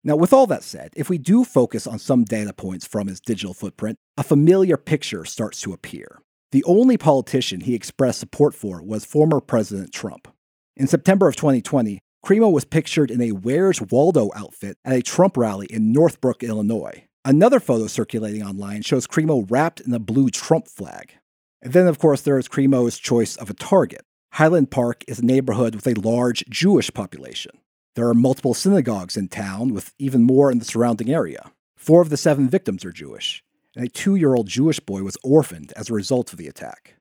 Now, 0.04 0.16
with 0.16 0.34
all 0.34 0.46
that 0.48 0.62
said, 0.62 0.92
if 0.94 1.08
we 1.08 1.16
do 1.16 1.44
focus 1.44 1.86
on 1.86 1.98
some 1.98 2.24
data 2.24 2.52
points 2.52 2.86
from 2.86 3.08
his 3.08 3.20
digital 3.20 3.54
footprint, 3.54 3.96
a 4.18 4.22
familiar 4.22 4.76
picture 4.76 5.24
starts 5.24 5.62
to 5.62 5.72
appear. 5.72 6.20
The 6.52 6.64
only 6.64 6.96
politician 6.96 7.60
he 7.60 7.74
expressed 7.74 8.20
support 8.20 8.54
for 8.54 8.82
was 8.82 9.04
former 9.04 9.40
President 9.40 9.92
Trump. 9.92 10.28
In 10.76 10.86
September 10.86 11.26
of 11.26 11.36
2020, 11.36 11.98
Crimo 12.24 12.52
was 12.52 12.64
pictured 12.64 13.10
in 13.10 13.20
a 13.20 13.32
Where's 13.32 13.80
Waldo 13.80 14.30
outfit 14.34 14.78
at 14.84 14.96
a 14.96 15.02
Trump 15.02 15.36
rally 15.36 15.66
in 15.66 15.92
Northbrook, 15.92 16.42
Illinois. 16.42 17.04
Another 17.24 17.60
photo 17.60 17.86
circulating 17.86 18.42
online 18.42 18.82
shows 18.82 19.06
Crimo 19.06 19.44
wrapped 19.50 19.80
in 19.80 19.92
a 19.92 19.98
blue 19.98 20.28
Trump 20.28 20.68
flag. 20.68 21.14
And 21.62 21.72
then, 21.72 21.88
of 21.88 21.98
course, 21.98 22.20
there 22.20 22.38
is 22.38 22.48
Crimo's 22.48 22.98
choice 22.98 23.36
of 23.36 23.50
a 23.50 23.54
target. 23.54 24.02
Highland 24.34 24.70
Park 24.70 25.04
is 25.08 25.18
a 25.18 25.24
neighborhood 25.24 25.74
with 25.74 25.86
a 25.86 26.00
large 26.00 26.44
Jewish 26.48 26.92
population. 26.92 27.52
There 27.96 28.08
are 28.08 28.14
multiple 28.14 28.54
synagogues 28.54 29.16
in 29.16 29.28
town, 29.28 29.72
with 29.72 29.94
even 29.98 30.22
more 30.22 30.52
in 30.52 30.58
the 30.58 30.64
surrounding 30.64 31.12
area. 31.12 31.50
Four 31.76 32.02
of 32.02 32.10
the 32.10 32.16
seven 32.16 32.48
victims 32.48 32.84
are 32.84 32.92
Jewish, 32.92 33.42
and 33.76 33.86
a 33.86 33.88
two 33.88 34.16
year 34.16 34.34
old 34.34 34.48
Jewish 34.48 34.80
boy 34.80 35.02
was 35.02 35.18
orphaned 35.22 35.72
as 35.76 35.88
a 35.88 35.94
result 35.94 36.32
of 36.32 36.38
the 36.38 36.48
attack. 36.48 36.96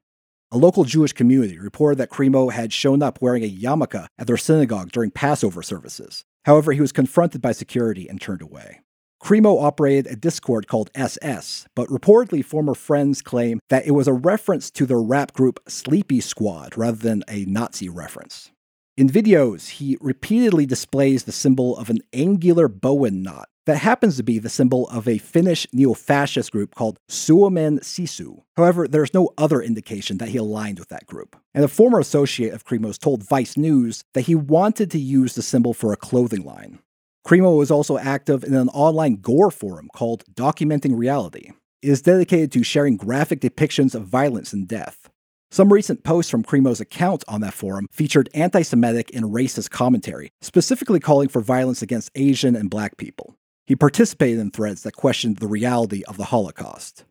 A 0.52 0.58
local 0.58 0.84
Jewish 0.84 1.14
community 1.14 1.58
reported 1.58 1.98
that 1.98 2.12
Crimo 2.12 2.52
had 2.52 2.72
shown 2.72 3.02
up 3.02 3.22
wearing 3.22 3.44
a 3.44 3.50
yarmulke 3.50 4.06
at 4.18 4.28
their 4.28 4.38
synagogue 4.38 4.92
during 4.92 5.10
Passover 5.10 5.64
services. 5.64 6.24
However, 6.46 6.72
he 6.72 6.82
was 6.82 6.92
confronted 6.92 7.42
by 7.42 7.52
security 7.52 8.08
and 8.08 8.22
turned 8.22 8.42
away. 8.44 8.82
Crimo 9.24 9.64
operated 9.64 10.06
a 10.06 10.16
Discord 10.16 10.68
called 10.68 10.92
SS, 10.94 11.66
but 11.76 11.90
reportedly 11.90 12.46
former 12.46 12.76
friends 12.76 13.24
claim 13.24 13.60
that 13.70 13.88
it 13.88 13.92
was 13.92 14.08
a 14.08 14.14
reference 14.14 14.70
to 14.72 14.86
the 14.86 14.98
rap 14.98 15.34
group 15.34 15.60
Sleepy 15.68 16.22
Squad 16.22 16.78
rather 16.78 16.98
than 16.98 17.24
a 17.28 17.46
Nazi 17.46 17.90
reference. 17.90 18.52
In 18.98 19.10
videos, 19.10 19.70
he 19.70 19.98
repeatedly 20.00 20.66
displays 20.66 21.24
the 21.24 21.32
symbol 21.32 21.76
of 21.78 21.90
an 21.90 22.00
angular 22.14 22.68
Bowen 22.68 23.24
knot 23.24 23.50
that 23.66 23.78
happens 23.78 24.18
to 24.18 24.24
be 24.24 24.40
the 24.40 24.50
symbol 24.50 24.88
of 24.90 25.08
a 25.08 25.18
Finnish 25.18 25.68
neo 25.74 25.94
fascist 25.94 26.52
group 26.52 26.76
called 26.76 27.00
Suomen 27.10 27.80
Sisu. 27.80 28.44
However, 28.56 28.88
there's 28.88 29.14
no 29.14 29.32
other 29.38 29.62
indication 29.62 30.18
that 30.20 30.30
he 30.30 30.38
aligned 30.38 30.80
with 30.80 30.90
that 30.90 31.08
group. 31.08 31.36
And 31.54 31.64
a 31.64 31.70
former 31.70 32.00
associate 32.00 32.54
of 32.54 32.66
Crimo's 32.66 32.98
told 32.98 33.24
Vice 33.24 33.58
News 33.58 34.04
that 34.14 34.22
he 34.22 34.36
wanted 34.36 34.92
to 34.92 35.00
use 35.00 35.36
the 35.36 35.42
symbol 35.42 35.74
for 35.74 35.92
a 35.92 35.98
clothing 35.98 36.44
line. 36.44 36.80
Crimo 37.26 37.58
was 37.58 37.72
also 37.72 37.98
active 37.98 38.44
in 38.44 38.54
an 38.54 38.70
online 38.70 39.16
gore 39.16 39.50
forum 39.50 39.90
called 39.96 40.24
Documenting 40.36 40.96
Reality. 40.96 41.52
It 41.82 41.90
is 41.90 42.04
dedicated 42.04 42.52
to 42.52 42.64
sharing 42.64 42.98
graphic 42.98 43.42
depictions 43.42 43.96
of 43.96 44.06
violence 44.06 44.54
and 44.54 44.68
death. 44.68 45.10
Some 45.50 45.72
recent 45.72 46.04
posts 46.04 46.30
from 46.30 46.44
Crimo's 46.44 46.82
account 46.82 47.24
on 47.28 47.42
that 47.42 47.54
forum 47.54 47.88
featured 47.92 48.30
anti 48.34 48.62
Semitic 48.62 49.16
and 49.16 49.26
racist 49.26 49.72
commentary, 49.72 50.30
specifically 50.42 51.00
calling 51.00 51.30
for 51.30 51.42
violence 51.42 51.82
against 51.82 52.12
Asian 52.16 52.56
and 52.56 52.70
black 52.70 52.98
people. 52.98 53.36
He 53.66 53.76
participated 53.76 54.40
in 54.40 54.52
threads 54.52 54.84
that 54.84 54.96
questioned 54.96 55.38
the 55.38 55.48
reality 55.48 56.04
of 56.04 56.18
the 56.18 56.26
Holocaust. 56.26 57.06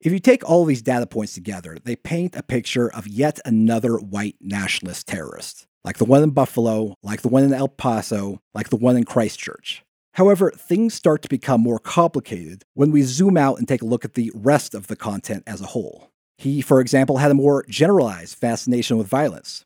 If 0.00 0.12
you 0.12 0.18
take 0.18 0.48
all 0.48 0.64
these 0.64 0.82
data 0.82 1.06
points 1.06 1.34
together, 1.34 1.78
they 1.82 1.96
paint 1.96 2.36
a 2.36 2.42
picture 2.42 2.92
of 2.92 3.08
yet 3.08 3.40
another 3.44 3.96
white 3.96 4.36
nationalist 4.40 5.06
terrorist 5.06 5.66
like 5.84 5.98
the 5.98 6.04
one 6.04 6.22
in 6.22 6.30
Buffalo, 6.30 6.96
like 7.02 7.20
the 7.22 7.28
one 7.28 7.44
in 7.44 7.52
El 7.52 7.68
Paso, 7.68 8.40
like 8.54 8.70
the 8.70 8.76
one 8.76 8.96
in 8.96 9.04
Christchurch. 9.04 9.84
However, 10.14 10.50
things 10.50 10.94
start 10.94 11.22
to 11.22 11.28
become 11.28 11.60
more 11.60 11.78
complicated 11.78 12.64
when 12.74 12.90
we 12.90 13.02
zoom 13.02 13.36
out 13.36 13.58
and 13.58 13.68
take 13.68 13.82
a 13.82 13.86
look 13.86 14.04
at 14.04 14.14
the 14.14 14.32
rest 14.34 14.74
of 14.74 14.86
the 14.86 14.96
content 14.96 15.42
as 15.46 15.60
a 15.60 15.66
whole. 15.66 16.10
He, 16.38 16.62
for 16.62 16.80
example, 16.80 17.18
had 17.18 17.30
a 17.30 17.34
more 17.34 17.64
generalized 17.68 18.36
fascination 18.38 18.96
with 18.96 19.06
violence. 19.06 19.64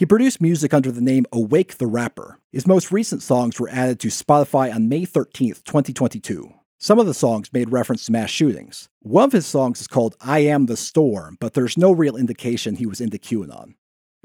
He 0.00 0.06
produced 0.06 0.40
music 0.40 0.72
under 0.72 0.90
the 0.90 1.02
name 1.02 1.26
Awake 1.30 1.76
the 1.76 1.86
Rapper. 1.86 2.38
His 2.52 2.66
most 2.66 2.90
recent 2.90 3.20
songs 3.22 3.60
were 3.60 3.68
added 3.68 4.00
to 4.00 4.08
Spotify 4.08 4.74
on 4.74 4.88
May 4.88 5.04
13, 5.04 5.48
2022. 5.62 6.54
Some 6.78 6.98
of 6.98 7.04
the 7.06 7.12
songs 7.12 7.52
made 7.52 7.70
reference 7.70 8.06
to 8.06 8.12
mass 8.12 8.30
shootings. 8.30 8.88
One 9.00 9.24
of 9.24 9.32
his 9.32 9.44
songs 9.44 9.78
is 9.78 9.86
called 9.86 10.16
I 10.18 10.38
Am 10.38 10.64
the 10.64 10.76
Storm, 10.78 11.36
but 11.38 11.52
there's 11.52 11.76
no 11.76 11.92
real 11.92 12.16
indication 12.16 12.76
he 12.76 12.86
was 12.86 13.02
into 13.02 13.18
QAnon. 13.18 13.74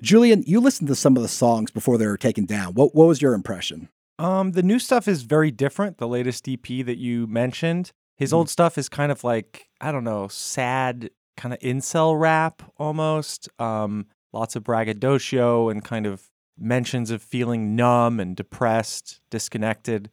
Julian, 0.01 0.45
you 0.47 0.61
listened 0.61 0.87
to 0.87 0.95
some 0.95 1.17
of 1.17 1.21
the 1.21 1.27
songs 1.27 1.71
before 1.71 1.97
they 1.97 2.07
were 2.07 2.15
taken 2.15 2.45
down. 2.45 2.73
What, 2.73 2.95
what 2.95 3.09
was 3.09 3.21
your 3.21 3.33
impression? 3.33 3.89
Um, 4.17 4.53
the 4.53 4.63
new 4.63 4.79
stuff 4.79 5.09
is 5.09 5.23
very 5.23 5.51
different. 5.51 5.97
The 5.97 6.07
latest 6.07 6.47
EP 6.47 6.85
that 6.85 6.99
you 6.99 7.27
mentioned, 7.27 7.91
his 8.15 8.31
Mm. 8.31 8.35
old 8.35 8.49
stuff 8.49 8.77
is 8.77 8.87
kind 8.87 9.11
of 9.11 9.25
like 9.25 9.67
I 9.81 9.91
don't 9.91 10.05
know, 10.05 10.29
sad 10.29 11.09
kind 11.35 11.53
of 11.53 11.59
incel 11.59 12.17
rap 12.17 12.61
almost. 12.77 13.49
Um, 13.59 14.05
lots 14.35 14.55
of 14.55 14.63
braggadocio 14.63 15.69
and 15.69 15.83
kind 15.83 16.05
of 16.05 16.29
mentions 16.57 17.09
of 17.09 17.21
feeling 17.21 17.75
numb 17.75 18.19
and 18.19 18.35
depressed, 18.35 19.21
disconnected. 19.29 20.11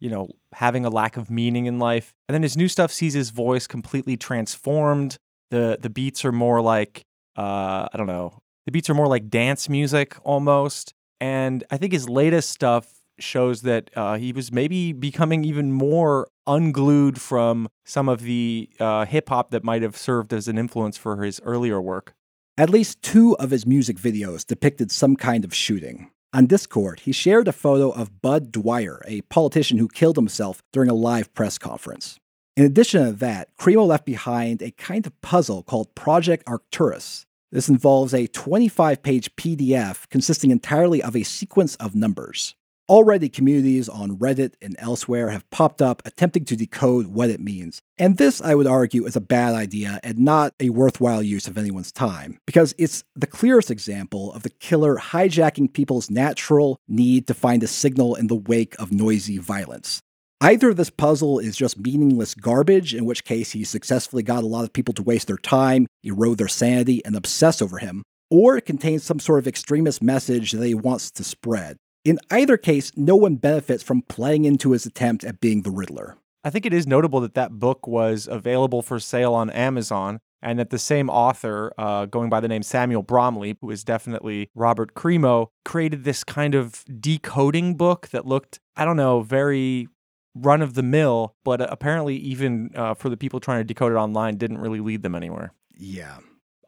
You 0.00 0.10
know, 0.10 0.28
having 0.52 0.84
a 0.84 0.90
lack 0.90 1.16
of 1.16 1.30
meaning 1.30 1.66
in 1.66 1.78
life. 1.78 2.12
And 2.28 2.34
then 2.34 2.42
his 2.42 2.56
new 2.56 2.68
stuff 2.68 2.92
sees 2.92 3.14
his 3.14 3.30
voice 3.30 3.66
completely 3.66 4.16
transformed. 4.16 5.16
the 5.50 5.78
The 5.80 5.88
beats 5.88 6.24
are 6.24 6.32
more 6.32 6.60
like 6.60 7.04
uh, 7.36 7.88
I 7.92 7.96
don't 7.96 8.06
know. 8.06 8.42
The 8.66 8.72
beats 8.72 8.88
are 8.90 8.94
more 8.94 9.08
like 9.08 9.28
dance 9.28 9.68
music 9.68 10.16
almost. 10.22 10.94
And 11.20 11.64
I 11.70 11.76
think 11.76 11.92
his 11.92 12.08
latest 12.08 12.50
stuff 12.50 13.00
shows 13.18 13.62
that 13.62 13.90
uh, 13.96 14.16
he 14.16 14.32
was 14.32 14.52
maybe 14.52 14.92
becoming 14.92 15.44
even 15.44 15.72
more 15.72 16.28
unglued 16.46 17.20
from 17.20 17.68
some 17.84 18.08
of 18.08 18.22
the 18.22 18.68
uh, 18.80 19.04
hip 19.04 19.28
hop 19.28 19.50
that 19.50 19.64
might 19.64 19.82
have 19.82 19.96
served 19.96 20.32
as 20.32 20.48
an 20.48 20.58
influence 20.58 20.96
for 20.98 21.22
his 21.22 21.40
earlier 21.44 21.80
work. 21.80 22.14
At 22.56 22.70
least 22.70 23.02
two 23.02 23.36
of 23.38 23.50
his 23.50 23.66
music 23.66 23.96
videos 23.96 24.46
depicted 24.46 24.92
some 24.92 25.16
kind 25.16 25.44
of 25.44 25.52
shooting. 25.52 26.10
On 26.32 26.46
Discord, 26.46 27.00
he 27.00 27.10
shared 27.10 27.48
a 27.48 27.52
photo 27.52 27.90
of 27.90 28.22
Bud 28.22 28.52
Dwyer, 28.52 29.02
a 29.08 29.22
politician 29.22 29.78
who 29.78 29.88
killed 29.88 30.14
himself 30.14 30.62
during 30.72 30.88
a 30.88 30.94
live 30.94 31.34
press 31.34 31.58
conference. 31.58 32.20
In 32.56 32.64
addition 32.64 33.04
to 33.04 33.12
that, 33.14 33.48
Cremo 33.56 33.84
left 33.84 34.06
behind 34.06 34.62
a 34.62 34.70
kind 34.70 35.04
of 35.04 35.20
puzzle 35.20 35.64
called 35.64 35.96
Project 35.96 36.44
Arcturus. 36.46 37.26
This 37.50 37.68
involves 37.68 38.14
a 38.14 38.28
25 38.28 39.02
page 39.02 39.34
PDF 39.34 40.08
consisting 40.08 40.52
entirely 40.52 41.02
of 41.02 41.16
a 41.16 41.24
sequence 41.24 41.74
of 41.76 41.96
numbers. 41.96 42.54
Already, 42.86 43.30
communities 43.30 43.88
on 43.88 44.18
Reddit 44.18 44.56
and 44.60 44.76
elsewhere 44.78 45.30
have 45.30 45.48
popped 45.48 45.80
up 45.80 46.02
attempting 46.04 46.44
to 46.44 46.54
decode 46.54 47.06
what 47.06 47.30
it 47.30 47.40
means. 47.40 47.80
And 47.96 48.18
this, 48.18 48.42
I 48.42 48.54
would 48.54 48.66
argue, 48.66 49.06
is 49.06 49.16
a 49.16 49.22
bad 49.22 49.54
idea 49.54 50.00
and 50.02 50.18
not 50.18 50.52
a 50.60 50.68
worthwhile 50.68 51.22
use 51.22 51.46
of 51.46 51.56
anyone's 51.56 51.90
time, 51.90 52.36
because 52.46 52.74
it's 52.76 53.02
the 53.16 53.26
clearest 53.26 53.70
example 53.70 54.34
of 54.34 54.42
the 54.42 54.50
killer 54.50 54.96
hijacking 54.96 55.72
people's 55.72 56.10
natural 56.10 56.78
need 56.86 57.26
to 57.28 57.32
find 57.32 57.62
a 57.62 57.68
signal 57.68 58.16
in 58.16 58.26
the 58.26 58.36
wake 58.36 58.74
of 58.78 58.92
noisy 58.92 59.38
violence. 59.38 60.02
Either 60.42 60.74
this 60.74 60.90
puzzle 60.90 61.38
is 61.38 61.56
just 61.56 61.78
meaningless 61.78 62.34
garbage, 62.34 62.94
in 62.94 63.06
which 63.06 63.24
case 63.24 63.52
he 63.52 63.64
successfully 63.64 64.22
got 64.22 64.44
a 64.44 64.46
lot 64.46 64.64
of 64.64 64.74
people 64.74 64.92
to 64.92 65.02
waste 65.02 65.28
their 65.28 65.38
time, 65.38 65.86
erode 66.02 66.36
their 66.36 66.48
sanity, 66.48 67.02
and 67.06 67.16
obsess 67.16 67.62
over 67.62 67.78
him, 67.78 68.02
or 68.30 68.58
it 68.58 68.66
contains 68.66 69.04
some 69.04 69.20
sort 69.20 69.38
of 69.38 69.48
extremist 69.48 70.02
message 70.02 70.52
that 70.52 70.66
he 70.66 70.74
wants 70.74 71.10
to 71.10 71.24
spread. 71.24 71.78
In 72.04 72.18
either 72.30 72.58
case, 72.58 72.92
no 72.96 73.16
one 73.16 73.36
benefits 73.36 73.82
from 73.82 74.02
playing 74.02 74.44
into 74.44 74.72
his 74.72 74.84
attempt 74.84 75.24
at 75.24 75.40
being 75.40 75.62
the 75.62 75.70
Riddler. 75.70 76.18
I 76.44 76.50
think 76.50 76.66
it 76.66 76.74
is 76.74 76.86
notable 76.86 77.20
that 77.20 77.32
that 77.34 77.52
book 77.52 77.86
was 77.86 78.28
available 78.30 78.82
for 78.82 79.00
sale 79.00 79.32
on 79.32 79.48
Amazon 79.48 80.20
and 80.42 80.58
that 80.58 80.68
the 80.68 80.78
same 80.78 81.08
author, 81.08 81.72
uh, 81.78 82.04
going 82.04 82.28
by 82.28 82.40
the 82.40 82.48
name 82.48 82.62
Samuel 82.62 83.02
Bromley, 83.02 83.56
who 83.62 83.70
is 83.70 83.82
definitely 83.82 84.50
Robert 84.54 84.92
Crimo, 84.92 85.48
created 85.64 86.04
this 86.04 86.22
kind 86.22 86.54
of 86.54 86.84
decoding 87.00 87.74
book 87.78 88.08
that 88.08 88.26
looked, 88.26 88.60
I 88.76 88.84
don't 88.84 88.98
know, 88.98 89.22
very 89.22 89.88
run 90.34 90.60
of 90.60 90.74
the 90.74 90.82
mill, 90.82 91.34
but 91.44 91.62
apparently, 91.72 92.16
even 92.16 92.70
uh, 92.74 92.92
for 92.92 93.08
the 93.08 93.16
people 93.16 93.40
trying 93.40 93.60
to 93.60 93.64
decode 93.64 93.92
it 93.92 93.96
online, 93.96 94.36
didn't 94.36 94.58
really 94.58 94.80
lead 94.80 95.02
them 95.02 95.14
anywhere. 95.14 95.54
Yeah. 95.74 96.18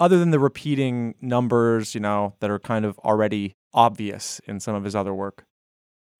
Other 0.00 0.18
than 0.18 0.30
the 0.30 0.38
repeating 0.38 1.14
numbers, 1.20 1.94
you 1.94 2.00
know, 2.00 2.34
that 2.40 2.50
are 2.50 2.58
kind 2.58 2.86
of 2.86 2.98
already 3.00 3.54
obvious 3.72 4.40
in 4.46 4.60
some 4.60 4.74
of 4.74 4.84
his 4.84 4.94
other 4.94 5.14
work. 5.14 5.44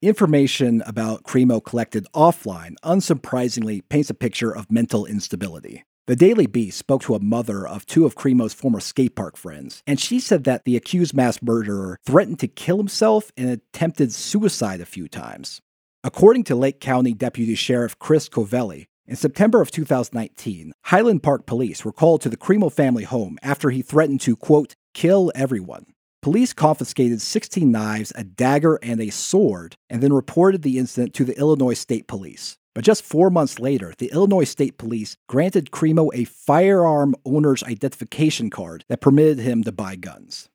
Information 0.02 0.82
about 0.86 1.24
Crimo 1.24 1.64
collected 1.64 2.06
offline 2.14 2.74
unsurprisingly 2.84 3.82
paints 3.88 4.10
a 4.10 4.14
picture 4.14 4.54
of 4.54 4.70
mental 4.70 5.06
instability. 5.06 5.84
The 6.06 6.14
Daily 6.14 6.46
Beast 6.46 6.78
spoke 6.78 7.02
to 7.02 7.16
a 7.16 7.20
mother 7.20 7.66
of 7.66 7.84
two 7.86 8.06
of 8.06 8.14
Crimo's 8.14 8.54
former 8.54 8.78
skate 8.78 9.16
park 9.16 9.36
friends, 9.36 9.82
and 9.86 9.98
she 9.98 10.20
said 10.20 10.44
that 10.44 10.64
the 10.64 10.76
accused 10.76 11.14
mass 11.14 11.42
murderer 11.42 11.98
threatened 12.04 12.38
to 12.40 12.46
kill 12.46 12.76
himself 12.76 13.32
and 13.36 13.50
attempted 13.50 14.12
suicide 14.12 14.80
a 14.80 14.86
few 14.86 15.08
times. 15.08 15.60
According 16.04 16.44
to 16.44 16.54
Lake 16.54 16.78
County 16.78 17.12
Deputy 17.12 17.56
Sheriff 17.56 17.98
Chris 17.98 18.28
Covelli, 18.28 18.86
in 19.08 19.16
September 19.16 19.60
of 19.60 19.70
2019, 19.70 20.72
Highland 20.82 21.22
Park 21.22 21.46
police 21.46 21.84
were 21.84 21.92
called 21.92 22.20
to 22.20 22.28
the 22.28 22.36
Crimo 22.36 22.70
family 22.70 23.04
home 23.04 23.38
after 23.42 23.70
he 23.70 23.82
threatened 23.82 24.20
to, 24.20 24.36
quote, 24.36 24.74
kill 24.94 25.32
everyone. 25.34 25.86
Police 26.26 26.52
confiscated 26.52 27.22
16 27.22 27.70
knives, 27.70 28.12
a 28.16 28.24
dagger, 28.24 28.80
and 28.82 29.00
a 29.00 29.10
sword, 29.10 29.76
and 29.88 30.02
then 30.02 30.12
reported 30.12 30.62
the 30.62 30.76
incident 30.76 31.14
to 31.14 31.24
the 31.24 31.38
Illinois 31.38 31.74
State 31.74 32.08
Police. 32.08 32.58
But 32.74 32.82
just 32.82 33.04
four 33.04 33.30
months 33.30 33.60
later, 33.60 33.94
the 33.96 34.10
Illinois 34.10 34.42
State 34.42 34.76
Police 34.76 35.16
granted 35.28 35.70
Crimo 35.70 36.10
a 36.12 36.24
firearm 36.24 37.14
owner's 37.24 37.62
identification 37.62 38.50
card 38.50 38.84
that 38.88 39.00
permitted 39.00 39.38
him 39.38 39.62
to 39.62 39.70
buy 39.70 39.94
guns. 39.94 40.48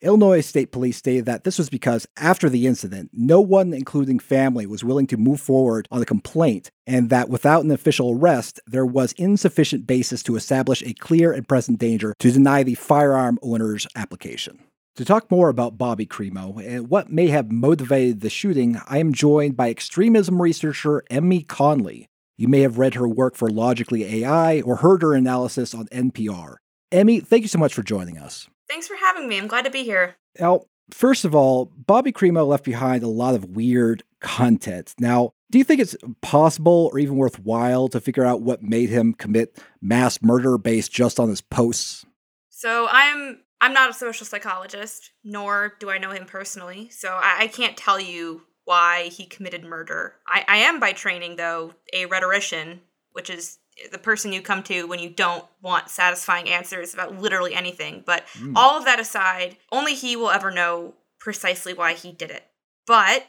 Illinois 0.00 0.40
State 0.40 0.72
Police 0.72 0.96
stated 0.96 1.24
that 1.26 1.44
this 1.44 1.56
was 1.56 1.70
because 1.70 2.04
after 2.16 2.48
the 2.48 2.66
incident, 2.66 3.10
no 3.12 3.40
one, 3.40 3.72
including 3.72 4.18
family, 4.18 4.66
was 4.66 4.82
willing 4.82 5.06
to 5.06 5.16
move 5.16 5.40
forward 5.40 5.86
on 5.92 6.02
a 6.02 6.04
complaint, 6.04 6.72
and 6.84 7.10
that 7.10 7.28
without 7.28 7.64
an 7.64 7.70
official 7.70 8.18
arrest, 8.18 8.58
there 8.66 8.84
was 8.84 9.12
insufficient 9.12 9.86
basis 9.86 10.24
to 10.24 10.34
establish 10.34 10.82
a 10.82 10.94
clear 10.94 11.30
and 11.30 11.46
present 11.46 11.78
danger 11.78 12.12
to 12.18 12.32
deny 12.32 12.64
the 12.64 12.74
firearm 12.74 13.38
owner's 13.40 13.86
application. 13.94 14.58
To 14.96 15.06
talk 15.06 15.30
more 15.30 15.48
about 15.48 15.78
Bobby 15.78 16.04
Crimo 16.04 16.62
and 16.62 16.90
what 16.90 17.10
may 17.10 17.28
have 17.28 17.50
motivated 17.50 18.20
the 18.20 18.28
shooting, 18.28 18.78
I 18.86 18.98
am 18.98 19.14
joined 19.14 19.56
by 19.56 19.70
extremism 19.70 20.42
researcher 20.42 21.02
Emmy 21.08 21.40
Conley. 21.40 22.10
You 22.36 22.46
may 22.46 22.60
have 22.60 22.76
read 22.76 22.92
her 22.94 23.08
work 23.08 23.34
for 23.34 23.48
Logically 23.48 24.22
AI 24.22 24.60
or 24.60 24.76
heard 24.76 25.00
her 25.00 25.14
analysis 25.14 25.72
on 25.74 25.86
NPR. 25.86 26.56
Emmy, 26.90 27.20
thank 27.20 27.40
you 27.40 27.48
so 27.48 27.58
much 27.58 27.72
for 27.72 27.82
joining 27.82 28.18
us. 28.18 28.50
Thanks 28.68 28.86
for 28.86 28.96
having 28.96 29.28
me. 29.28 29.38
I'm 29.38 29.46
glad 29.46 29.64
to 29.64 29.70
be 29.70 29.82
here. 29.82 30.16
Now, 30.38 30.64
first 30.90 31.24
of 31.24 31.34
all, 31.34 31.72
Bobby 31.74 32.12
Crimo 32.12 32.46
left 32.46 32.64
behind 32.64 33.02
a 33.02 33.08
lot 33.08 33.34
of 33.34 33.46
weird 33.46 34.02
content. 34.20 34.94
Now, 35.00 35.32
do 35.50 35.56
you 35.56 35.64
think 35.64 35.80
it's 35.80 35.96
possible 36.20 36.90
or 36.92 36.98
even 36.98 37.16
worthwhile 37.16 37.88
to 37.88 38.00
figure 38.00 38.26
out 38.26 38.42
what 38.42 38.62
made 38.62 38.90
him 38.90 39.14
commit 39.14 39.58
mass 39.80 40.20
murder 40.20 40.58
based 40.58 40.92
just 40.92 41.18
on 41.18 41.30
his 41.30 41.40
posts? 41.40 42.04
So 42.50 42.88
I'm 42.90 43.38
I'm 43.62 43.72
not 43.72 43.88
a 43.90 43.94
social 43.94 44.26
psychologist, 44.26 45.12
nor 45.24 45.74
do 45.80 45.88
I 45.88 45.96
know 45.98 46.10
him 46.10 46.26
personally, 46.26 46.90
so 46.90 47.08
I, 47.10 47.36
I 47.42 47.46
can't 47.46 47.76
tell 47.76 47.98
you 48.00 48.42
why 48.64 49.04
he 49.04 49.24
committed 49.24 49.64
murder. 49.64 50.16
I, 50.26 50.44
I 50.48 50.56
am 50.58 50.80
by 50.80 50.92
training, 50.92 51.36
though, 51.36 51.74
a 51.94 52.06
rhetorician, 52.06 52.80
which 53.12 53.30
is 53.30 53.58
the 53.90 53.98
person 53.98 54.32
you 54.32 54.42
come 54.42 54.62
to 54.64 54.86
when 54.86 54.98
you 54.98 55.08
don't 55.08 55.44
want 55.62 55.88
satisfying 55.88 56.48
answers 56.48 56.92
about 56.92 57.16
literally 57.18 57.54
anything. 57.54 58.02
But 58.04 58.24
Mm. 58.38 58.52
all 58.56 58.76
of 58.76 58.84
that 58.84 59.00
aside, 59.00 59.56
only 59.70 59.94
he 59.94 60.14
will 60.16 60.30
ever 60.30 60.50
know 60.50 60.94
precisely 61.18 61.72
why 61.72 61.94
he 61.94 62.12
did 62.12 62.30
it. 62.30 62.44
But 62.86 63.28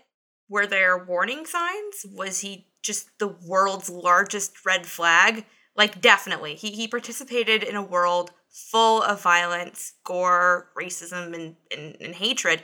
were 0.49 0.67
there 0.67 0.97
warning 0.97 1.45
signs? 1.45 2.05
Was 2.11 2.39
he 2.41 2.67
just 2.81 3.07
the 3.19 3.27
world's 3.27 3.89
largest 3.89 4.65
red 4.65 4.85
flag? 4.85 5.45
Like, 5.75 6.01
definitely. 6.01 6.55
He, 6.55 6.71
he 6.71 6.87
participated 6.87 7.63
in 7.63 7.75
a 7.75 7.81
world 7.81 8.31
full 8.49 9.01
of 9.01 9.21
violence, 9.21 9.93
gore, 10.03 10.69
racism, 10.77 11.33
and, 11.33 11.55
and, 11.75 11.97
and 11.99 12.15
hatred. 12.15 12.61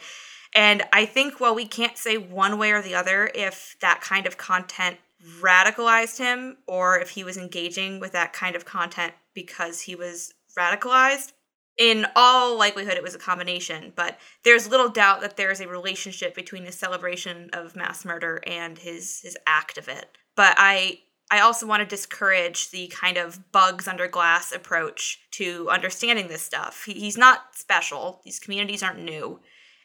And 0.54 0.84
I 0.94 1.06
think 1.06 1.40
while 1.40 1.56
we 1.56 1.66
can't 1.66 1.98
say 1.98 2.18
one 2.18 2.58
way 2.58 2.72
or 2.72 2.82
the 2.82 2.96
other 2.96 3.30
if 3.34 3.76
that 3.82 4.02
kind 4.02 4.26
of 4.26 4.38
content 4.38 4.98
radicalized 5.42 6.18
him 6.18 6.58
or 6.68 7.00
if 7.00 7.10
he 7.10 7.24
was 7.24 7.38
engaging 7.38 8.00
with 8.00 8.14
that 8.14 8.34
kind 8.34 8.56
of 8.56 8.66
content 8.66 9.14
because 9.34 9.82
he 9.82 9.96
was 9.96 10.34
radicalized, 10.58 11.34
in 11.78 12.06
all 12.16 12.58
likelihood 12.58 12.96
it 12.96 13.04
was 13.04 13.16
a 13.16 13.20
combination. 13.20 13.94
But 13.96 14.20
there's 14.44 14.70
little 14.70 14.90
doubt 14.90 15.22
that 15.22 15.38
there's 15.38 15.62
a 15.62 15.68
relationship 15.68 16.36
between 16.36 16.66
his 16.66 16.76
celebration 16.76 17.50
of 17.54 17.76
mass 17.76 18.06
murder 18.06 18.42
and 18.46 18.78
his 18.78 19.22
his 19.22 19.38
act 19.48 19.78
of 19.78 19.88
it. 19.88 20.10
But 20.36 20.56
I 20.58 21.00
I 21.32 21.40
also 21.42 21.68
want 21.68 21.82
to 21.82 21.86
discourage 21.96 22.72
the 22.72 22.88
kind 22.88 23.18
of 23.18 23.52
bugs 23.52 23.88
under 23.88 24.08
glass 24.08 24.52
approach 24.52 25.20
to 25.32 25.70
understanding 25.70 26.28
this 26.28 26.42
stuff. 26.42 26.86
He, 26.86 26.94
he's 26.94 27.18
not 27.18 27.56
special. 27.56 28.22
These 28.26 28.40
communities 28.40 28.82
aren't 28.82 29.04
new. 29.04 29.40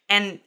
And 0.09 0.41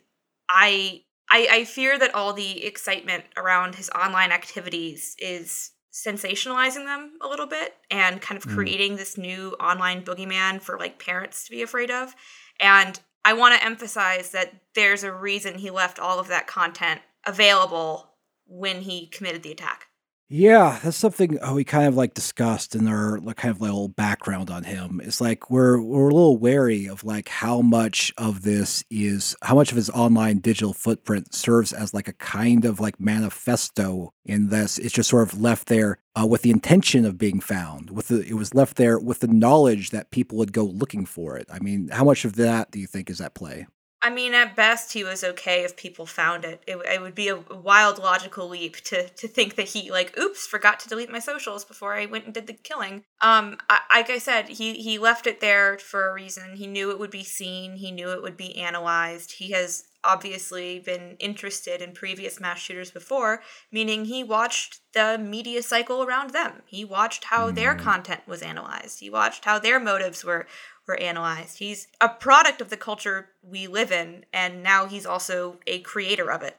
I, 0.50 1.04
I 1.30 1.48
I 1.52 1.66
fear 1.66 2.00
that 2.00 2.16
all 2.16 2.34
the 2.34 2.66
excitement 2.66 3.26
around 3.36 3.76
his 3.76 3.89
online 3.89 4.32
activities 4.32 5.16
is 5.20 5.72
sensationalizing 5.91 6.86
them 6.86 7.14
a 7.22 7.28
little 7.28 7.48
bit 7.48 7.76
and 7.89 8.22
kind 8.22 8.38
of 8.38 8.50
Mm. 8.50 8.56
creating 8.56 8.95
this 8.95 9.18
new 9.18 9.56
online 9.60 10.04
boogeyman 10.04 10.62
for 10.62 10.78
like 10.80 11.00
parents 11.04 11.43
to 11.45 11.52
be 11.52 11.62
afraid 11.64 11.89
of. 11.91 12.16
And 12.60 13.00
I 13.26 13.34
want 13.34 13.56
to 13.56 13.66
emphasize 13.66 14.30
that 14.32 14.54
there's 14.74 15.04
a 15.04 15.12
reason 15.12 15.58
he 15.58 15.70
left 15.70 16.00
all 16.00 16.20
of 16.20 16.28
that 16.28 16.48
content 16.48 17.02
available 17.26 18.14
when 18.45 18.82
he 18.82 19.08
committed 19.08 19.43
the 19.43 19.52
attack. 19.52 19.87
Yeah, 20.30 20.78
that's 20.84 20.98
something 20.98 21.42
uh, 21.42 21.54
we 21.54 21.64
kind 21.64 21.88
of 21.88 21.96
like 21.96 22.14
discussed 22.14 22.76
in 22.76 22.90
our 22.90 23.18
kind 23.36 23.50
of 23.56 23.62
little 23.62 23.88
background 23.88 24.50
on 24.50 24.66
him. 24.66 25.00
It's 25.02 25.22
like 25.22 25.50
we're 25.50 25.82
we're 25.82 26.10
a 26.10 26.14
little 26.14 26.38
wary 26.38 26.86
of 26.86 27.06
like 27.06 27.30
how 27.30 27.62
much 27.62 28.14
of 28.18 28.42
this 28.42 28.84
is 28.90 29.38
how 29.42 29.56
much 29.56 29.72
of 29.72 29.78
his 29.78 29.90
online 29.90 30.40
digital 30.40 30.74
footprint 30.74 31.34
serves 31.34 31.72
as 31.72 31.94
like 31.94 32.10
a 32.10 32.14
kind 32.14 32.66
of 32.66 32.82
like 32.82 33.00
manifesto 33.00 34.14
in 34.26 34.50
this. 34.50 34.78
It's 34.78 34.94
just 34.94 35.10
sort 35.10 35.32
of 35.32 35.40
left 35.40 35.68
there 35.70 36.00
uh, 36.20 36.26
with 36.28 36.42
the 36.42 36.52
intention 36.52 37.06
of 37.06 37.18
being 37.18 37.40
found. 37.40 37.90
With 37.92 38.10
the 38.10 38.20
it 38.28 38.34
was 38.34 38.54
left 38.54 38.76
there 38.76 39.00
with 39.00 39.22
the 39.22 39.28
knowledge 39.28 39.92
that 39.92 40.12
people 40.12 40.38
would 40.40 40.52
go 40.52 40.66
looking 40.66 41.06
for 41.06 41.38
it. 41.38 41.48
I 41.50 41.60
mean, 41.60 41.88
how 41.88 42.04
much 42.04 42.26
of 42.26 42.36
that 42.36 42.72
do 42.72 42.80
you 42.82 42.88
think 42.88 43.10
is 43.10 43.22
at 43.22 43.34
play? 43.34 43.66
I 44.02 44.12
mean, 44.12 44.36
at 44.36 44.56
best, 44.56 44.93
he 44.93 45.04
was 45.04 45.24
okay 45.24 45.64
if 45.64 45.76
people 45.76 46.06
found 46.06 46.45
it. 46.45 46.62
It, 46.68 46.78
it 46.78 47.02
would 47.02 47.16
be 47.16 47.30
a 47.30 47.38
wild 47.38 47.98
logical 47.98 48.48
leap 48.48 48.78
to 48.86 49.10
to 49.10 49.28
think 49.28 49.56
that 49.56 49.70
he 49.70 49.89
like, 49.89 50.18
oops, 50.18 50.45
forgot 50.45 50.80
to 50.82 50.89
delete 50.89 51.12
my 51.12 51.20
socials 51.20 51.66
before 51.66 51.95
I 51.95 52.06
went 52.06 52.26
and 52.26 52.34
did 52.34 52.45
the 52.45 52.54
killing. 52.54 53.04
Um, 53.22 53.58
I, 53.70 53.80
like 53.91 54.10
I 54.12 54.20
said, 54.20 54.50
he 54.50 54.74
he 54.76 55.00
left 55.00 55.26
it 55.26 55.39
there 55.39 55.80
for 55.80 56.08
a 56.08 56.14
reason. 56.14 56.58
He 56.58 56.68
knew 56.68 56.91
it 56.91 57.00
would 57.00 57.10
be 57.12 57.24
seen. 57.24 57.78
He 57.78 57.91
knew 57.91 58.12
it 58.12 58.22
would 58.22 58.38
be 58.38 58.56
analyzed. 58.58 59.34
He 59.34 59.52
has 59.52 59.86
obviously 60.04 60.80
been 60.80 61.18
interested 61.20 61.82
in 61.82 61.91
previous 61.91 62.39
mass 62.39 62.60
shooters 62.60 62.91
before, 62.91 63.41
meaning 63.72 64.06
he 64.06 64.24
watched 64.24 64.80
the 64.93 65.18
media 65.18 65.62
cycle 65.62 66.04
around 66.04 66.30
them. 66.30 66.62
He 66.66 66.86
watched 66.86 67.26
how 67.26 67.52
their 67.52 67.76
content 67.76 68.22
was 68.28 68.41
analyzed. 68.41 69.00
He 69.00 69.10
watched 69.10 69.43
how 69.43 69.60
their 69.60 69.80
motives 69.80 70.24
were 70.24 70.48
were 70.88 71.00
analyzed. 71.00 71.60
He's 71.60 71.88
a 72.00 72.10
product 72.10 72.62
of 72.62 72.70
the 72.70 72.78
culture 72.78 73.30
we 73.42 73.68
live 73.68 73.92
in, 73.92 74.26
and 74.34 74.64
now 74.64 74.86
he's 74.86 75.06
also 75.06 75.60
a 75.68 75.80
creator 75.80 76.32
of 76.32 76.42
it. 76.42 76.58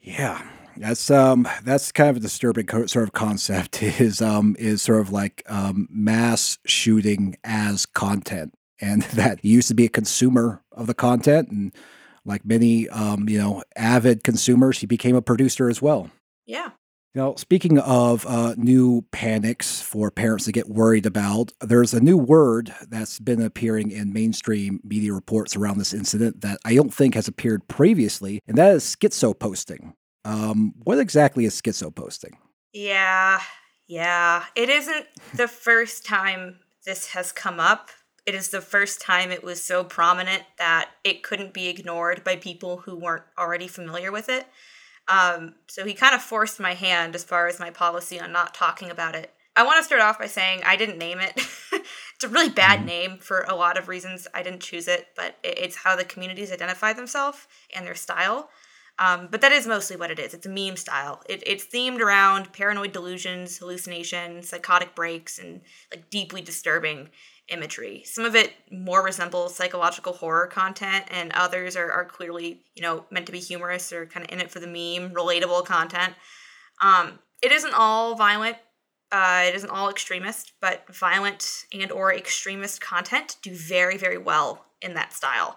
Yeah, 0.00 0.42
that's 0.76 1.10
um 1.10 1.48
that's 1.64 1.92
kind 1.92 2.10
of 2.10 2.16
a 2.16 2.20
disturbing 2.20 2.66
co- 2.66 2.86
sort 2.86 3.04
of 3.04 3.12
concept 3.12 3.82
is 4.00 4.22
um 4.22 4.56
is 4.58 4.82
sort 4.82 5.00
of 5.00 5.10
like 5.10 5.42
um 5.48 5.88
mass 5.90 6.58
shooting 6.66 7.36
as 7.44 7.86
content 7.86 8.54
and 8.80 9.02
that 9.14 9.40
he 9.40 9.48
used 9.48 9.68
to 9.68 9.74
be 9.74 9.86
a 9.86 9.90
consumer 9.90 10.62
of 10.72 10.86
the 10.86 10.94
content 10.94 11.50
and 11.50 11.74
like 12.24 12.44
many 12.44 12.88
um 12.90 13.28
you 13.28 13.38
know 13.38 13.62
avid 13.76 14.22
consumers 14.22 14.78
he 14.78 14.86
became 14.86 15.16
a 15.16 15.22
producer 15.22 15.68
as 15.68 15.82
well. 15.82 16.10
Yeah. 16.46 16.70
Now, 17.14 17.34
speaking 17.36 17.78
of 17.78 18.26
uh, 18.26 18.54
new 18.56 19.02
panics 19.10 19.80
for 19.80 20.10
parents 20.10 20.44
to 20.44 20.52
get 20.52 20.68
worried 20.68 21.06
about, 21.06 21.52
there's 21.60 21.94
a 21.94 22.00
new 22.00 22.18
word 22.18 22.72
that's 22.88 23.18
been 23.18 23.40
appearing 23.40 23.90
in 23.90 24.12
mainstream 24.12 24.80
media 24.84 25.12
reports 25.12 25.56
around 25.56 25.78
this 25.78 25.94
incident 25.94 26.42
that 26.42 26.58
I 26.64 26.74
don't 26.74 26.92
think 26.92 27.14
has 27.14 27.26
appeared 27.26 27.66
previously, 27.66 28.40
and 28.46 28.58
that 28.58 28.74
is 28.74 28.84
schizo 28.84 29.36
posting. 29.38 29.94
Um, 30.24 30.74
what 30.84 30.98
exactly 30.98 31.44
is 31.46 31.60
schizo 31.60 31.94
posting? 31.94 32.36
Yeah, 32.72 33.40
yeah. 33.86 34.44
It 34.54 34.68
isn't 34.68 35.06
the 35.34 35.48
first 35.48 36.04
time 36.04 36.60
this 36.84 37.08
has 37.08 37.32
come 37.32 37.58
up. 37.58 37.88
It 38.26 38.34
is 38.34 38.50
the 38.50 38.60
first 38.60 39.00
time 39.00 39.30
it 39.30 39.42
was 39.42 39.62
so 39.62 39.82
prominent 39.82 40.42
that 40.58 40.90
it 41.02 41.22
couldn't 41.22 41.54
be 41.54 41.68
ignored 41.68 42.22
by 42.22 42.36
people 42.36 42.78
who 42.78 42.96
weren't 42.96 43.24
already 43.38 43.66
familiar 43.66 44.12
with 44.12 44.28
it. 44.28 44.46
Um, 45.08 45.54
so 45.66 45.84
he 45.84 45.94
kind 45.94 46.14
of 46.14 46.22
forced 46.22 46.60
my 46.60 46.74
hand 46.74 47.14
as 47.14 47.24
far 47.24 47.48
as 47.48 47.58
my 47.58 47.70
policy 47.70 48.20
on 48.20 48.32
not 48.32 48.54
talking 48.54 48.90
about 48.90 49.14
it. 49.14 49.32
I 49.56 49.64
want 49.64 49.78
to 49.78 49.84
start 49.84 50.02
off 50.02 50.18
by 50.18 50.26
saying 50.26 50.60
I 50.64 50.76
didn't 50.76 50.98
name 50.98 51.18
it. 51.18 51.32
it's 51.72 52.24
a 52.24 52.28
really 52.28 52.50
bad 52.50 52.84
name 52.84 53.18
for 53.18 53.40
a 53.48 53.56
lot 53.56 53.76
of 53.76 53.88
reasons. 53.88 54.28
I 54.32 54.42
didn't 54.42 54.60
choose 54.60 54.86
it, 54.86 55.08
but 55.16 55.36
it's 55.42 55.76
how 55.76 55.96
the 55.96 56.04
communities 56.04 56.52
identify 56.52 56.92
themselves 56.92 57.48
and 57.74 57.84
their 57.84 57.96
style. 57.96 58.50
Um, 59.00 59.28
but 59.30 59.40
that 59.40 59.52
is 59.52 59.66
mostly 59.66 59.96
what 59.96 60.10
it 60.10 60.18
is. 60.18 60.34
It's 60.34 60.46
a 60.46 60.50
meme 60.50 60.76
style. 60.76 61.22
It, 61.28 61.42
it's 61.46 61.64
themed 61.64 62.00
around 62.00 62.52
paranoid 62.52 62.92
delusions, 62.92 63.58
hallucinations, 63.58 64.48
psychotic 64.48 64.94
breaks, 64.94 65.38
and 65.38 65.60
like 65.90 66.10
deeply 66.10 66.40
disturbing 66.40 67.08
imagery. 67.48 68.02
Some 68.04 68.24
of 68.24 68.34
it 68.34 68.52
more 68.70 69.04
resembles 69.04 69.54
psychological 69.54 70.12
horror 70.12 70.46
content, 70.46 71.04
and 71.10 71.32
others 71.32 71.76
are, 71.76 71.90
are 71.90 72.04
clearly, 72.04 72.62
you 72.74 72.82
know, 72.82 73.04
meant 73.10 73.26
to 73.26 73.32
be 73.32 73.40
humorous 73.40 73.92
or 73.92 74.06
kind 74.06 74.26
of 74.26 74.32
in 74.32 74.40
it 74.40 74.50
for 74.50 74.60
the 74.60 74.66
meme, 74.66 75.14
relatable 75.14 75.64
content. 75.64 76.14
Um, 76.80 77.18
it 77.42 77.52
isn't 77.52 77.74
all 77.74 78.14
violent. 78.14 78.56
Uh, 79.10 79.44
it 79.46 79.54
isn't 79.54 79.70
all 79.70 79.88
extremist, 79.88 80.52
but 80.60 80.84
violent 80.94 81.64
and 81.72 81.90
or 81.90 82.12
extremist 82.12 82.80
content 82.80 83.36
do 83.42 83.54
very, 83.54 83.96
very 83.96 84.18
well 84.18 84.66
in 84.82 84.94
that 84.94 85.12
style. 85.12 85.56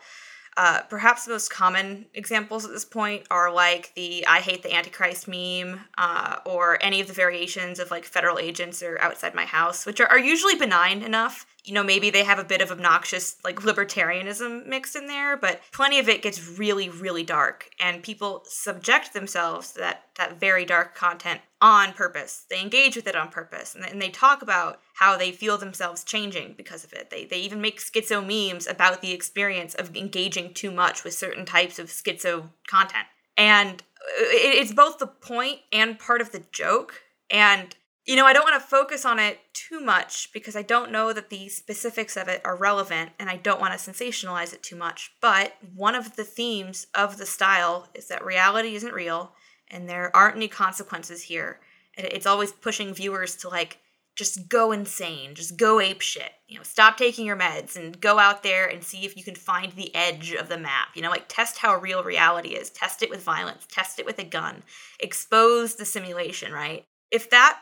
Uh, 0.57 0.81
perhaps 0.89 1.25
the 1.25 1.31
most 1.31 1.49
common 1.49 2.05
examples 2.13 2.65
at 2.65 2.71
this 2.71 2.83
point 2.83 3.25
are 3.31 3.51
like 3.51 3.93
the 3.95 4.25
I 4.27 4.39
hate 4.39 4.63
the 4.63 4.73
Antichrist 4.73 5.27
meme, 5.27 5.81
uh, 5.97 6.37
or 6.45 6.77
any 6.81 6.99
of 6.99 7.07
the 7.07 7.13
variations 7.13 7.79
of 7.79 7.89
like 7.89 8.03
federal 8.03 8.37
agents 8.37 8.83
or 8.83 8.99
outside 9.01 9.33
my 9.33 9.45
house, 9.45 9.85
which 9.85 10.01
are, 10.01 10.07
are 10.07 10.19
usually 10.19 10.55
benign 10.55 11.03
enough. 11.03 11.45
You 11.63 11.75
know, 11.75 11.83
maybe 11.83 12.09
they 12.09 12.23
have 12.23 12.39
a 12.39 12.43
bit 12.43 12.61
of 12.61 12.71
obnoxious 12.71 13.35
like 13.43 13.57
libertarianism 13.57 14.65
mixed 14.65 14.95
in 14.95 15.05
there, 15.05 15.37
but 15.37 15.61
plenty 15.71 15.99
of 15.99 16.09
it 16.09 16.23
gets 16.23 16.57
really, 16.57 16.89
really 16.89 17.23
dark, 17.23 17.69
and 17.79 18.01
people 18.01 18.41
subject 18.45 19.13
themselves 19.13 19.73
to 19.73 19.79
that, 19.79 20.05
that 20.17 20.39
very 20.39 20.65
dark 20.65 20.95
content 20.95 21.41
on 21.61 21.93
purpose. 21.93 22.47
They 22.49 22.59
engage 22.59 22.95
with 22.95 23.05
it 23.05 23.15
on 23.15 23.29
purpose, 23.29 23.75
and, 23.75 23.85
and 23.85 24.01
they 24.01 24.09
talk 24.09 24.41
about 24.41 24.79
how 24.95 25.17
they 25.17 25.31
feel 25.31 25.59
themselves 25.59 26.03
changing 26.03 26.55
because 26.57 26.83
of 26.83 26.93
it. 26.93 27.11
They, 27.11 27.25
they 27.25 27.41
even 27.41 27.61
make 27.61 27.79
schizo 27.79 28.25
memes 28.25 28.65
about 28.65 29.01
the 29.01 29.11
experience 29.11 29.75
of 29.75 29.95
engaging 29.95 30.55
too 30.55 30.71
much 30.71 31.03
with 31.03 31.13
certain 31.13 31.45
types 31.45 31.77
of 31.77 31.89
schizo 31.89 32.49
content. 32.67 33.05
And 33.37 33.83
uh, 34.01 34.23
it, 34.31 34.63
it's 34.63 34.73
both 34.73 34.97
the 34.97 35.07
point 35.07 35.59
and 35.71 35.99
part 35.99 36.21
of 36.21 36.31
the 36.31 36.43
joke. 36.51 37.01
And, 37.29 37.75
you 38.05 38.15
know, 38.15 38.25
I 38.25 38.33
don't 38.33 38.43
want 38.43 38.61
to 38.61 38.67
focus 38.67 39.05
on 39.05 39.19
it 39.19 39.39
too 39.53 39.79
much 39.79 40.29
because 40.33 40.55
I 40.55 40.63
don't 40.63 40.91
know 40.91 41.13
that 41.13 41.29
the 41.29 41.49
specifics 41.49 42.17
of 42.17 42.27
it 42.27 42.41
are 42.43 42.55
relevant 42.55 43.11
and 43.19 43.29
I 43.29 43.37
don't 43.37 43.61
want 43.61 43.77
to 43.77 43.91
sensationalize 43.91 44.53
it 44.53 44.63
too 44.63 44.75
much. 44.75 45.11
But 45.21 45.53
one 45.75 45.93
of 45.93 46.15
the 46.15 46.23
themes 46.23 46.87
of 46.95 47.17
the 47.17 47.27
style 47.27 47.89
is 47.93 48.07
that 48.07 48.25
reality 48.25 48.75
isn't 48.75 48.93
real 48.93 49.33
and 49.69 49.87
there 49.87 50.15
aren't 50.15 50.35
any 50.35 50.47
consequences 50.47 51.23
here. 51.23 51.59
And 51.95 52.07
it's 52.07 52.25
always 52.25 52.51
pushing 52.51 52.93
viewers 52.93 53.35
to 53.37 53.49
like 53.49 53.77
just 54.15 54.49
go 54.49 54.71
insane, 54.71 55.35
just 55.35 55.57
go 55.57 55.79
ape 55.79 56.01
shit. 56.01 56.31
You 56.47 56.57
know, 56.57 56.63
stop 56.63 56.97
taking 56.97 57.25
your 57.25 57.37
meds 57.37 57.75
and 57.75 57.99
go 58.01 58.17
out 58.17 58.43
there 58.43 58.67
and 58.67 58.83
see 58.83 59.05
if 59.05 59.15
you 59.15 59.23
can 59.23 59.35
find 59.35 59.71
the 59.73 59.93
edge 59.95 60.33
of 60.33 60.49
the 60.49 60.57
map. 60.57 60.89
You 60.95 61.03
know, 61.03 61.09
like 61.11 61.25
test 61.27 61.59
how 61.59 61.77
real 61.77 62.03
reality 62.03 62.49
is, 62.49 62.71
test 62.71 63.03
it 63.03 63.09
with 63.09 63.23
violence, 63.23 63.65
test 63.71 63.99
it 63.99 64.05
with 64.05 64.19
a 64.19 64.23
gun, 64.23 64.63
expose 64.99 65.75
the 65.75 65.85
simulation, 65.85 66.51
right? 66.51 66.83
If 67.11 67.29
that 67.29 67.59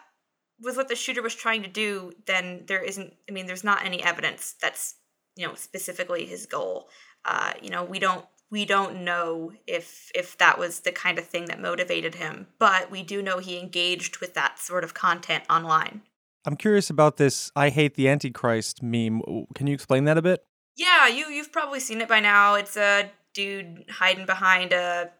was 0.61 0.75
what 0.75 0.87
the 0.87 0.95
shooter 0.95 1.21
was 1.21 1.35
trying 1.35 1.63
to 1.63 1.69
do, 1.69 2.11
then 2.25 2.63
there 2.67 2.83
isn't, 2.83 3.13
I 3.29 3.31
mean, 3.31 3.45
there's 3.45 3.63
not 3.63 3.85
any 3.85 4.03
evidence 4.03 4.55
that's 4.61 4.95
you 5.39 5.47
know, 5.47 5.55
specifically 5.55 6.25
his 6.25 6.45
goal. 6.45 6.89
Uh, 7.23 7.53
you 7.61 7.69
know, 7.69 7.83
we 7.83 7.97
don't 7.97 8.25
we 8.51 8.65
don't 8.65 9.03
know 9.03 9.53
if 9.65 10.11
if 10.13 10.37
that 10.37 10.59
was 10.59 10.81
the 10.81 10.91
kind 10.91 11.17
of 11.17 11.25
thing 11.25 11.45
that 11.45 11.61
motivated 11.61 12.15
him, 12.15 12.47
but 12.59 12.91
we 12.91 13.03
do 13.03 13.21
know 13.21 13.37
he 13.39 13.57
engaged 13.57 14.17
with 14.17 14.33
that 14.33 14.59
sort 14.59 14.83
of 14.83 14.93
content 14.93 15.45
online. 15.49 16.01
I'm 16.45 16.57
curious 16.57 16.89
about 16.89 17.15
this 17.15 17.51
I 17.55 17.69
hate 17.69 17.95
the 17.95 18.09
Antichrist 18.09 18.83
meme. 18.83 19.21
Can 19.55 19.67
you 19.67 19.73
explain 19.73 20.03
that 20.05 20.17
a 20.17 20.21
bit? 20.21 20.43
Yeah, 20.75 21.07
you 21.07 21.29
you've 21.29 21.53
probably 21.53 21.79
seen 21.79 22.01
it 22.01 22.09
by 22.09 22.19
now. 22.19 22.55
It's 22.55 22.75
a 22.75 23.09
dude 23.33 23.85
hiding 23.89 24.25
behind 24.25 24.73
a 24.73 25.11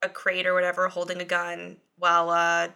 a 0.00 0.08
crate 0.08 0.46
or 0.46 0.54
whatever, 0.54 0.88
holding 0.88 1.20
a 1.20 1.26
gun 1.26 1.76
while 1.96 2.30
uh 2.30 2.68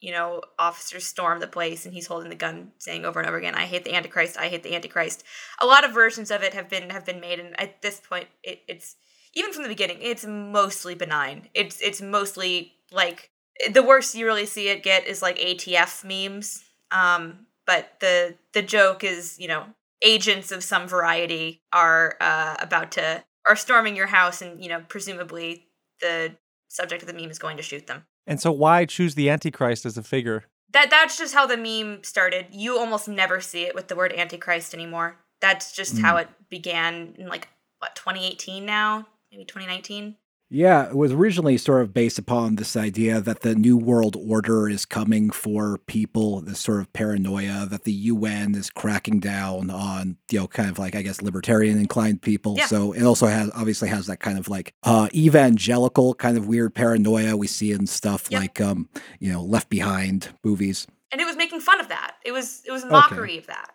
you 0.00 0.12
know, 0.12 0.42
officers 0.58 1.06
storm 1.06 1.40
the 1.40 1.46
place 1.46 1.84
and 1.84 1.94
he's 1.94 2.06
holding 2.06 2.30
the 2.30 2.36
gun 2.36 2.72
saying 2.78 3.04
over 3.04 3.18
and 3.18 3.28
over 3.28 3.36
again, 3.36 3.54
I 3.54 3.66
hate 3.66 3.84
the 3.84 3.94
Antichrist, 3.94 4.38
I 4.38 4.48
hate 4.48 4.62
the 4.62 4.74
Antichrist. 4.74 5.24
A 5.60 5.66
lot 5.66 5.84
of 5.84 5.92
versions 5.92 6.30
of 6.30 6.42
it 6.42 6.54
have 6.54 6.68
been 6.68 6.90
have 6.90 7.04
been 7.04 7.20
made 7.20 7.40
and 7.40 7.58
at 7.60 7.82
this 7.82 8.00
point 8.00 8.28
it, 8.42 8.62
it's 8.68 8.96
even 9.34 9.52
from 9.52 9.62
the 9.62 9.68
beginning, 9.68 9.98
it's 10.00 10.24
mostly 10.24 10.94
benign. 10.94 11.48
It's 11.54 11.80
it's 11.80 12.00
mostly 12.00 12.74
like 12.90 13.30
the 13.72 13.82
worst 13.82 14.14
you 14.14 14.26
really 14.26 14.46
see 14.46 14.68
it 14.68 14.82
get 14.82 15.06
is 15.06 15.22
like 15.22 15.38
ATF 15.38 16.04
memes. 16.04 16.64
Um, 16.90 17.46
but 17.66 18.00
the 18.00 18.36
the 18.52 18.62
joke 18.62 19.04
is, 19.04 19.38
you 19.38 19.48
know, 19.48 19.66
agents 20.02 20.52
of 20.52 20.64
some 20.64 20.88
variety 20.88 21.62
are 21.72 22.16
uh, 22.20 22.56
about 22.60 22.92
to 22.92 23.24
are 23.46 23.56
storming 23.56 23.96
your 23.96 24.06
house, 24.06 24.42
and 24.42 24.62
you 24.62 24.68
know, 24.68 24.82
presumably 24.88 25.66
the 26.00 26.36
subject 26.68 27.02
of 27.02 27.08
the 27.08 27.14
meme 27.14 27.30
is 27.30 27.38
going 27.38 27.56
to 27.56 27.62
shoot 27.62 27.86
them. 27.86 28.04
And 28.28 28.38
so, 28.40 28.52
why 28.52 28.84
choose 28.84 29.14
the 29.14 29.30
Antichrist 29.30 29.86
as 29.86 29.96
a 29.96 30.02
figure? 30.02 30.44
That 30.72 30.90
that's 30.90 31.16
just 31.16 31.32
how 31.32 31.46
the 31.46 31.56
meme 31.56 32.04
started. 32.04 32.48
You 32.52 32.78
almost 32.78 33.08
never 33.08 33.40
see 33.40 33.62
it 33.62 33.74
with 33.74 33.88
the 33.88 33.96
word 33.96 34.12
Antichrist 34.12 34.74
anymore. 34.74 35.16
That's 35.40 35.74
just 35.74 35.96
mm. 35.96 36.02
how 36.02 36.18
it 36.18 36.28
began 36.50 37.14
in 37.18 37.28
like 37.28 37.48
what 37.78 37.96
2018 37.96 38.66
now, 38.66 39.06
maybe 39.32 39.46
2019. 39.46 40.16
Yeah, 40.50 40.88
it 40.88 40.96
was 40.96 41.12
originally 41.12 41.58
sort 41.58 41.82
of 41.82 41.92
based 41.92 42.18
upon 42.18 42.56
this 42.56 42.74
idea 42.74 43.20
that 43.20 43.42
the 43.42 43.54
New 43.54 43.76
World 43.76 44.16
Order 44.16 44.68
is 44.68 44.86
coming 44.86 45.30
for 45.30 45.76
people, 45.86 46.40
this 46.40 46.60
sort 46.60 46.80
of 46.80 46.90
paranoia 46.94 47.66
that 47.66 47.84
the 47.84 47.92
UN 47.92 48.54
is 48.54 48.70
cracking 48.70 49.20
down 49.20 49.68
on, 49.68 50.16
you 50.30 50.38
know, 50.40 50.46
kind 50.46 50.70
of 50.70 50.78
like, 50.78 50.94
I 50.94 51.02
guess, 51.02 51.20
libertarian 51.20 51.78
inclined 51.78 52.22
people. 52.22 52.54
Yeah. 52.56 52.66
So 52.66 52.92
it 52.92 53.02
also 53.02 53.26
has, 53.26 53.50
obviously, 53.54 53.90
has 53.90 54.06
that 54.06 54.20
kind 54.20 54.38
of 54.38 54.48
like 54.48 54.72
uh, 54.84 55.08
evangelical 55.14 56.14
kind 56.14 56.38
of 56.38 56.48
weird 56.48 56.74
paranoia 56.74 57.36
we 57.36 57.46
see 57.46 57.72
in 57.72 57.86
stuff 57.86 58.28
yep. 58.30 58.40
like, 58.40 58.60
um, 58.60 58.88
you 59.18 59.30
know, 59.30 59.42
Left 59.42 59.68
Behind 59.68 60.30
movies. 60.42 60.86
And 61.12 61.20
it 61.20 61.26
was 61.26 61.36
making 61.36 61.60
fun 61.60 61.78
of 61.78 61.88
that. 61.88 62.16
It 62.24 62.32
was, 62.32 62.62
it 62.66 62.72
was 62.72 62.86
mockery 62.86 63.32
okay. 63.32 63.38
of 63.38 63.46
that. 63.48 63.70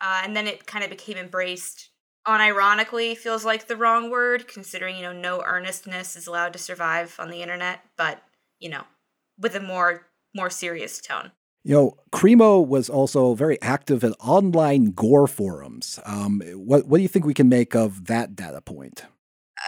Uh, 0.00 0.22
and 0.24 0.34
then 0.34 0.46
it 0.46 0.66
kind 0.66 0.84
of 0.84 0.90
became 0.90 1.18
embraced 1.18 1.90
unironically 2.26 3.16
feels 3.16 3.44
like 3.44 3.66
the 3.66 3.76
wrong 3.76 4.10
word, 4.10 4.48
considering, 4.48 4.96
you 4.96 5.02
know, 5.02 5.12
no 5.12 5.42
earnestness 5.44 6.16
is 6.16 6.26
allowed 6.26 6.52
to 6.52 6.58
survive 6.58 7.16
on 7.18 7.30
the 7.30 7.42
internet, 7.42 7.80
but, 7.96 8.22
you 8.58 8.68
know, 8.68 8.84
with 9.38 9.54
a 9.54 9.60
more 9.60 10.06
more 10.34 10.50
serious 10.50 11.00
tone. 11.00 11.30
You 11.62 11.74
know, 11.74 11.96
Crimo 12.12 12.66
was 12.66 12.90
also 12.90 13.34
very 13.34 13.60
active 13.62 14.04
in 14.04 14.12
online 14.14 14.90
gore 14.90 15.26
forums. 15.26 15.98
Um, 16.04 16.42
what 16.54 16.86
what 16.86 16.98
do 16.98 17.02
you 17.02 17.08
think 17.08 17.24
we 17.24 17.34
can 17.34 17.48
make 17.48 17.74
of 17.74 18.06
that 18.06 18.36
data 18.36 18.60
point? 18.60 19.04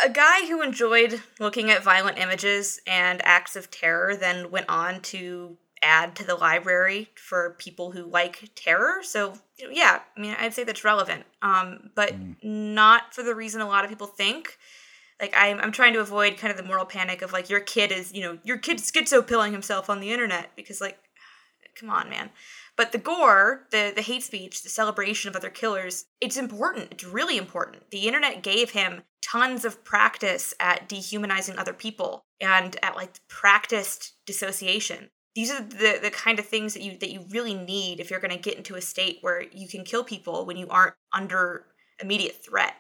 A 0.05 0.11
guy 0.11 0.47
who 0.47 0.61
enjoyed 0.61 1.23
looking 1.41 1.71
at 1.71 1.83
violent 1.83 2.19
images 2.19 2.81
and 2.87 3.25
acts 3.25 3.57
of 3.57 3.71
terror 3.71 4.15
then 4.15 4.51
went 4.51 4.69
on 4.69 5.01
to 5.03 5.57
add 5.83 6.17
to 6.17 6.25
the 6.25 6.35
library 6.35 7.11
for 7.15 7.57
people 7.59 7.93
who 7.93 8.05
like 8.05 8.51
terror. 8.55 9.03
So 9.03 9.35
yeah, 9.59 10.01
I 10.17 10.21
mean, 10.21 10.37
I'd 10.39 10.55
say 10.55 10.65
that's 10.65 10.85
relevant, 10.85 11.25
um, 11.43 11.91
but 11.95 12.13
mm. 12.13 12.37
not 12.43 13.15
for 13.15 13.23
the 13.23 13.35
reason 13.35 13.61
a 13.61 13.67
lot 13.67 13.85
of 13.85 13.91
people 13.91 14.07
think. 14.07 14.59
Like 15.21 15.35
I'm, 15.37 15.59
I'm 15.61 15.73
trying 15.73 15.95
to 15.95 16.01
avoid 16.01 16.37
kind 16.37 16.51
of 16.51 16.57
the 16.57 16.63
moral 16.63 16.85
panic 16.85 17.23
of 17.23 17.33
like 17.33 17.49
your 17.49 17.61
kid 17.61 17.91
is, 17.91 18.13
you 18.13 18.23
know, 18.23 18.39
your 18.45 18.59
kid 18.59 18.79
schizo 18.79 19.27
pilling 19.27 19.53
himself 19.53 19.89
on 19.89 20.01
the 20.01 20.11
internet 20.13 20.51
because 20.57 20.81
like, 20.81 20.99
come 21.79 21.91
on, 21.91 22.11
man. 22.11 22.31
But 22.77 22.93
the 22.93 22.99
gore, 22.99 23.67
the 23.71 23.93
the 23.95 24.03
hate 24.03 24.23
speech, 24.23 24.63
the 24.63 24.69
celebration 24.69 25.31
of 25.31 25.37
other 25.37 25.49
killers, 25.49 26.07
it's 26.21 26.37
important. 26.37 26.89
It's 26.91 27.05
really 27.05 27.39
important. 27.39 27.91
The 27.91 28.07
internet 28.07 28.43
gave 28.43 28.71
him 28.71 29.03
tons 29.23 29.65
of 29.65 29.83
practice 29.83 30.53
at 30.61 30.89
dehumanizing 30.89 31.59
other 31.59 31.73
people 31.73 32.27
and 32.41 32.77
at 32.83 32.95
like 32.95 33.21
practiced 33.29 34.13
dissociation 34.27 35.09
these 35.37 35.51
are 35.53 35.61
the 35.61 36.01
the 36.03 36.11
kind 36.11 36.39
of 36.39 36.47
things 36.47 36.73
that 36.75 36.83
you 36.83 36.97
that 36.99 37.13
you 37.13 37.25
really 37.31 37.55
need 37.55 38.01
if 38.01 38.11
you're 38.11 38.21
going 38.21 38.35
to 38.35 38.39
get 38.39 38.57
into 38.57 38.75
a 38.75 38.81
state 38.81 39.19
where 39.21 39.43
you 39.53 39.69
can 39.69 39.85
kill 39.85 40.03
people 40.03 40.47
when 40.47 40.57
you 40.57 40.67
aren't 40.69 40.95
under 41.13 41.67
immediate 42.01 42.43
threat. 42.43 42.75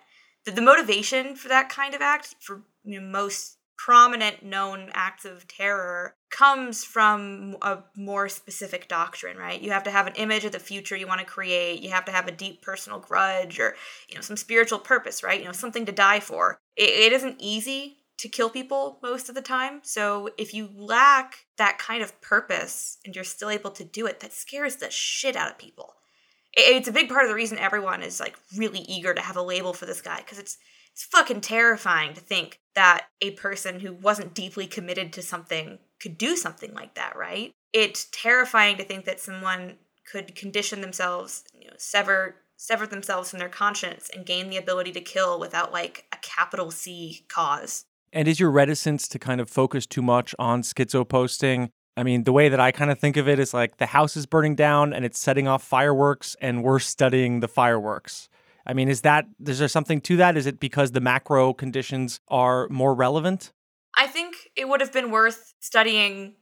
The, 0.46 0.52
the 0.52 0.62
motivation 0.62 1.36
for 1.36 1.48
that 1.48 1.68
kind 1.68 1.94
of 1.94 2.00
act, 2.00 2.34
for 2.40 2.62
you 2.82 2.98
know, 2.98 3.07
most 3.07 3.59
prominent 3.76 4.42
known 4.42 4.88
acts 4.94 5.26
of 5.26 5.46
terror, 5.46 6.14
comes 6.30 6.82
from 6.82 7.57
a 7.61 7.80
more 7.94 8.26
specific 8.30 8.88
doctrine, 8.88 9.36
right? 9.36 9.61
You 9.61 9.72
have 9.72 9.82
to 9.82 9.90
have 9.90 10.07
an 10.07 10.14
image 10.14 10.46
of 10.46 10.52
the 10.52 10.59
future 10.59 10.96
you 10.96 11.07
want 11.07 11.20
to 11.20 11.26
create. 11.26 11.82
You 11.82 11.90
have 11.90 12.07
to 12.07 12.12
have 12.12 12.26
a 12.26 12.32
deep 12.32 12.62
personal 12.62 12.98
grudge 12.98 13.61
or 13.61 13.76
you 14.09 14.14
know 14.14 14.22
some 14.22 14.36
spiritual 14.38 14.78
purpose, 14.78 15.22
right? 15.22 15.38
You 15.38 15.44
know 15.44 15.52
something 15.52 15.84
to 15.84 15.92
die 15.92 16.20
for. 16.20 16.59
it, 16.74 16.88
it 16.88 17.12
isn't 17.12 17.36
easy 17.38 17.98
to 18.19 18.29
kill 18.29 18.49
people 18.49 18.99
most 19.03 19.29
of 19.29 19.35
the 19.35 19.43
time. 19.43 19.81
So 19.83 20.31
if 20.39 20.55
you 20.55 20.71
lack 20.75 21.47
that 21.59 21.79
kind 21.79 22.03
of 22.03 22.21
purpose 22.21 22.99
and 23.05 23.14
you're 23.14 23.25
still 23.25 23.51
able 23.51 23.71
to 23.73 23.85
do 23.85 24.07
it, 24.07 24.21
that 24.21 24.33
scares 24.33 24.77
the 24.77 24.91
shit 24.91 25.37
out 25.37 25.51
of 25.51 25.59
people. 25.59 25.95
It's 26.53 26.89
a 26.89 26.93
big 26.93 27.11
part 27.11 27.25
of 27.25 27.29
the 27.29 27.35
reason 27.35 27.59
everyone 27.59 28.03
is 28.03 28.19
like 28.19 28.37
really 28.57 28.81
eager 28.81 29.12
to 29.12 29.21
have 29.21 29.37
a 29.37 29.43
label 29.43 29.75
for 29.75 29.85
this 29.85 30.01
guy 30.01 30.19
because 30.19 30.39
it's 30.39 30.57
it's 30.93 31.05
fucking 31.05 31.43
terrifying 31.43 32.14
to 32.14 32.23
think 32.23 32.59
that 32.75 33.09
a 33.21 33.33
person 33.33 33.81
who 33.81 33.93
wasn't 33.93 34.33
deeply 34.33 34.67
committed 34.67 35.12
to 35.12 35.21
something 35.21 35.79
could 36.01 36.17
do 36.17 36.37
something 36.37 36.73
like 36.73 36.95
that, 36.95 37.14
right? 37.17 37.53
It's 37.75 38.09
terrifying 38.12 38.79
to 38.79 38.85
think 38.85 39.05
that 39.05 39.21
someone 39.21 39.75
could 40.11 40.35
condition 40.35 40.81
themselves, 40.81 41.45
you 41.53 41.69
know, 41.69 41.75
sever 41.77 42.37
sever 42.57 42.87
themselves 42.87 43.29
from 43.29 43.39
their 43.39 43.51
conscience 43.51 44.09
and 44.14 44.25
gain 44.25 44.49
the 44.49 44.57
ability 44.57 44.93
to 44.93 45.01
kill 45.03 45.39
without 45.39 45.71
like 45.71 46.07
a 46.12 46.17
capital 46.23 46.71
C 46.71 47.27
cause. 47.29 47.85
And 48.12 48.28
is 48.28 48.40
your 48.40 48.50
reticence 48.50 49.09
to 49.09 49.18
kind 49.18 49.40
of 49.40 49.50
focus 49.50 49.86
too 49.86 50.02
much 50.02 50.34
on 50.38 50.62
schizo 50.62 51.07
posting? 51.07 51.70
I 51.96 52.02
mean, 52.02 52.24
the 52.24 52.32
way 52.32 52.48
that 52.48 52.61
I 52.61 52.72
kind 52.72 52.90
of 52.90 52.98
think 52.98 53.16
of 53.16 53.28
it 53.28 53.38
is 53.38 53.54
like 53.54 53.78
the 53.78 53.86
house 53.86 54.16
is 54.16 54.26
burning 54.26 54.54
down 54.54 54.92
and 54.92 55.04
it's 55.04 55.18
setting 55.18 55.48
off 55.48 55.62
fireworks 55.62 56.36
and 56.40 56.62
we're 56.62 56.78
studying 56.78 57.40
the 57.40 57.48
fireworks. 57.48 58.28
I 58.66 58.74
mean, 58.74 58.88
is 58.88 59.02
that, 59.02 59.26
is 59.46 59.59
there 59.59 59.68
something 59.68 60.00
to 60.02 60.16
that? 60.16 60.36
Is 60.36 60.46
it 60.46 60.61
because 60.61 60.92
the 60.92 61.00
macro 61.00 61.54
conditions 61.54 62.20
are 62.28 62.68
more 62.68 62.94
relevant? 62.94 63.52
I 63.96 64.07
think 64.07 64.34
it 64.57 64.68
would 64.68 64.80
have 64.80 64.92
been 64.92 65.11
worth 65.11 65.54
studying 65.61 66.34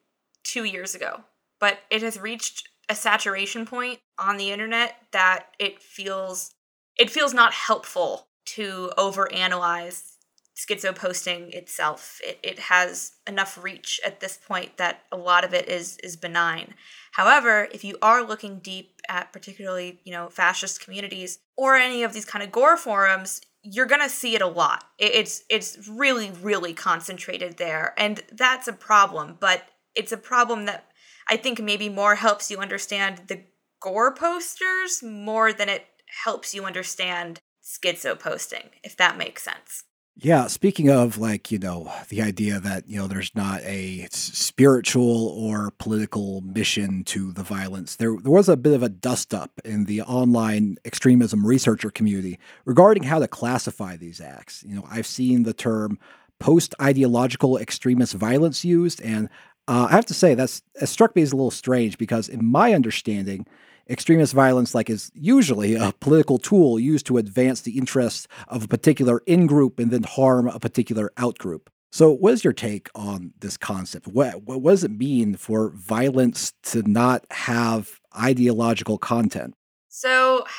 two 0.42 0.64
years 0.64 0.94
ago, 0.94 1.24
but 1.60 1.78
it 1.90 2.02
has 2.02 2.18
reached 2.18 2.68
a 2.88 2.94
saturation 2.94 3.64
point 3.64 4.00
on 4.18 4.36
the 4.36 4.50
internet 4.50 4.96
that 5.12 5.46
it 5.58 5.80
feels 5.80 6.50
it 6.96 7.10
feels 7.10 7.34
not 7.34 7.52
helpful 7.52 8.28
to 8.44 8.92
overanalyze 8.96 10.13
schizo 10.54 10.94
posting 10.94 11.52
itself. 11.52 12.20
It, 12.22 12.38
it 12.42 12.58
has 12.58 13.12
enough 13.26 13.62
reach 13.62 14.00
at 14.04 14.20
this 14.20 14.36
point 14.36 14.76
that 14.76 15.02
a 15.10 15.16
lot 15.16 15.44
of 15.44 15.52
it 15.52 15.68
is 15.68 15.98
is 15.98 16.16
benign. 16.16 16.74
However 17.12 17.68
if 17.72 17.84
you 17.84 17.98
are 18.00 18.22
looking 18.22 18.58
deep 18.60 19.00
at 19.08 19.32
particularly 19.32 20.00
you 20.04 20.12
know 20.12 20.28
fascist 20.28 20.80
communities 20.80 21.38
or 21.56 21.76
any 21.76 22.02
of 22.02 22.12
these 22.12 22.24
kind 22.24 22.42
of 22.42 22.52
gore 22.52 22.76
forums 22.76 23.40
you're 23.66 23.86
gonna 23.86 24.10
see 24.10 24.34
it 24.34 24.42
a 24.42 24.46
lot. 24.46 24.84
It, 24.98 25.14
it's 25.14 25.42
it's 25.48 25.88
really 25.88 26.30
really 26.30 26.72
concentrated 26.72 27.56
there 27.56 27.94
and 27.96 28.22
that's 28.32 28.68
a 28.68 28.72
problem 28.72 29.36
but 29.40 29.64
it's 29.94 30.12
a 30.12 30.16
problem 30.16 30.66
that 30.66 30.90
i 31.28 31.36
think 31.36 31.60
maybe 31.60 31.88
more 31.88 32.16
helps 32.16 32.50
you 32.50 32.58
understand 32.58 33.22
the 33.28 33.40
gore 33.80 34.14
posters 34.14 35.02
more 35.02 35.52
than 35.52 35.68
it 35.68 35.86
helps 36.24 36.54
you 36.54 36.64
understand 36.64 37.40
schizo 37.62 38.18
posting 38.18 38.70
if 38.82 38.96
that 38.96 39.16
makes 39.16 39.42
sense 39.42 39.84
yeah, 40.16 40.46
speaking 40.46 40.90
of 40.90 41.18
like, 41.18 41.50
you 41.50 41.58
know, 41.58 41.92
the 42.08 42.22
idea 42.22 42.60
that, 42.60 42.88
you 42.88 42.96
know, 42.96 43.08
there's 43.08 43.34
not 43.34 43.60
a 43.62 44.06
spiritual 44.10 45.28
or 45.28 45.72
political 45.78 46.40
mission 46.40 47.02
to 47.04 47.32
the 47.32 47.42
violence, 47.42 47.96
there, 47.96 48.16
there 48.22 48.30
was 48.30 48.48
a 48.48 48.56
bit 48.56 48.74
of 48.74 48.82
a 48.82 48.88
dust 48.88 49.34
up 49.34 49.50
in 49.64 49.86
the 49.86 50.02
online 50.02 50.76
extremism 50.84 51.44
researcher 51.44 51.90
community 51.90 52.38
regarding 52.64 53.02
how 53.02 53.18
to 53.18 53.26
classify 53.26 53.96
these 53.96 54.20
acts. 54.20 54.62
You 54.66 54.76
know, 54.76 54.86
I've 54.88 55.06
seen 55.06 55.42
the 55.42 55.54
term 55.54 55.98
post 56.38 56.74
ideological 56.80 57.58
extremist 57.58 58.14
violence 58.14 58.64
used, 58.64 59.02
and 59.02 59.28
uh, 59.66 59.88
I 59.90 59.92
have 59.96 60.06
to 60.06 60.14
say 60.14 60.34
that's 60.34 60.62
struck 60.84 61.16
me 61.16 61.22
as 61.22 61.32
a 61.32 61.36
little 61.36 61.50
strange 61.50 61.98
because, 61.98 62.28
in 62.28 62.44
my 62.44 62.72
understanding, 62.72 63.46
extremist 63.88 64.32
violence 64.32 64.74
like 64.74 64.90
is 64.90 65.10
usually 65.14 65.74
a 65.74 65.92
political 66.00 66.38
tool 66.38 66.78
used 66.78 67.06
to 67.06 67.18
advance 67.18 67.62
the 67.62 67.78
interests 67.78 68.26
of 68.48 68.64
a 68.64 68.68
particular 68.68 69.22
in-group 69.26 69.78
and 69.78 69.90
then 69.90 70.02
harm 70.02 70.48
a 70.48 70.58
particular 70.58 71.12
out-group. 71.16 71.70
So, 71.92 72.10
what 72.10 72.32
is 72.32 72.42
your 72.42 72.52
take 72.52 72.88
on 72.94 73.32
this 73.38 73.56
concept? 73.56 74.08
What, 74.08 74.42
what 74.42 74.64
does 74.64 74.82
it 74.82 74.90
mean 74.90 75.36
for 75.36 75.70
violence 75.70 76.52
to 76.64 76.82
not 76.82 77.24
have 77.30 78.00
ideological 78.18 78.98
content? 78.98 79.54
So, 79.88 80.44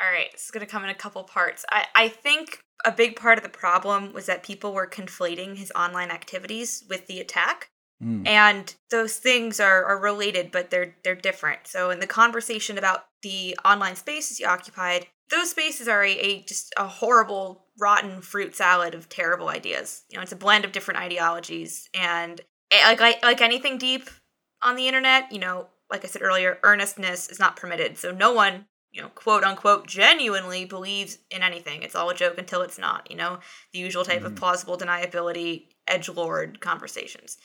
All 0.00 0.10
right, 0.10 0.30
this 0.32 0.44
is 0.44 0.50
going 0.50 0.64
to 0.64 0.70
come 0.70 0.84
in 0.84 0.90
a 0.90 0.94
couple 0.94 1.22
parts. 1.24 1.64
I, 1.70 1.86
I 1.94 2.08
think 2.08 2.60
a 2.84 2.92
big 2.92 3.16
part 3.16 3.38
of 3.38 3.44
the 3.44 3.50
problem 3.50 4.12
was 4.12 4.26
that 4.26 4.42
people 4.42 4.74
were 4.74 4.86
conflating 4.86 5.56
his 5.56 5.72
online 5.74 6.10
activities 6.10 6.84
with 6.88 7.06
the 7.06 7.18
attack. 7.18 7.70
Mm. 8.02 8.26
And 8.26 8.74
those 8.90 9.16
things 9.16 9.58
are, 9.58 9.84
are 9.84 9.98
related, 9.98 10.52
but 10.52 10.70
they're 10.70 10.96
they're 11.02 11.14
different. 11.14 11.66
So 11.66 11.90
in 11.90 12.00
the 12.00 12.06
conversation 12.06 12.76
about 12.76 13.06
the 13.22 13.58
online 13.64 13.96
spaces 13.96 14.38
you 14.38 14.46
occupied, 14.46 15.06
those 15.30 15.50
spaces 15.50 15.88
are 15.88 16.04
a, 16.04 16.10
a 16.10 16.42
just 16.42 16.74
a 16.76 16.86
horrible, 16.86 17.64
rotten 17.78 18.20
fruit 18.20 18.54
salad 18.54 18.94
of 18.94 19.08
terrible 19.08 19.48
ideas. 19.48 20.02
You 20.10 20.16
know, 20.16 20.22
it's 20.22 20.32
a 20.32 20.36
blend 20.36 20.64
of 20.64 20.72
different 20.72 21.00
ideologies, 21.00 21.88
and 21.94 22.40
eh, 22.70 22.84
like 22.84 23.00
like, 23.00 23.22
like 23.22 23.40
anything 23.40 23.78
deep 23.78 24.10
on 24.62 24.76
the 24.76 24.88
internet, 24.88 25.32
you 25.32 25.38
know, 25.38 25.68
like 25.90 26.04
I 26.04 26.08
said 26.08 26.22
earlier, 26.22 26.58
earnestness 26.62 27.28
is 27.28 27.38
not 27.38 27.56
permitted. 27.56 27.96
So 27.96 28.10
no 28.10 28.32
one 28.32 28.66
you 28.92 29.02
know, 29.02 29.08
quote 29.10 29.44
unquote, 29.44 29.86
genuinely 29.86 30.64
believes 30.64 31.18
in 31.30 31.42
anything. 31.42 31.82
It's 31.82 31.94
all 31.94 32.08
a 32.08 32.14
joke 32.14 32.38
until 32.38 32.62
it's 32.62 32.78
not, 32.78 33.10
you 33.10 33.16
know, 33.16 33.40
the 33.74 33.78
usual 33.78 34.04
type 34.04 34.24
of 34.24 34.36
plausible 34.36 34.78
deniability, 34.78 35.66
edge 35.86 36.08
lord 36.08 36.60
conversations. 36.60 37.36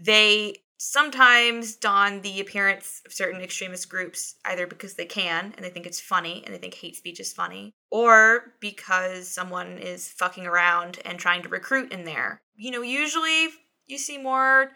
They 0.00 0.56
sometimes 0.78 1.76
don 1.76 2.22
the 2.22 2.40
appearance 2.40 3.02
of 3.06 3.12
certain 3.12 3.40
extremist 3.40 3.88
groups 3.88 4.34
either 4.44 4.66
because 4.66 4.94
they 4.94 5.04
can 5.04 5.54
and 5.56 5.64
they 5.64 5.70
think 5.70 5.86
it's 5.86 6.00
funny 6.00 6.42
and 6.44 6.52
they 6.52 6.58
think 6.58 6.74
hate 6.74 6.96
speech 6.96 7.20
is 7.20 7.32
funny, 7.32 7.72
or 7.90 8.54
because 8.60 9.28
someone 9.28 9.78
is 9.78 10.08
fucking 10.08 10.46
around 10.46 10.98
and 11.04 11.18
trying 11.18 11.42
to 11.42 11.48
recruit 11.48 11.92
in 11.92 12.04
there. 12.04 12.42
You 12.56 12.72
know, 12.72 12.82
usually 12.82 13.48
you 13.86 13.96
see 13.98 14.18
more 14.18 14.72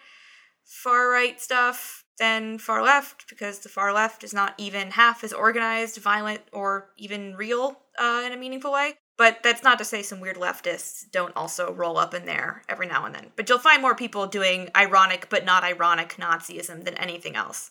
far 0.64 1.08
right 1.08 1.40
stuff 1.40 2.04
than 2.18 2.58
far 2.58 2.82
left 2.82 3.28
because 3.28 3.60
the 3.60 3.68
far 3.68 3.92
left 3.92 4.24
is 4.24 4.32
not 4.32 4.54
even 4.58 4.92
half 4.92 5.22
as 5.24 5.32
organized, 5.32 5.98
violent, 5.98 6.42
or 6.52 6.90
even 6.96 7.34
real 7.36 7.80
uh, 7.98 8.22
in 8.24 8.32
a 8.32 8.36
meaningful 8.36 8.72
way. 8.72 8.94
But 9.16 9.42
that's 9.42 9.62
not 9.62 9.78
to 9.78 9.84
say 9.84 10.02
some 10.02 10.20
weird 10.20 10.36
leftists 10.36 11.10
don't 11.10 11.34
also 11.34 11.72
roll 11.72 11.96
up 11.96 12.12
in 12.12 12.26
there 12.26 12.62
every 12.68 12.86
now 12.86 13.06
and 13.06 13.14
then. 13.14 13.30
But 13.34 13.48
you'll 13.48 13.58
find 13.58 13.80
more 13.80 13.94
people 13.94 14.26
doing 14.26 14.68
ironic 14.76 15.28
but 15.30 15.44
not 15.44 15.64
ironic 15.64 16.16
Nazism 16.18 16.84
than 16.84 16.94
anything 16.94 17.34
else. 17.34 17.70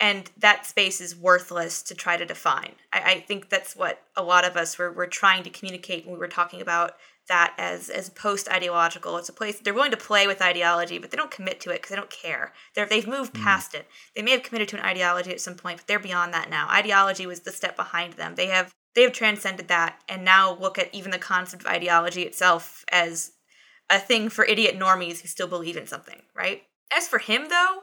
And 0.00 0.30
that 0.36 0.66
space 0.66 1.00
is 1.00 1.16
worthless 1.16 1.80
to 1.82 1.94
try 1.94 2.16
to 2.16 2.26
define. 2.26 2.72
I, 2.92 3.00
I 3.12 3.20
think 3.20 3.48
that's 3.48 3.76
what 3.76 4.02
a 4.16 4.22
lot 4.22 4.44
of 4.44 4.56
us 4.56 4.76
were, 4.76 4.92
were 4.92 5.06
trying 5.06 5.44
to 5.44 5.50
communicate 5.50 6.04
when 6.04 6.14
we 6.14 6.18
were 6.18 6.28
talking 6.28 6.60
about 6.60 6.96
that 7.28 7.54
as 7.56 7.88
as 7.88 8.10
post 8.10 8.50
ideological. 8.50 9.16
It's 9.16 9.30
a 9.30 9.32
place 9.32 9.58
they're 9.58 9.72
willing 9.72 9.92
to 9.92 9.96
play 9.96 10.26
with 10.26 10.42
ideology, 10.42 10.98
but 10.98 11.10
they 11.10 11.16
don't 11.16 11.30
commit 11.30 11.60
to 11.60 11.70
it 11.70 11.76
because 11.76 11.90
they 11.90 11.96
don't 11.96 12.10
care. 12.10 12.52
They're, 12.74 12.86
they've 12.86 13.06
moved 13.06 13.34
mm. 13.34 13.42
past 13.42 13.74
it. 13.74 13.86
They 14.14 14.20
may 14.20 14.32
have 14.32 14.42
committed 14.42 14.68
to 14.68 14.78
an 14.78 14.84
ideology 14.84 15.30
at 15.30 15.40
some 15.40 15.54
point, 15.54 15.78
but 15.78 15.86
they're 15.86 15.98
beyond 15.98 16.34
that 16.34 16.50
now. 16.50 16.68
Ideology 16.70 17.26
was 17.26 17.40
the 17.40 17.52
step 17.52 17.76
behind 17.76 18.14
them. 18.14 18.34
They 18.34 18.48
have 18.48 18.74
they 18.94 19.02
have 19.02 19.12
transcended 19.12 19.68
that 19.68 20.00
and 20.08 20.24
now 20.24 20.56
look 20.58 20.78
at 20.78 20.94
even 20.94 21.10
the 21.10 21.18
concept 21.18 21.64
of 21.64 21.68
ideology 21.68 22.22
itself 22.22 22.84
as 22.90 23.32
a 23.90 23.98
thing 23.98 24.28
for 24.28 24.44
idiot 24.44 24.78
normies 24.78 25.20
who 25.20 25.28
still 25.28 25.48
believe 25.48 25.76
in 25.76 25.86
something, 25.86 26.22
right? 26.34 26.62
As 26.96 27.08
for 27.08 27.18
him 27.18 27.48
though, 27.48 27.80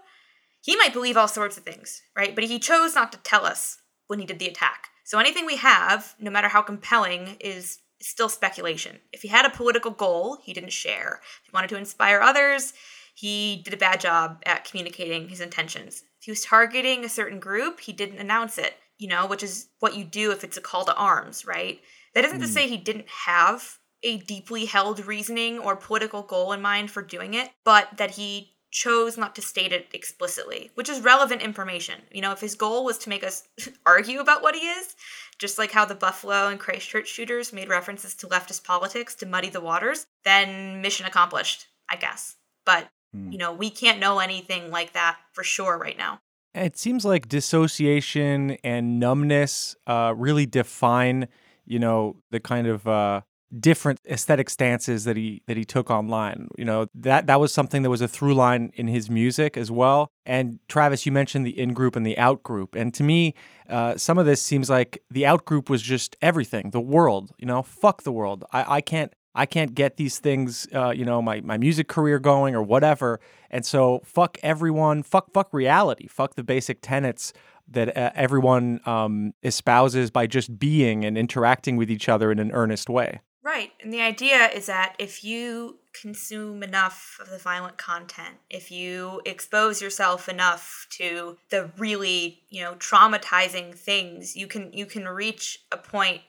he 0.62 0.76
might 0.76 0.93
believe 0.93 1.18
all 1.18 1.28
sorts 1.28 1.57
of 1.57 1.64
things, 1.64 2.01
right? 2.16 2.36
But 2.36 2.45
he 2.45 2.59
chose 2.59 2.95
not 2.95 3.12
to 3.12 3.18
tell 3.20 3.45
us 3.45 3.80
when 4.07 4.20
he 4.20 4.26
did 4.26 4.39
the 4.39 4.47
attack. 4.47 4.89
So 5.03 5.20
anything 5.20 5.45
we 5.45 5.57
have, 5.57 6.16
no 6.20 6.32
matter 6.32 6.47
how 6.47 6.62
compelling, 6.62 7.38
is 7.39 7.80
still 7.99 8.30
speculation. 8.30 8.99
If 9.12 9.22
he 9.22 9.28
had 9.28 9.45
a 9.45 9.49
political 9.49 9.91
goal, 9.91 10.38
he 10.43 10.53
didn't 10.53 10.72
share. 10.72 11.22
If 11.41 11.47
he 11.47 11.51
wanted 11.53 11.70
to 11.70 11.78
inspire 11.78 12.22
others, 12.22 12.74
he 13.14 13.62
did 13.64 13.74
a 13.74 13.78
bad 13.78 13.99
job 13.99 14.41
at 14.45 14.66
communicating 14.66 15.30
his 15.30 15.41
intentions. 15.41 16.03
If 16.20 16.26
he 16.26 16.32
was 16.32 16.43
targeting 16.43 17.03
a 17.03 17.09
certain 17.09 17.39
group, 17.39 17.82
he 17.82 17.93
didn't 17.93 18.20
announce 18.20 18.57
it, 18.57 18.76
you 19.02 19.08
know, 19.08 19.26
which 19.26 19.41
is 19.41 19.68
what 19.80 19.97
you 19.97 20.04
do 20.04 20.32
if 20.32 20.43
it's 20.43 20.58
a 20.58 20.62
call 20.62 20.86
to 20.86 20.95
arms, 20.95 21.43
right? 21.43 21.82
That 22.14 22.24
isn't 22.24 22.39
to 22.39 22.45
hmm. 22.45 22.52
say 22.52 22.68
he 22.68 22.78
didn't 22.78 23.08
have 23.26 23.80
a 24.04 24.18
deeply 24.20 24.66
held 24.66 25.04
reasoning 25.06 25.58
or 25.58 25.76
political 25.76 26.22
goal 26.22 26.54
in 26.54 26.62
mind 26.62 26.91
for 26.91 27.02
doing 27.02 27.34
it, 27.34 27.49
but 27.66 27.97
that 27.97 28.12
he 28.12 28.54
chose 28.70 29.18
not 29.18 29.34
to 29.36 29.41
state 29.41 29.74
it 29.74 29.88
explicitly, 29.91 30.70
which 30.76 30.88
is 30.88 31.02
relevant 31.02 31.41
information. 31.41 31.95
You 32.12 32.22
know, 32.22 32.32
if 32.32 32.41
his 32.41 32.54
goal 32.54 32.86
was 32.86 32.99
to 32.99 33.10
make 33.10 33.24
us 33.24 33.47
argue 33.88 34.20
about 34.20 34.43
what 34.43 34.56
he 34.56 34.68
is, 34.68 34.95
just 35.39 35.58
like 35.58 35.72
how 35.72 35.86
the 35.86 35.95
Buffalo 35.95 36.49
and 36.49 36.60
Christchurch 36.60 37.08
shooters 37.08 37.52
made 37.52 37.70
references 37.70 38.14
to 38.16 38.28
leftist 38.28 38.64
politics 38.64 39.16
to 39.16 39.26
muddy 39.26 39.49
the 39.49 39.62
waters, 39.62 40.06
then 40.26 40.80
mission 40.80 41.08
accomplished, 41.08 41.66
I 41.89 41.95
guess. 41.95 42.36
But, 42.68 42.88
hmm. 43.16 43.32
you 43.32 43.39
know, 43.39 43.52
we 43.52 43.72
can't 43.72 43.99
know 43.99 44.20
anything 44.20 44.70
like 44.70 44.93
that 44.93 45.18
for 45.34 45.43
sure 45.43 45.76
right 45.80 45.97
now. 45.97 46.22
It 46.54 46.78
seems 46.78 47.06
like 47.06 47.30
dissociation 47.30 48.58
and 48.64 48.99
numbness 48.99 49.76
uh, 49.88 50.14
really 50.18 50.45
define, 50.45 51.28
you 51.66 51.80
know, 51.80 52.18
the 52.30 52.41
kind 52.41 52.68
of 52.68 52.86
uh, 52.86 53.22
different 53.58 53.99
aesthetic 54.10 54.49
stances 54.49 55.06
that 55.06 55.16
he 55.16 55.41
that 55.47 55.56
he 55.56 55.64
took 55.64 55.89
online. 55.89 56.49
You 56.58 56.66
know, 56.66 56.88
that 56.93 57.28
that 57.28 57.39
was 57.39 57.54
something 57.54 57.84
that 57.84 57.89
was 57.89 58.02
a 58.02 58.08
through 58.08 58.34
line 58.34 58.72
in 58.76 58.88
his 58.88 59.10
music 59.10 59.56
as 59.56 59.72
well. 59.72 60.10
And 60.26 60.60
Travis, 60.68 61.06
you 61.06 61.14
mentioned 61.14 61.45
the 61.45 61.58
in 61.58 61.74
group 61.74 61.95
and 61.95 62.06
the 62.06 62.18
out 62.18 62.43
group, 62.43 62.76
and 62.76 62.93
to 62.95 63.04
me, 63.04 63.34
uh, 63.70 63.95
some 63.95 64.18
of 64.18 64.26
this 64.26 64.41
seems 64.41 64.70
like 64.70 65.02
the 65.10 65.26
out 65.26 65.45
group 65.45 65.70
was 65.70 65.82
just 65.82 66.18
everything, 66.22 66.72
the 66.72 66.82
world. 66.82 67.32
You 67.38 67.45
know, 67.45 67.64
fuck 67.64 68.04
the 68.04 68.12
world. 68.12 68.43
I, 68.52 68.76
I 68.78 68.82
can't. 68.82 69.14
I 69.34 69.45
can't 69.45 69.73
get 69.73 69.97
these 69.97 70.19
things, 70.19 70.67
uh, 70.73 70.89
you 70.89 71.05
know, 71.05 71.21
my, 71.21 71.41
my 71.41 71.57
music 71.57 71.88
career 71.88 72.19
going 72.19 72.55
or 72.55 72.61
whatever. 72.61 73.19
And 73.49 73.65
so 73.65 74.01
fuck 74.03 74.38
everyone, 74.43 75.03
fuck 75.03 75.32
fuck 75.34 75.53
reality, 75.53 76.07
fuck 76.07 76.36
the 76.36 76.43
basic 76.43 76.79
tenets 76.82 77.34
that 77.69 77.95
uh, 77.95 78.11
everyone 78.15 78.82
um, 78.86 79.34
espouses 79.43 80.11
by 80.11 80.27
just 80.27 80.59
being 80.59 81.05
and 81.05 81.17
interacting 81.17 81.77
with 81.77 81.89
each 81.89 82.09
other 82.09 82.32
in 82.32 82.39
an 82.39 82.51
earnest 82.51 82.89
way. 82.89 83.21
Right. 83.43 83.71
And 83.82 83.91
the 83.91 84.01
idea 84.01 84.49
is 84.49 84.67
that 84.67 84.95
if 84.99 85.23
you 85.23 85.79
consume 85.99 86.61
enough 86.61 87.17
of 87.19 87.29
the 87.29 87.39
violent 87.39 87.77
content, 87.77 88.38
if 88.51 88.69
you 88.69 89.21
expose 89.25 89.82
yourself 89.82 90.29
enough 90.29 90.86
to 90.91 91.38
the 91.49 91.71
really, 91.77 92.43
you 92.49 92.61
know, 92.61 92.75
traumatizing 92.75 93.73
things, 93.73 94.36
you 94.36 94.45
can 94.45 94.71
you 94.73 94.86
can 94.86 95.07
reach 95.07 95.63
a 95.71 95.77
point 95.77 96.21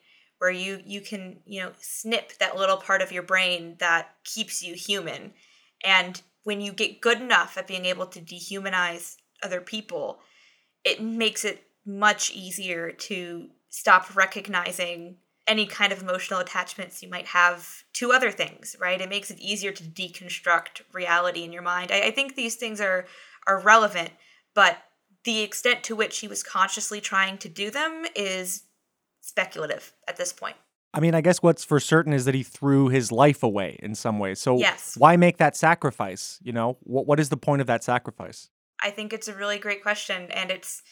where 0.42 0.50
you 0.50 0.82
you 0.84 1.00
can, 1.00 1.36
you 1.46 1.62
know, 1.62 1.70
snip 1.80 2.36
that 2.38 2.56
little 2.56 2.76
part 2.76 3.00
of 3.00 3.12
your 3.12 3.22
brain 3.22 3.76
that 3.78 4.16
keeps 4.24 4.60
you 4.60 4.74
human. 4.74 5.32
And 5.84 6.20
when 6.42 6.60
you 6.60 6.72
get 6.72 7.00
good 7.00 7.20
enough 7.20 7.56
at 7.56 7.68
being 7.68 7.84
able 7.84 8.06
to 8.06 8.18
dehumanize 8.20 9.18
other 9.40 9.60
people, 9.60 10.18
it 10.82 11.00
makes 11.00 11.44
it 11.44 11.62
much 11.86 12.32
easier 12.32 12.90
to 12.90 13.50
stop 13.68 14.16
recognizing 14.16 15.14
any 15.46 15.64
kind 15.64 15.92
of 15.92 16.02
emotional 16.02 16.40
attachments 16.40 17.04
you 17.04 17.08
might 17.08 17.26
have 17.26 17.84
to 17.92 18.10
other 18.10 18.32
things, 18.32 18.74
right? 18.80 19.00
It 19.00 19.08
makes 19.08 19.30
it 19.30 19.38
easier 19.38 19.70
to 19.70 19.84
deconstruct 19.84 20.82
reality 20.92 21.44
in 21.44 21.52
your 21.52 21.62
mind. 21.62 21.92
I, 21.92 22.06
I, 22.06 22.10
think 22.10 22.34
these 22.34 22.56
things 22.56 22.80
are 22.80 23.06
are 23.46 23.60
relevant, 23.60 24.10
but 24.54 24.78
the 25.22 25.42
extent 25.42 25.84
to 25.84 25.94
which 25.94 26.18
he 26.18 26.26
was 26.26 26.42
consciously 26.42 27.00
trying 27.00 27.38
to 27.38 27.48
do 27.48 27.70
them 27.70 28.06
is 28.16 28.64
speculative 29.22 29.94
at 30.06 30.18
this 30.18 30.32
point. 30.32 30.56
I 30.94 31.00
mean, 31.00 31.14
I 31.14 31.22
guess 31.22 31.42
what's 31.42 31.64
for 31.64 31.80
certain 31.80 32.12
is 32.12 32.26
that 32.26 32.34
he 32.34 32.42
threw 32.42 32.88
his 32.88 33.10
life 33.10 33.42
away 33.42 33.78
in 33.82 33.94
some 33.94 34.18
ways. 34.18 34.40
So 34.40 34.58
yes. 34.58 34.94
why 34.98 35.16
make 35.16 35.38
that 35.38 35.56
sacrifice? 35.56 36.38
You 36.42 36.52
know, 36.52 36.76
what 36.82 37.06
what 37.06 37.18
is 37.18 37.30
the 37.30 37.36
point 37.38 37.62
of 37.62 37.66
that 37.68 37.82
sacrifice? 37.82 38.50
I 38.82 38.90
think 38.90 39.12
it's 39.12 39.28
a 39.28 39.34
really 39.34 39.58
great 39.58 39.82
question, 39.82 40.30
and 40.30 40.50
it's 40.50 40.82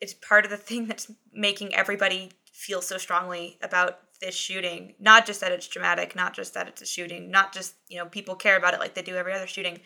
it's 0.00 0.14
part 0.14 0.44
of 0.44 0.50
the 0.52 0.56
thing 0.68 0.86
that's 0.86 1.10
making 1.32 1.74
everybody 1.74 2.30
feel 2.52 2.82
so 2.82 2.96
strongly 2.96 3.58
about 3.62 3.98
this 4.20 4.36
shooting. 4.36 4.94
Not 5.00 5.26
just 5.26 5.40
that 5.40 5.50
it's 5.50 5.66
dramatic, 5.66 6.14
not 6.14 6.34
just 6.34 6.54
that 6.54 6.68
it's 6.68 6.82
a 6.82 6.86
shooting, 6.86 7.30
not 7.30 7.52
just 7.52 7.74
you 7.88 7.98
know 7.98 8.06
people 8.06 8.36
care 8.36 8.56
about 8.56 8.74
it 8.74 8.80
like 8.80 8.94
they 8.94 9.02
do 9.02 9.16
every 9.16 9.32
other 9.32 9.48
shooting, 9.48 9.80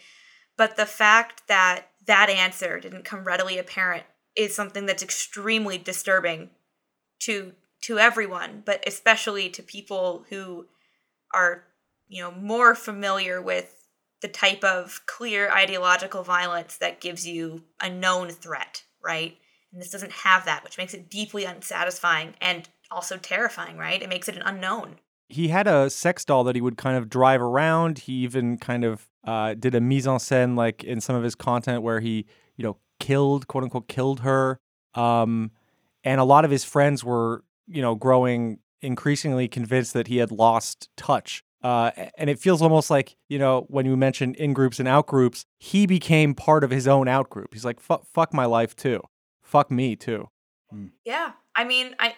but 0.58 0.76
the 0.76 0.86
fact 0.86 1.48
that 1.48 1.86
that 2.06 2.28
answer 2.28 2.80
didn't 2.80 3.06
come 3.06 3.24
readily 3.24 3.56
apparent 3.56 4.04
is 4.36 4.54
something 4.54 4.84
that's 4.84 5.02
extremely 5.02 5.78
disturbing 5.78 6.50
to 7.20 7.52
to 7.84 7.98
everyone, 7.98 8.62
but 8.64 8.82
especially 8.86 9.50
to 9.50 9.62
people 9.62 10.24
who 10.30 10.66
are, 11.34 11.64
you 12.08 12.22
know, 12.22 12.30
more 12.30 12.74
familiar 12.74 13.42
with 13.42 13.88
the 14.22 14.28
type 14.28 14.64
of 14.64 15.02
clear 15.04 15.50
ideological 15.50 16.22
violence 16.22 16.78
that 16.78 17.00
gives 17.00 17.26
you 17.26 17.62
a 17.82 17.90
known 17.90 18.30
threat, 18.30 18.84
right? 19.04 19.36
And 19.70 19.82
this 19.82 19.90
doesn't 19.90 20.12
have 20.12 20.46
that, 20.46 20.64
which 20.64 20.78
makes 20.78 20.94
it 20.94 21.10
deeply 21.10 21.44
unsatisfying 21.44 22.32
and 22.40 22.66
also 22.90 23.18
terrifying, 23.18 23.76
right? 23.76 24.02
It 24.02 24.08
makes 24.08 24.30
it 24.30 24.36
an 24.36 24.42
unknown. 24.46 24.96
He 25.28 25.48
had 25.48 25.66
a 25.66 25.90
sex 25.90 26.24
doll 26.24 26.44
that 26.44 26.54
he 26.54 26.62
would 26.62 26.78
kind 26.78 26.96
of 26.96 27.10
drive 27.10 27.42
around. 27.42 27.98
He 27.98 28.14
even 28.14 28.56
kind 28.56 28.84
of 28.84 29.08
uh, 29.26 29.54
did 29.54 29.74
a 29.74 29.80
mise 29.80 30.06
en 30.06 30.16
scène, 30.16 30.56
like 30.56 30.84
in 30.84 31.02
some 31.02 31.16
of 31.16 31.22
his 31.22 31.34
content, 31.34 31.82
where 31.82 32.00
he, 32.00 32.24
you 32.56 32.62
know, 32.62 32.78
killed, 32.98 33.46
quote 33.46 33.64
unquote, 33.64 33.88
killed 33.88 34.20
her. 34.20 34.58
Um, 34.94 35.50
and 36.02 36.18
a 36.18 36.24
lot 36.24 36.46
of 36.46 36.50
his 36.50 36.64
friends 36.64 37.04
were 37.04 37.44
you 37.66 37.82
know, 37.82 37.94
growing 37.94 38.58
increasingly 38.82 39.48
convinced 39.48 39.92
that 39.94 40.08
he 40.08 40.18
had 40.18 40.30
lost 40.30 40.88
touch. 40.96 41.42
Uh, 41.62 41.90
and 42.18 42.28
it 42.28 42.38
feels 42.38 42.60
almost 42.60 42.90
like, 42.90 43.16
you 43.28 43.38
know, 43.38 43.64
when 43.68 43.86
you 43.86 43.96
mentioned 43.96 44.36
in 44.36 44.52
groups 44.52 44.78
and 44.78 44.86
out 44.86 45.06
groups, 45.06 45.46
he 45.58 45.86
became 45.86 46.34
part 46.34 46.62
of 46.62 46.70
his 46.70 46.86
own 46.86 47.08
out 47.08 47.30
group. 47.30 47.54
He's 47.54 47.64
like, 47.64 47.80
fuck 47.80 48.34
my 48.34 48.44
life 48.44 48.76
too. 48.76 49.00
Fuck 49.42 49.70
me 49.70 49.96
too. 49.96 50.28
Yeah. 51.04 51.32
I 51.54 51.64
mean, 51.64 51.94
I 51.98 52.14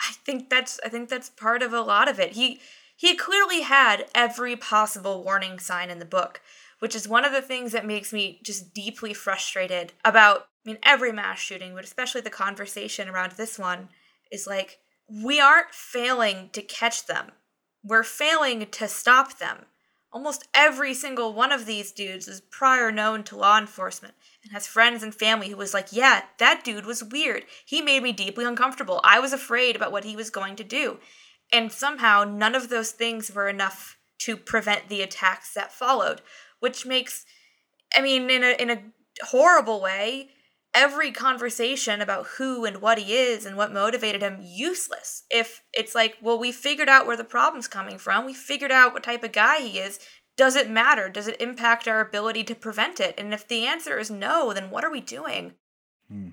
I 0.00 0.12
think 0.24 0.48
that's 0.48 0.78
I 0.84 0.88
think 0.88 1.08
that's 1.08 1.30
part 1.30 1.62
of 1.62 1.72
a 1.72 1.80
lot 1.80 2.08
of 2.08 2.20
it. 2.20 2.32
He 2.32 2.60
he 2.96 3.16
clearly 3.16 3.62
had 3.62 4.06
every 4.14 4.56
possible 4.56 5.24
warning 5.24 5.58
sign 5.58 5.90
in 5.90 5.98
the 5.98 6.04
book, 6.04 6.40
which 6.78 6.94
is 6.94 7.08
one 7.08 7.24
of 7.24 7.32
the 7.32 7.42
things 7.42 7.72
that 7.72 7.86
makes 7.86 8.12
me 8.12 8.40
just 8.42 8.74
deeply 8.74 9.12
frustrated 9.14 9.92
about 10.04 10.48
I 10.64 10.70
mean 10.70 10.78
every 10.82 11.12
mass 11.12 11.38
shooting, 11.38 11.74
but 11.74 11.84
especially 11.84 12.20
the 12.20 12.30
conversation 12.30 13.08
around 13.08 13.32
this 13.32 13.58
one 13.58 13.88
is 14.30 14.46
like 14.46 14.78
we 15.08 15.40
aren't 15.40 15.72
failing 15.72 16.50
to 16.52 16.62
catch 16.62 17.06
them. 17.06 17.32
We're 17.82 18.04
failing 18.04 18.66
to 18.66 18.88
stop 18.88 19.38
them. 19.38 19.66
Almost 20.10 20.48
every 20.54 20.94
single 20.94 21.34
one 21.34 21.52
of 21.52 21.66
these 21.66 21.92
dudes 21.92 22.28
is 22.28 22.40
prior 22.40 22.90
known 22.90 23.24
to 23.24 23.36
law 23.36 23.58
enforcement 23.58 24.14
and 24.42 24.52
has 24.52 24.66
friends 24.66 25.02
and 25.02 25.14
family 25.14 25.50
who 25.50 25.56
was 25.56 25.74
like, 25.74 25.88
yeah, 25.92 26.22
that 26.38 26.64
dude 26.64 26.86
was 26.86 27.04
weird. 27.04 27.44
He 27.64 27.82
made 27.82 28.02
me 28.02 28.12
deeply 28.12 28.44
uncomfortable. 28.44 29.00
I 29.04 29.20
was 29.20 29.32
afraid 29.32 29.76
about 29.76 29.92
what 29.92 30.04
he 30.04 30.16
was 30.16 30.30
going 30.30 30.56
to 30.56 30.64
do. 30.64 30.98
And 31.52 31.70
somehow 31.70 32.24
none 32.24 32.54
of 32.54 32.68
those 32.68 32.90
things 32.90 33.30
were 33.30 33.48
enough 33.48 33.98
to 34.20 34.36
prevent 34.36 34.88
the 34.88 35.02
attacks 35.02 35.52
that 35.54 35.72
followed, 35.72 36.22
which 36.60 36.86
makes, 36.86 37.24
I 37.94 38.00
mean, 38.00 38.30
in 38.30 38.42
a, 38.42 38.60
in 38.60 38.70
a 38.70 38.82
horrible 39.26 39.80
way, 39.80 40.30
every 40.78 41.10
conversation 41.10 42.00
about 42.00 42.26
who 42.38 42.64
and 42.64 42.80
what 42.80 42.98
he 42.98 43.12
is 43.12 43.44
and 43.44 43.56
what 43.56 43.72
motivated 43.72 44.22
him 44.22 44.38
useless. 44.40 45.24
If 45.28 45.64
it's 45.72 45.92
like, 45.92 46.14
well, 46.22 46.38
we 46.38 46.52
figured 46.52 46.88
out 46.88 47.04
where 47.04 47.16
the 47.16 47.24
problem's 47.24 47.66
coming 47.66 47.98
from, 47.98 48.24
we 48.24 48.32
figured 48.32 48.70
out 48.70 48.92
what 48.92 49.02
type 49.02 49.24
of 49.24 49.32
guy 49.32 49.58
he 49.58 49.80
is. 49.80 49.98
Does 50.36 50.54
it 50.54 50.70
matter? 50.70 51.08
Does 51.08 51.26
it 51.26 51.40
impact 51.40 51.88
our 51.88 52.00
ability 52.00 52.44
to 52.44 52.54
prevent 52.54 53.00
it? 53.00 53.16
And 53.18 53.34
if 53.34 53.48
the 53.48 53.66
answer 53.66 53.98
is 53.98 54.08
no, 54.08 54.52
then 54.52 54.70
what 54.70 54.84
are 54.84 54.90
we 54.90 55.00
doing? 55.00 55.54
Hmm. 56.08 56.28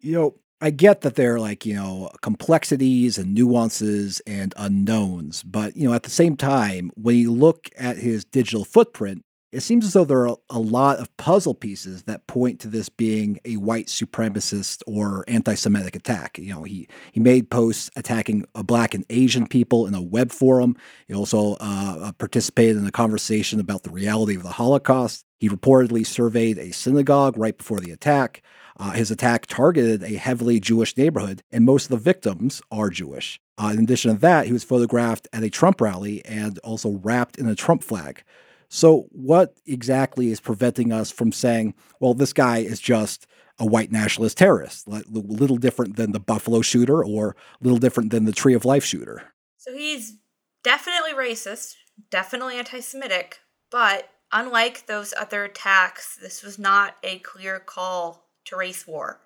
You 0.00 0.12
know, 0.12 0.34
I 0.58 0.70
get 0.70 1.02
that 1.02 1.16
there 1.16 1.34
are 1.34 1.40
like, 1.40 1.66
you 1.66 1.74
know, 1.74 2.10
complexities 2.22 3.18
and 3.18 3.34
nuances 3.34 4.22
and 4.26 4.54
unknowns, 4.56 5.42
but, 5.42 5.76
you 5.76 5.86
know, 5.86 5.94
at 5.94 6.04
the 6.04 6.10
same 6.10 6.34
time, 6.34 6.90
when 6.94 7.16
you 7.16 7.30
look 7.30 7.68
at 7.76 7.98
his 7.98 8.24
digital 8.24 8.64
footprint, 8.64 9.22
it 9.56 9.62
seems 9.62 9.86
as 9.86 9.94
though 9.94 10.04
there 10.04 10.28
are 10.28 10.36
a 10.50 10.58
lot 10.58 10.98
of 10.98 11.16
puzzle 11.16 11.54
pieces 11.54 12.02
that 12.02 12.26
point 12.26 12.60
to 12.60 12.68
this 12.68 12.90
being 12.90 13.40
a 13.46 13.56
white 13.56 13.86
supremacist 13.86 14.82
or 14.86 15.24
anti-Semitic 15.28 15.96
attack. 15.96 16.36
You 16.36 16.52
know, 16.52 16.62
he 16.64 16.88
he 17.10 17.20
made 17.20 17.50
posts 17.50 17.90
attacking 17.96 18.44
black 18.52 18.92
and 18.92 19.06
Asian 19.08 19.46
people 19.46 19.86
in 19.86 19.94
a 19.94 20.02
web 20.02 20.30
forum. 20.30 20.76
He 21.08 21.14
also 21.14 21.54
uh, 21.54 21.96
uh, 22.00 22.12
participated 22.12 22.76
in 22.76 22.86
a 22.86 22.92
conversation 22.92 23.58
about 23.58 23.82
the 23.82 23.90
reality 23.90 24.36
of 24.36 24.42
the 24.42 24.50
Holocaust. 24.50 25.24
He 25.40 25.48
reportedly 25.48 26.04
surveyed 26.04 26.58
a 26.58 26.72
synagogue 26.72 27.38
right 27.38 27.56
before 27.56 27.80
the 27.80 27.92
attack. 27.92 28.42
Uh, 28.78 28.90
his 28.90 29.10
attack 29.10 29.46
targeted 29.46 30.02
a 30.02 30.16
heavily 30.16 30.60
Jewish 30.60 30.94
neighborhood, 30.98 31.42
and 31.50 31.64
most 31.64 31.84
of 31.84 31.90
the 31.90 31.96
victims 31.96 32.60
are 32.70 32.90
Jewish. 32.90 33.40
Uh, 33.56 33.70
in 33.72 33.84
addition 33.84 34.12
to 34.12 34.20
that, 34.20 34.44
he 34.44 34.52
was 34.52 34.64
photographed 34.64 35.28
at 35.32 35.42
a 35.42 35.48
Trump 35.48 35.80
rally 35.80 36.22
and 36.26 36.58
also 36.58 37.00
wrapped 37.02 37.38
in 37.38 37.48
a 37.48 37.54
Trump 37.54 37.82
flag. 37.82 38.22
So, 38.68 39.08
what 39.10 39.56
exactly 39.66 40.30
is 40.30 40.40
preventing 40.40 40.92
us 40.92 41.10
from 41.10 41.32
saying, 41.32 41.74
well, 42.00 42.14
this 42.14 42.32
guy 42.32 42.58
is 42.58 42.80
just 42.80 43.26
a 43.58 43.66
white 43.66 43.90
nationalist 43.90 44.36
terrorist, 44.36 44.86
a 44.86 45.02
little 45.08 45.56
different 45.56 45.96
than 45.96 46.12
the 46.12 46.20
Buffalo 46.20 46.60
shooter 46.60 47.04
or 47.04 47.30
a 47.60 47.64
little 47.64 47.78
different 47.78 48.10
than 48.10 48.24
the 48.24 48.32
Tree 48.32 48.54
of 48.54 48.64
Life 48.64 48.84
shooter? 48.84 49.32
So, 49.56 49.72
he's 49.72 50.16
definitely 50.62 51.12
racist, 51.12 51.74
definitely 52.10 52.58
anti 52.58 52.80
Semitic, 52.80 53.40
but 53.70 54.10
unlike 54.32 54.86
those 54.86 55.14
other 55.18 55.44
attacks, 55.44 56.16
this 56.20 56.42
was 56.42 56.58
not 56.58 56.96
a 57.02 57.18
clear 57.20 57.58
call 57.58 58.28
to 58.46 58.56
race 58.56 58.86
war. 58.86 59.20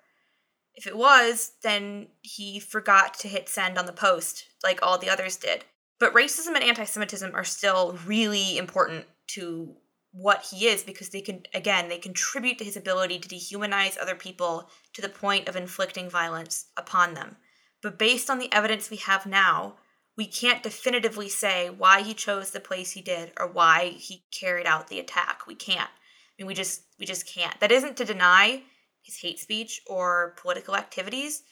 If 0.75 0.87
it 0.87 0.97
was, 0.97 1.53
then 1.63 2.07
he 2.21 2.59
forgot 2.59 3.13
to 3.15 3.27
hit 3.27 3.49
send 3.49 3.77
on 3.77 3.85
the 3.85 3.91
post 3.91 4.45
like 4.63 4.79
all 4.81 4.97
the 4.97 5.09
others 5.09 5.35
did. 5.35 5.65
But 5.99 6.13
racism 6.13 6.55
and 6.55 6.63
anti 6.63 6.85
Semitism 6.85 7.31
are 7.35 7.43
still 7.43 7.97
really 8.05 8.57
important 8.57 9.05
to 9.33 9.75
what 10.13 10.47
he 10.51 10.67
is 10.67 10.83
because 10.83 11.09
they 11.09 11.21
can 11.21 11.43
again 11.53 11.87
they 11.87 11.97
contribute 11.97 12.57
to 12.57 12.65
his 12.65 12.75
ability 12.75 13.17
to 13.17 13.29
dehumanize 13.29 13.97
other 13.97 14.15
people 14.15 14.69
to 14.93 15.01
the 15.01 15.09
point 15.09 15.47
of 15.47 15.55
inflicting 15.55 16.09
violence 16.09 16.65
upon 16.75 17.13
them. 17.13 17.37
But 17.81 17.97
based 17.97 18.29
on 18.29 18.37
the 18.37 18.51
evidence 18.51 18.89
we 18.89 18.97
have 18.97 19.25
now 19.25 19.75
we 20.17 20.25
can't 20.25 20.61
definitively 20.61 21.29
say 21.29 21.69
why 21.69 22.01
he 22.01 22.13
chose 22.13 22.51
the 22.51 22.59
place 22.59 22.91
he 22.91 23.01
did 23.01 23.31
or 23.39 23.47
why 23.47 23.95
he 23.97 24.25
carried 24.37 24.67
out 24.67 24.87
the 24.87 24.99
attack. 24.99 25.47
We 25.47 25.55
can't. 25.55 25.89
I 25.89 26.33
mean 26.37 26.47
we 26.47 26.53
just 26.53 26.83
we 26.99 27.05
just 27.05 27.25
can't. 27.25 27.57
That 27.59 27.71
isn't 27.71 27.95
to 27.97 28.05
deny 28.05 28.63
his 29.03 29.17
hate 29.17 29.39
speech 29.39 29.81
or 29.87 30.35
political 30.41 30.75
activities 30.75 31.43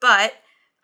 but 0.00 0.34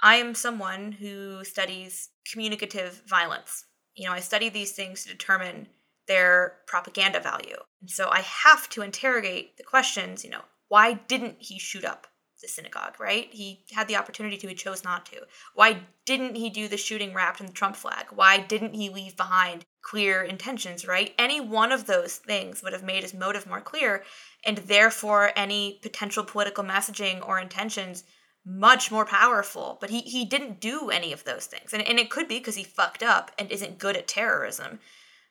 i 0.02 0.16
am 0.16 0.34
someone 0.34 0.92
who 0.92 1.44
studies 1.44 2.10
communicative 2.30 3.02
violence. 3.06 3.64
You 3.94 4.06
know 4.06 4.12
i 4.12 4.20
study 4.20 4.48
these 4.48 4.72
things 4.72 5.04
to 5.04 5.10
determine 5.10 5.68
their 6.10 6.56
propaganda 6.66 7.20
value. 7.20 7.56
And 7.80 7.88
so 7.88 8.08
I 8.10 8.20
have 8.22 8.68
to 8.70 8.82
interrogate 8.82 9.56
the 9.56 9.62
questions, 9.62 10.24
you 10.24 10.30
know, 10.30 10.42
why 10.66 10.94
didn't 10.94 11.36
he 11.38 11.56
shoot 11.60 11.84
up 11.84 12.08
the 12.42 12.48
synagogue, 12.48 12.98
right? 12.98 13.28
He 13.30 13.64
had 13.70 13.86
the 13.86 13.94
opportunity 13.94 14.36
to, 14.38 14.48
he 14.48 14.54
chose 14.54 14.82
not 14.82 15.06
to. 15.06 15.20
Why 15.54 15.82
didn't 16.06 16.34
he 16.34 16.50
do 16.50 16.66
the 16.66 16.76
shooting 16.76 17.14
wrapped 17.14 17.38
in 17.38 17.46
the 17.46 17.52
Trump 17.52 17.76
flag? 17.76 18.06
Why 18.12 18.38
didn't 18.38 18.74
he 18.74 18.90
leave 18.90 19.16
behind 19.16 19.64
clear 19.82 20.22
intentions, 20.22 20.84
right? 20.84 21.14
Any 21.16 21.40
one 21.40 21.70
of 21.70 21.86
those 21.86 22.16
things 22.16 22.60
would 22.60 22.72
have 22.72 22.82
made 22.82 23.04
his 23.04 23.14
motive 23.14 23.46
more 23.46 23.60
clear, 23.60 24.02
and 24.44 24.58
therefore 24.58 25.30
any 25.36 25.78
potential 25.80 26.24
political 26.24 26.64
messaging 26.64 27.24
or 27.24 27.38
intentions 27.38 28.02
much 28.44 28.90
more 28.90 29.04
powerful. 29.04 29.78
But 29.80 29.90
he, 29.90 30.00
he 30.00 30.24
didn't 30.24 30.60
do 30.60 30.90
any 30.90 31.12
of 31.12 31.22
those 31.22 31.46
things. 31.46 31.72
And, 31.72 31.86
and 31.86 32.00
it 32.00 32.10
could 32.10 32.26
be 32.26 32.38
because 32.38 32.56
he 32.56 32.64
fucked 32.64 33.04
up 33.04 33.30
and 33.38 33.48
isn't 33.52 33.78
good 33.78 33.96
at 33.96 34.08
terrorism 34.08 34.80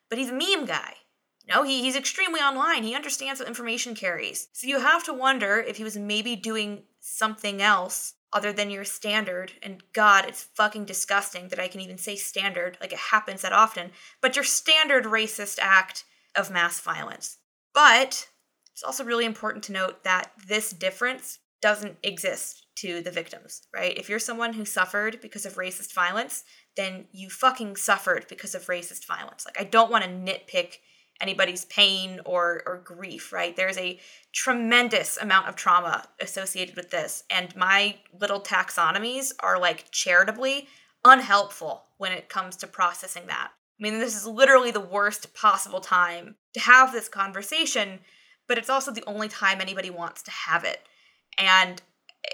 but 0.09 0.17
he's 0.17 0.29
a 0.29 0.33
meme 0.33 0.65
guy. 0.65 0.95
You 1.45 1.53
know, 1.53 1.63
he, 1.63 1.81
he's 1.81 1.95
extremely 1.95 2.39
online. 2.39 2.83
He 2.83 2.95
understands 2.95 3.39
what 3.39 3.47
information 3.47 3.95
carries. 3.95 4.49
So 4.53 4.67
you 4.67 4.79
have 4.79 5.03
to 5.05 5.13
wonder 5.13 5.59
if 5.59 5.77
he 5.77 5.83
was 5.83 5.97
maybe 5.97 6.35
doing 6.35 6.83
something 6.99 7.61
else 7.61 8.13
other 8.31 8.53
than 8.53 8.69
your 8.69 8.85
standard. 8.85 9.53
And 9.63 9.83
God, 9.93 10.25
it's 10.27 10.43
fucking 10.43 10.85
disgusting 10.85 11.47
that 11.47 11.59
I 11.59 11.67
can 11.67 11.81
even 11.81 11.97
say 11.97 12.15
standard, 12.15 12.77
like 12.79 12.93
it 12.93 12.99
happens 12.99 13.41
that 13.41 13.53
often, 13.53 13.91
but 14.21 14.35
your 14.35 14.45
standard 14.45 15.05
racist 15.05 15.57
act 15.61 16.03
of 16.35 16.51
mass 16.51 16.79
violence. 16.79 17.37
But 17.73 18.29
it's 18.73 18.83
also 18.83 19.03
really 19.03 19.25
important 19.25 19.63
to 19.65 19.71
note 19.71 20.03
that 20.03 20.31
this 20.47 20.71
difference 20.71 21.39
doesn't 21.61 21.97
exist 22.03 22.67
to 22.77 23.01
the 23.01 23.11
victims, 23.11 23.63
right? 23.73 23.97
If 23.97 24.07
you're 24.07 24.19
someone 24.19 24.53
who 24.53 24.63
suffered 24.63 25.19
because 25.21 25.45
of 25.45 25.55
racist 25.55 25.93
violence, 25.93 26.43
then 26.79 27.05
you 27.11 27.29
fucking 27.29 27.75
suffered 27.75 28.25
because 28.29 28.55
of 28.55 28.65
racist 28.67 29.05
violence. 29.05 29.45
Like 29.45 29.59
I 29.59 29.65
don't 29.65 29.91
want 29.91 30.05
to 30.05 30.09
nitpick 30.09 30.77
anybody's 31.21 31.65
pain 31.65 32.21
or 32.25 32.63
or 32.65 32.77
grief, 32.77 33.33
right? 33.33 33.55
There's 33.55 33.77
a 33.77 33.99
tremendous 34.31 35.17
amount 35.17 35.49
of 35.49 35.55
trauma 35.55 36.05
associated 36.21 36.75
with 36.75 36.89
this 36.89 37.23
and 37.29 37.53
my 37.55 37.97
little 38.17 38.39
taxonomies 38.39 39.33
are 39.41 39.59
like 39.59 39.91
charitably 39.91 40.67
unhelpful 41.03 41.85
when 41.97 42.11
it 42.11 42.29
comes 42.29 42.55
to 42.57 42.67
processing 42.67 43.27
that. 43.27 43.51
I 43.79 43.83
mean, 43.83 43.99
this 43.99 44.15
is 44.15 44.25
literally 44.25 44.71
the 44.71 44.79
worst 44.79 45.33
possible 45.33 45.79
time 45.79 46.35
to 46.53 46.59
have 46.59 46.91
this 46.91 47.07
conversation, 47.07 47.99
but 48.47 48.57
it's 48.57 48.69
also 48.69 48.91
the 48.91 49.05
only 49.07 49.29
time 49.29 49.61
anybody 49.61 49.89
wants 49.89 50.21
to 50.23 50.31
have 50.31 50.63
it. 50.65 50.81
And 51.37 51.81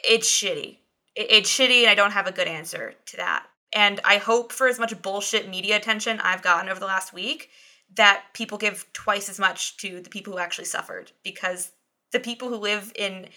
it's 0.04 0.30
shitty. 0.30 0.78
It's 1.16 1.50
shitty, 1.50 1.82
and 1.82 1.90
I 1.90 1.96
don't 1.96 2.12
have 2.12 2.28
a 2.28 2.32
good 2.32 2.48
answer 2.48 2.96
to 3.06 3.18
that. 3.18 3.46
And 3.74 4.00
I 4.06 4.18
hope 4.18 4.52
for 4.52 4.68
as 4.68 4.80
much 4.80 5.00
bullshit 5.02 5.50
media 5.50 5.76
attention 5.76 6.20
I've 6.22 6.42
gotten 6.42 6.70
over 6.70 6.80
the 6.80 6.86
last 6.86 7.14
week 7.14 7.50
that 7.96 8.24
people 8.34 8.58
give 8.58 8.86
twice 8.94 9.30
as 9.30 9.40
much 9.40 9.78
to 9.78 10.02
the 10.02 10.10
people 10.10 10.34
who 10.34 10.40
actually 10.40 10.66
suffered 10.66 11.12
because 11.24 11.72
the 12.12 12.20
people 12.20 12.50
who 12.50 12.56
live 12.56 12.92
in 12.96 13.28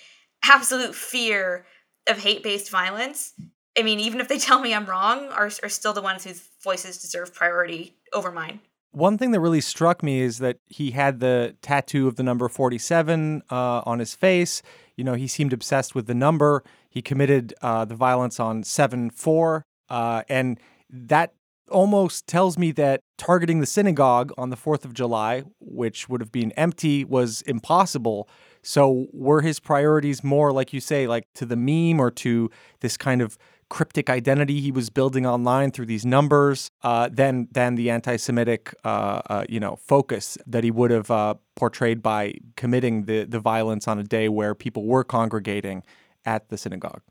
absolute 0.44 0.94
fear 0.94 1.66
of 2.08 2.18
hate 2.18 2.42
based 2.42 2.70
violence, 2.70 3.34
I 3.78 3.82
mean, 3.82 4.00
even 4.00 4.20
if 4.20 4.28
they 4.28 4.38
tell 4.38 4.60
me 4.60 4.74
I'm 4.74 4.86
wrong, 4.86 5.28
are, 5.28 5.50
are 5.62 5.68
still 5.68 5.92
the 5.92 6.02
ones 6.02 6.24
whose 6.24 6.42
voices 6.62 6.98
deserve 6.98 7.34
priority 7.34 7.96
over 8.12 8.32
mine. 8.32 8.60
One 8.92 9.18
thing 9.18 9.32
that 9.32 9.40
really 9.40 9.60
struck 9.60 10.02
me 10.02 10.20
is 10.20 10.38
that 10.38 10.58
he 10.66 10.92
had 10.92 11.20
the 11.20 11.56
tattoo 11.60 12.08
of 12.08 12.16
the 12.16 12.22
number 12.22 12.48
47 12.48 13.42
uh, 13.50 13.82
on 13.84 13.98
his 13.98 14.14
face. 14.14 14.62
You 14.96 15.04
know, 15.04 15.12
he 15.12 15.28
seemed 15.28 15.52
obsessed 15.52 15.94
with 15.94 16.06
the 16.06 16.14
number. 16.14 16.64
He 16.88 17.02
committed 17.02 17.54
uh, 17.60 17.84
the 17.84 17.94
violence 17.94 18.40
on 18.40 18.62
7 18.64 19.10
4. 19.10 19.64
Uh, 19.88 20.22
and 20.28 20.58
that 20.90 21.34
almost 21.70 22.26
tells 22.26 22.56
me 22.56 22.72
that 22.72 23.02
targeting 23.16 23.60
the 23.60 23.66
synagogue 23.66 24.32
on 24.38 24.50
the 24.50 24.56
4th 24.56 24.84
of 24.84 24.94
July, 24.94 25.44
which 25.60 26.08
would 26.08 26.20
have 26.20 26.32
been 26.32 26.52
empty, 26.52 27.04
was 27.04 27.42
impossible. 27.42 28.28
So, 28.62 29.06
were 29.12 29.42
his 29.42 29.60
priorities 29.60 30.24
more, 30.24 30.52
like 30.52 30.72
you 30.72 30.80
say, 30.80 31.06
like 31.06 31.24
to 31.34 31.46
the 31.46 31.56
meme 31.56 32.00
or 32.00 32.10
to 32.12 32.50
this 32.80 32.96
kind 32.96 33.22
of 33.22 33.38
cryptic 33.70 34.08
identity 34.08 34.60
he 34.60 34.72
was 34.72 34.88
building 34.88 35.26
online 35.26 35.70
through 35.70 35.86
these 35.86 36.04
numbers 36.04 36.70
uh, 36.82 37.08
than 37.12 37.48
than 37.52 37.74
the 37.74 37.90
anti-Semitic, 37.90 38.74
uh, 38.84 39.20
uh, 39.28 39.44
you 39.48 39.60
know, 39.60 39.76
focus 39.76 40.38
that 40.46 40.64
he 40.64 40.70
would 40.70 40.90
have 40.90 41.10
uh, 41.10 41.34
portrayed 41.54 42.02
by 42.02 42.34
committing 42.56 43.04
the 43.04 43.24
the 43.24 43.38
violence 43.38 43.86
on 43.86 43.98
a 43.98 44.04
day 44.04 44.28
where 44.28 44.54
people 44.54 44.84
were 44.84 45.04
congregating 45.04 45.82
at 46.24 46.48
the 46.48 46.56
synagogue? 46.58 47.02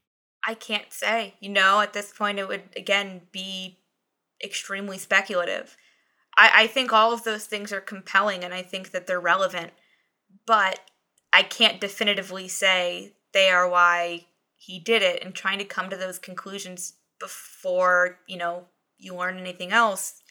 I 0.48 0.54
can't 0.54 0.91
say. 0.91 1.36
You 1.41 1.50
know, 1.50 1.82
at 1.82 1.93
this 1.93 2.14
point, 2.14 2.39
it 2.39 2.48
would 2.48 2.64
again 2.76 3.22
be 3.32 3.78
extremely 4.43 4.98
speculative. 4.98 5.76
I, 6.38 6.52
I 6.54 6.68
think 6.68 6.93
all 6.93 7.12
of 7.12 7.26
those 7.26 7.45
things 7.45 7.74
are 7.74 7.82
compelling 7.82 8.43
and 8.43 8.54
I 8.54 8.62
think 8.62 8.91
that 8.91 9.06
they're 9.06 9.20
relevant, 9.20 9.74
but 10.45 10.80
I 11.34 11.43
can't 11.43 11.82
definitively 11.82 12.48
say 12.48 13.14
they 13.34 13.50
are 13.50 13.70
why 13.70 14.28
he 14.56 14.80
did 14.80 15.02
it 15.02 15.24
and 15.24 15.36
trying 15.36 15.60
to 15.60 15.66
come 15.66 15.89
to 15.89 15.98
those 15.98 16.18
conclusions 16.18 16.93
before, 17.20 18.20
you 18.28 18.38
know, 18.38 18.66
you 18.98 19.16
learn 19.16 19.38
anything 19.38 19.72
else 19.72 20.22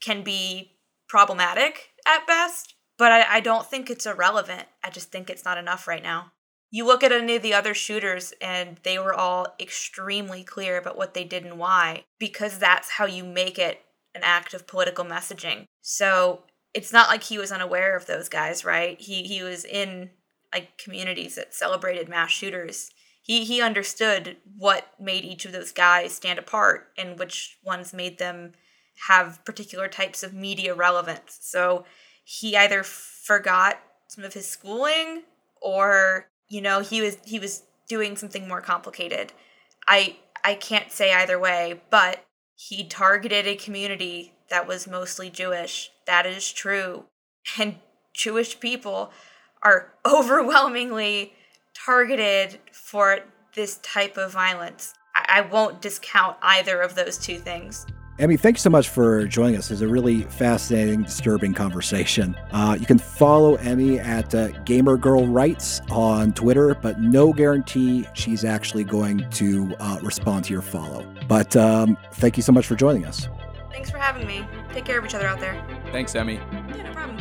can 0.00 0.22
be 0.22 0.72
problematic 1.08 1.90
at 2.06 2.26
best, 2.26 2.74
but 2.98 3.10
I, 3.10 3.36
I 3.36 3.40
don't 3.40 3.66
think 3.66 3.90
it's 3.90 4.06
irrelevant. 4.06 4.66
I 4.84 4.90
just 4.90 5.10
think 5.10 5.30
it's 5.30 5.44
not 5.44 5.58
enough 5.58 5.88
right 5.88 6.02
now. 6.02 6.32
You 6.70 6.86
look 6.86 7.02
at 7.02 7.12
any 7.12 7.36
of 7.36 7.42
the 7.42 7.54
other 7.54 7.74
shooters, 7.74 8.32
and 8.40 8.78
they 8.84 8.98
were 8.98 9.14
all 9.14 9.54
extremely 9.58 10.44
clear 10.44 10.78
about 10.78 10.96
what 10.96 11.14
they 11.14 11.24
did 11.24 11.44
and 11.44 11.58
why, 11.58 12.04
because 12.18 12.58
that's 12.58 12.90
how 12.92 13.06
you 13.06 13.24
make 13.24 13.58
it 13.58 13.82
an 14.14 14.22
act 14.24 14.54
of 14.54 14.66
political 14.66 15.04
messaging. 15.04 15.66
So 15.82 16.44
it's 16.74 16.92
not 16.92 17.08
like 17.08 17.24
he 17.24 17.38
was 17.38 17.52
unaware 17.52 17.96
of 17.96 18.06
those 18.06 18.28
guys, 18.28 18.64
right? 18.64 19.00
He 19.00 19.24
he 19.24 19.42
was 19.42 19.64
in 19.64 20.10
like 20.52 20.78
communities 20.78 21.36
that 21.36 21.54
celebrated 21.54 22.08
mass 22.08 22.30
shooters. 22.30 22.90
He 23.22 23.44
he 23.44 23.60
understood 23.60 24.36
what 24.56 24.92
made 24.98 25.24
each 25.24 25.44
of 25.44 25.52
those 25.52 25.72
guys 25.72 26.14
stand 26.14 26.38
apart 26.38 26.88
and 26.96 27.18
which 27.18 27.58
ones 27.64 27.92
made 27.92 28.18
them 28.18 28.52
have 29.08 29.44
particular 29.44 29.88
types 29.88 30.22
of 30.22 30.34
media 30.34 30.74
relevance. 30.74 31.38
So 31.40 31.84
he 32.24 32.56
either 32.56 32.82
forgot 32.82 33.80
some 34.08 34.24
of 34.24 34.34
his 34.34 34.46
schooling 34.46 35.22
or 35.62 36.26
you 36.50 36.60
know 36.60 36.80
he 36.80 37.00
was 37.00 37.16
he 37.24 37.38
was 37.38 37.62
doing 37.88 38.16
something 38.16 38.46
more 38.46 38.60
complicated. 38.60 39.32
I 39.88 40.16
I 40.44 40.54
can't 40.54 40.92
say 40.92 41.14
either 41.14 41.38
way, 41.38 41.80
but 41.88 42.24
he 42.54 42.84
targeted 42.84 43.46
a 43.46 43.56
community 43.56 44.34
that 44.50 44.66
was 44.66 44.86
mostly 44.86 45.30
Jewish. 45.30 45.90
That 46.06 46.26
is 46.26 46.52
true. 46.52 47.04
And 47.58 47.76
Jewish 48.12 48.60
people 48.60 49.12
are 49.62 49.94
overwhelmingly 50.06 51.32
targeted 51.74 52.58
for 52.72 53.20
this 53.54 53.78
type 53.78 54.18
of 54.18 54.32
violence. 54.32 54.92
I, 55.14 55.38
I 55.38 55.40
won't 55.40 55.80
discount 55.80 56.36
either 56.42 56.80
of 56.80 56.94
those 56.94 57.16
two 57.16 57.38
things. 57.38 57.86
Emmy, 58.20 58.36
thank 58.36 58.58
you 58.58 58.60
so 58.60 58.68
much 58.68 58.90
for 58.90 59.24
joining 59.24 59.56
us. 59.56 59.70
It's 59.70 59.80
a 59.80 59.88
really 59.88 60.24
fascinating, 60.24 61.04
disturbing 61.04 61.54
conversation. 61.54 62.36
Uh, 62.50 62.76
you 62.78 62.84
can 62.84 62.98
follow 62.98 63.54
Emmy 63.54 63.98
at 63.98 64.34
uh, 64.34 64.48
Gamer 64.64 64.98
Girl 64.98 65.26
Rights 65.26 65.80
on 65.90 66.34
Twitter, 66.34 66.74
but 66.74 67.00
no 67.00 67.32
guarantee 67.32 68.06
she's 68.12 68.44
actually 68.44 68.84
going 68.84 69.26
to 69.30 69.74
uh, 69.80 70.00
respond 70.02 70.44
to 70.44 70.52
your 70.52 70.60
follow. 70.60 71.06
But 71.28 71.56
um, 71.56 71.96
thank 72.12 72.36
you 72.36 72.42
so 72.42 72.52
much 72.52 72.66
for 72.66 72.74
joining 72.76 73.06
us. 73.06 73.26
Thanks 73.70 73.90
for 73.90 73.96
having 73.96 74.26
me. 74.26 74.46
Take 74.74 74.84
care 74.84 74.98
of 74.98 75.06
each 75.06 75.14
other 75.14 75.26
out 75.26 75.40
there. 75.40 75.58
Thanks, 75.90 76.14
Emmy. 76.14 76.34
Yeah, 76.34 76.82
no 76.82 76.92
problem. 76.92 77.18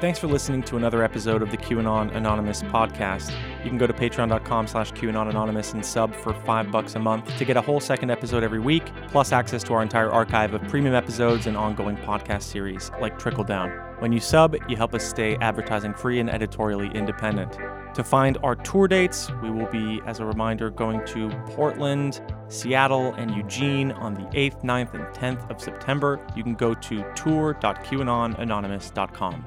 Thanks 0.00 0.20
for 0.20 0.28
listening 0.28 0.62
to 0.62 0.76
another 0.76 1.02
episode 1.02 1.42
of 1.42 1.50
the 1.50 1.56
QAnon 1.56 2.14
Anonymous 2.14 2.62
podcast. 2.62 3.34
You 3.62 3.68
can 3.68 3.78
go 3.78 3.86
to 3.86 3.92
patreon.com 3.92 4.68
slash 4.68 4.90
QAnon 4.92 5.28
Anonymous 5.28 5.74
and 5.74 5.84
sub 5.84 6.14
for 6.14 6.32
five 6.32 6.72
bucks 6.72 6.94
a 6.94 6.98
month 6.98 7.36
to 7.36 7.44
get 7.44 7.58
a 7.58 7.60
whole 7.60 7.78
second 7.78 8.10
episode 8.10 8.42
every 8.42 8.58
week, 8.58 8.84
plus 9.08 9.32
access 9.32 9.62
to 9.64 9.74
our 9.74 9.82
entire 9.82 10.10
archive 10.10 10.54
of 10.54 10.62
premium 10.68 10.94
episodes 10.94 11.46
and 11.46 11.58
ongoing 11.58 11.98
podcast 11.98 12.44
series 12.44 12.90
like 13.00 13.18
Trickle 13.18 13.44
Down. 13.44 13.68
When 13.98 14.12
you 14.12 14.20
sub, 14.20 14.56
you 14.66 14.76
help 14.76 14.94
us 14.94 15.04
stay 15.04 15.36
advertising 15.42 15.92
free 15.92 16.20
and 16.20 16.30
editorially 16.30 16.88
independent. 16.94 17.58
To 17.94 18.02
find 18.02 18.38
our 18.42 18.56
tour 18.56 18.88
dates, 18.88 19.30
we 19.42 19.50
will 19.50 19.66
be, 19.66 20.00
as 20.06 20.20
a 20.20 20.24
reminder, 20.24 20.70
going 20.70 21.04
to 21.08 21.28
Portland, 21.48 22.22
Seattle, 22.48 23.12
and 23.14 23.34
Eugene 23.34 23.92
on 23.92 24.14
the 24.14 24.22
8th, 24.22 24.62
9th, 24.62 24.94
and 24.94 25.04
10th 25.14 25.50
of 25.50 25.60
September. 25.60 26.18
You 26.34 26.42
can 26.42 26.54
go 26.54 26.72
to 26.72 27.04
tour.QAnonanonymous.com. 27.14 29.44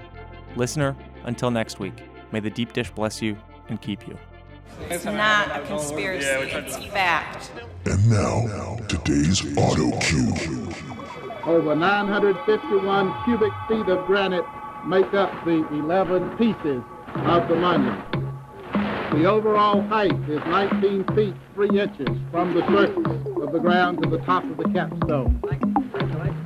Listener, 0.56 0.96
until 1.24 1.50
next 1.50 1.80
week, 1.80 2.04
may 2.32 2.40
the 2.40 2.52
deep 2.52 2.74
dish 2.74 2.92
bless 2.92 3.24
you 3.24 3.36
and 3.70 3.82
keep 3.82 4.08
you. 4.08 4.18
It's 4.90 5.06
not 5.06 5.56
a 5.56 5.66
conspiracy, 5.66 6.26
it's 6.28 6.76
fact. 6.88 7.52
And 7.86 8.10
now, 8.10 8.78
today's 8.88 9.58
auto 9.58 9.98
cue. 10.00 10.70
Over 11.46 11.76
951 11.76 13.24
cubic 13.26 13.52
feet 13.68 13.88
of 13.90 14.06
granite 14.06 14.46
make 14.86 15.14
up 15.14 15.32
the 15.46 15.68
11 15.72 16.38
pieces 16.38 16.82
of 17.16 17.48
the 17.48 17.56
monument. 17.56 18.12
The 19.14 19.26
overall 19.26 19.82
height 19.84 20.14
is 20.28 20.40
19 20.46 21.04
feet 21.16 21.36
3 21.54 21.80
inches 21.80 22.08
from 22.32 22.54
the 22.56 22.66
surface 22.68 23.28
of 23.42 23.52
the 23.52 23.60
ground 23.60 24.02
to 24.02 24.10
the 24.10 24.18
top 24.20 24.44
of 24.44 24.58
the 24.58 24.70
capstone. 24.70 25.40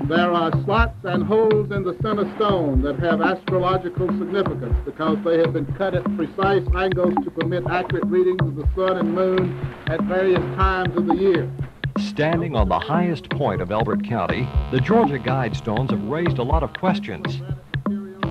There 0.07 0.31
are 0.31 0.51
slots 0.63 1.03
and 1.03 1.21
holes 1.23 1.69
in 1.71 1.83
the 1.83 1.93
center 2.01 2.33
stone 2.37 2.81
that 2.83 2.97
have 2.99 3.19
astrological 3.19 4.07
significance 4.07 4.77
because 4.85 5.17
they 5.25 5.37
have 5.39 5.51
been 5.51 5.65
cut 5.73 5.95
at 5.95 6.05
precise 6.15 6.63
angles 6.73 7.13
to 7.25 7.31
permit 7.31 7.67
accurate 7.69 8.05
readings 8.05 8.39
of 8.39 8.55
the 8.55 8.69
sun 8.73 8.95
and 8.95 9.13
moon 9.13 9.59
at 9.87 10.01
various 10.03 10.39
times 10.55 10.95
of 10.95 11.07
the 11.07 11.15
year. 11.15 11.51
Standing 11.99 12.55
on 12.55 12.69
the 12.69 12.79
highest 12.79 13.29
point 13.31 13.61
of 13.61 13.69
Elbert 13.69 14.05
County, 14.05 14.47
the 14.71 14.79
Georgia 14.79 15.19
Guidestones 15.19 15.91
have 15.91 16.03
raised 16.05 16.37
a 16.37 16.43
lot 16.43 16.63
of 16.63 16.71
questions. 16.71 17.41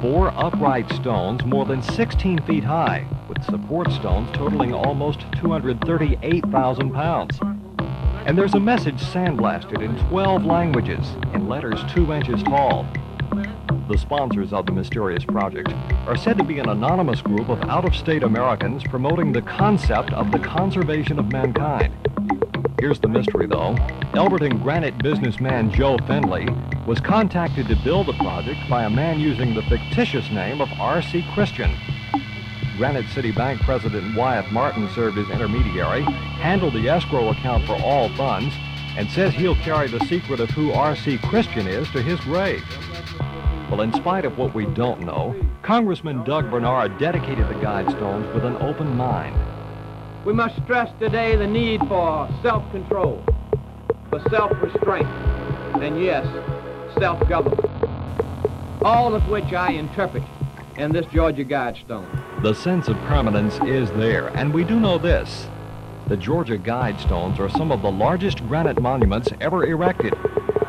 Four 0.00 0.28
upright 0.28 0.90
stones 0.92 1.44
more 1.44 1.66
than 1.66 1.82
16 1.82 2.40
feet 2.44 2.64
high, 2.64 3.06
with 3.28 3.44
support 3.44 3.92
stones 3.92 4.30
totaling 4.32 4.72
almost 4.72 5.20
238,000 5.42 6.90
pounds. 6.94 7.38
And 8.26 8.36
there's 8.36 8.54
a 8.54 8.60
message 8.60 9.00
sandblasted 9.00 9.82
in 9.82 9.96
12 10.08 10.44
languages 10.44 11.14
in 11.32 11.48
letters 11.48 11.80
2 11.94 12.12
inches 12.12 12.42
tall. 12.42 12.84
The 13.88 13.96
sponsors 13.96 14.52
of 14.52 14.66
the 14.66 14.72
mysterious 14.72 15.24
project 15.24 15.72
are 16.08 16.16
said 16.16 16.36
to 16.38 16.42
be 16.42 16.58
an 16.58 16.68
anonymous 16.68 17.22
group 17.22 17.48
of 17.48 17.62
out-of-state 17.62 18.24
Americans 18.24 18.82
promoting 18.82 19.30
the 19.30 19.42
concept 19.42 20.12
of 20.12 20.32
the 20.32 20.40
conservation 20.40 21.20
of 21.20 21.30
mankind. 21.30 21.94
Here's 22.80 22.98
the 22.98 23.06
mystery, 23.06 23.46
though. 23.46 23.76
Elberton 24.14 24.60
granite 24.60 24.98
businessman 24.98 25.70
Joe 25.70 25.96
Fendley 25.98 26.48
was 26.84 26.98
contacted 26.98 27.68
to 27.68 27.76
build 27.76 28.08
the 28.08 28.12
project 28.14 28.58
by 28.68 28.86
a 28.86 28.90
man 28.90 29.20
using 29.20 29.54
the 29.54 29.62
fictitious 29.62 30.28
name 30.32 30.60
of 30.60 30.68
R.C. 30.80 31.24
Christian. 31.32 31.70
Granite 32.76 33.08
City 33.08 33.32
Bank 33.32 33.58
President 33.62 34.14
Wyatt 34.14 34.52
Martin 34.52 34.86
served 34.90 35.16
as 35.16 35.30
intermediary, 35.30 36.02
handled 36.02 36.74
the 36.74 36.90
escrow 36.90 37.30
account 37.30 37.64
for 37.64 37.72
all 37.82 38.10
funds, 38.10 38.54
and 38.98 39.10
says 39.10 39.32
he'll 39.32 39.54
carry 39.56 39.88
the 39.88 40.04
secret 40.06 40.40
of 40.40 40.50
who 40.50 40.72
R.C. 40.72 41.16
Christian 41.18 41.66
is 41.66 41.88
to 41.92 42.02
his 42.02 42.20
grave. 42.20 42.62
Well, 43.70 43.80
in 43.80 43.94
spite 43.94 44.26
of 44.26 44.36
what 44.36 44.54
we 44.54 44.66
don't 44.66 45.00
know, 45.00 45.34
Congressman 45.62 46.22
Doug 46.24 46.50
Barnard 46.50 46.98
dedicated 46.98 47.48
the 47.48 47.54
Guidestones 47.54 48.32
with 48.34 48.44
an 48.44 48.56
open 48.56 48.94
mind. 48.94 49.34
We 50.26 50.34
must 50.34 50.56
stress 50.62 50.92
today 51.00 51.34
the 51.34 51.46
need 51.46 51.80
for 51.88 52.28
self-control, 52.42 53.24
for 54.10 54.20
self-restraint, 54.28 55.08
and 55.82 55.98
yes, 56.02 56.26
self-government. 56.98 57.64
All 58.82 59.14
of 59.14 59.26
which 59.28 59.52
I 59.52 59.70
interpret 59.72 60.22
in 60.78 60.92
this 60.92 61.06
Georgia 61.06 61.44
Guidestone. 61.44 62.06
The 62.42 62.54
sense 62.54 62.88
of 62.88 62.96
permanence 63.04 63.58
is 63.64 63.90
there, 63.92 64.28
and 64.36 64.52
we 64.52 64.64
do 64.64 64.78
know 64.78 64.98
this. 64.98 65.48
The 66.08 66.16
Georgia 66.16 66.58
Guidestones 66.58 67.38
are 67.38 67.48
some 67.48 67.72
of 67.72 67.82
the 67.82 67.90
largest 67.90 68.46
granite 68.46 68.80
monuments 68.80 69.30
ever 69.40 69.64
erected, 69.64 70.14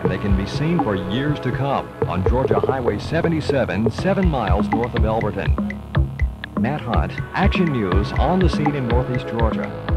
and 0.01 0.11
they 0.11 0.17
can 0.17 0.35
be 0.35 0.45
seen 0.45 0.81
for 0.83 0.95
years 0.95 1.39
to 1.41 1.51
come 1.51 1.87
on 2.07 2.27
Georgia 2.27 2.59
Highway 2.59 2.99
77, 2.99 3.91
seven 3.91 4.27
miles 4.27 4.67
north 4.69 4.95
of 4.95 5.03
Elberton. 5.03 5.55
Matt 6.59 6.81
Hunt, 6.81 7.11
Action 7.33 7.65
News, 7.65 8.11
on 8.13 8.39
the 8.39 8.49
scene 8.49 8.75
in 8.75 8.87
Northeast 8.87 9.27
Georgia. 9.27 9.96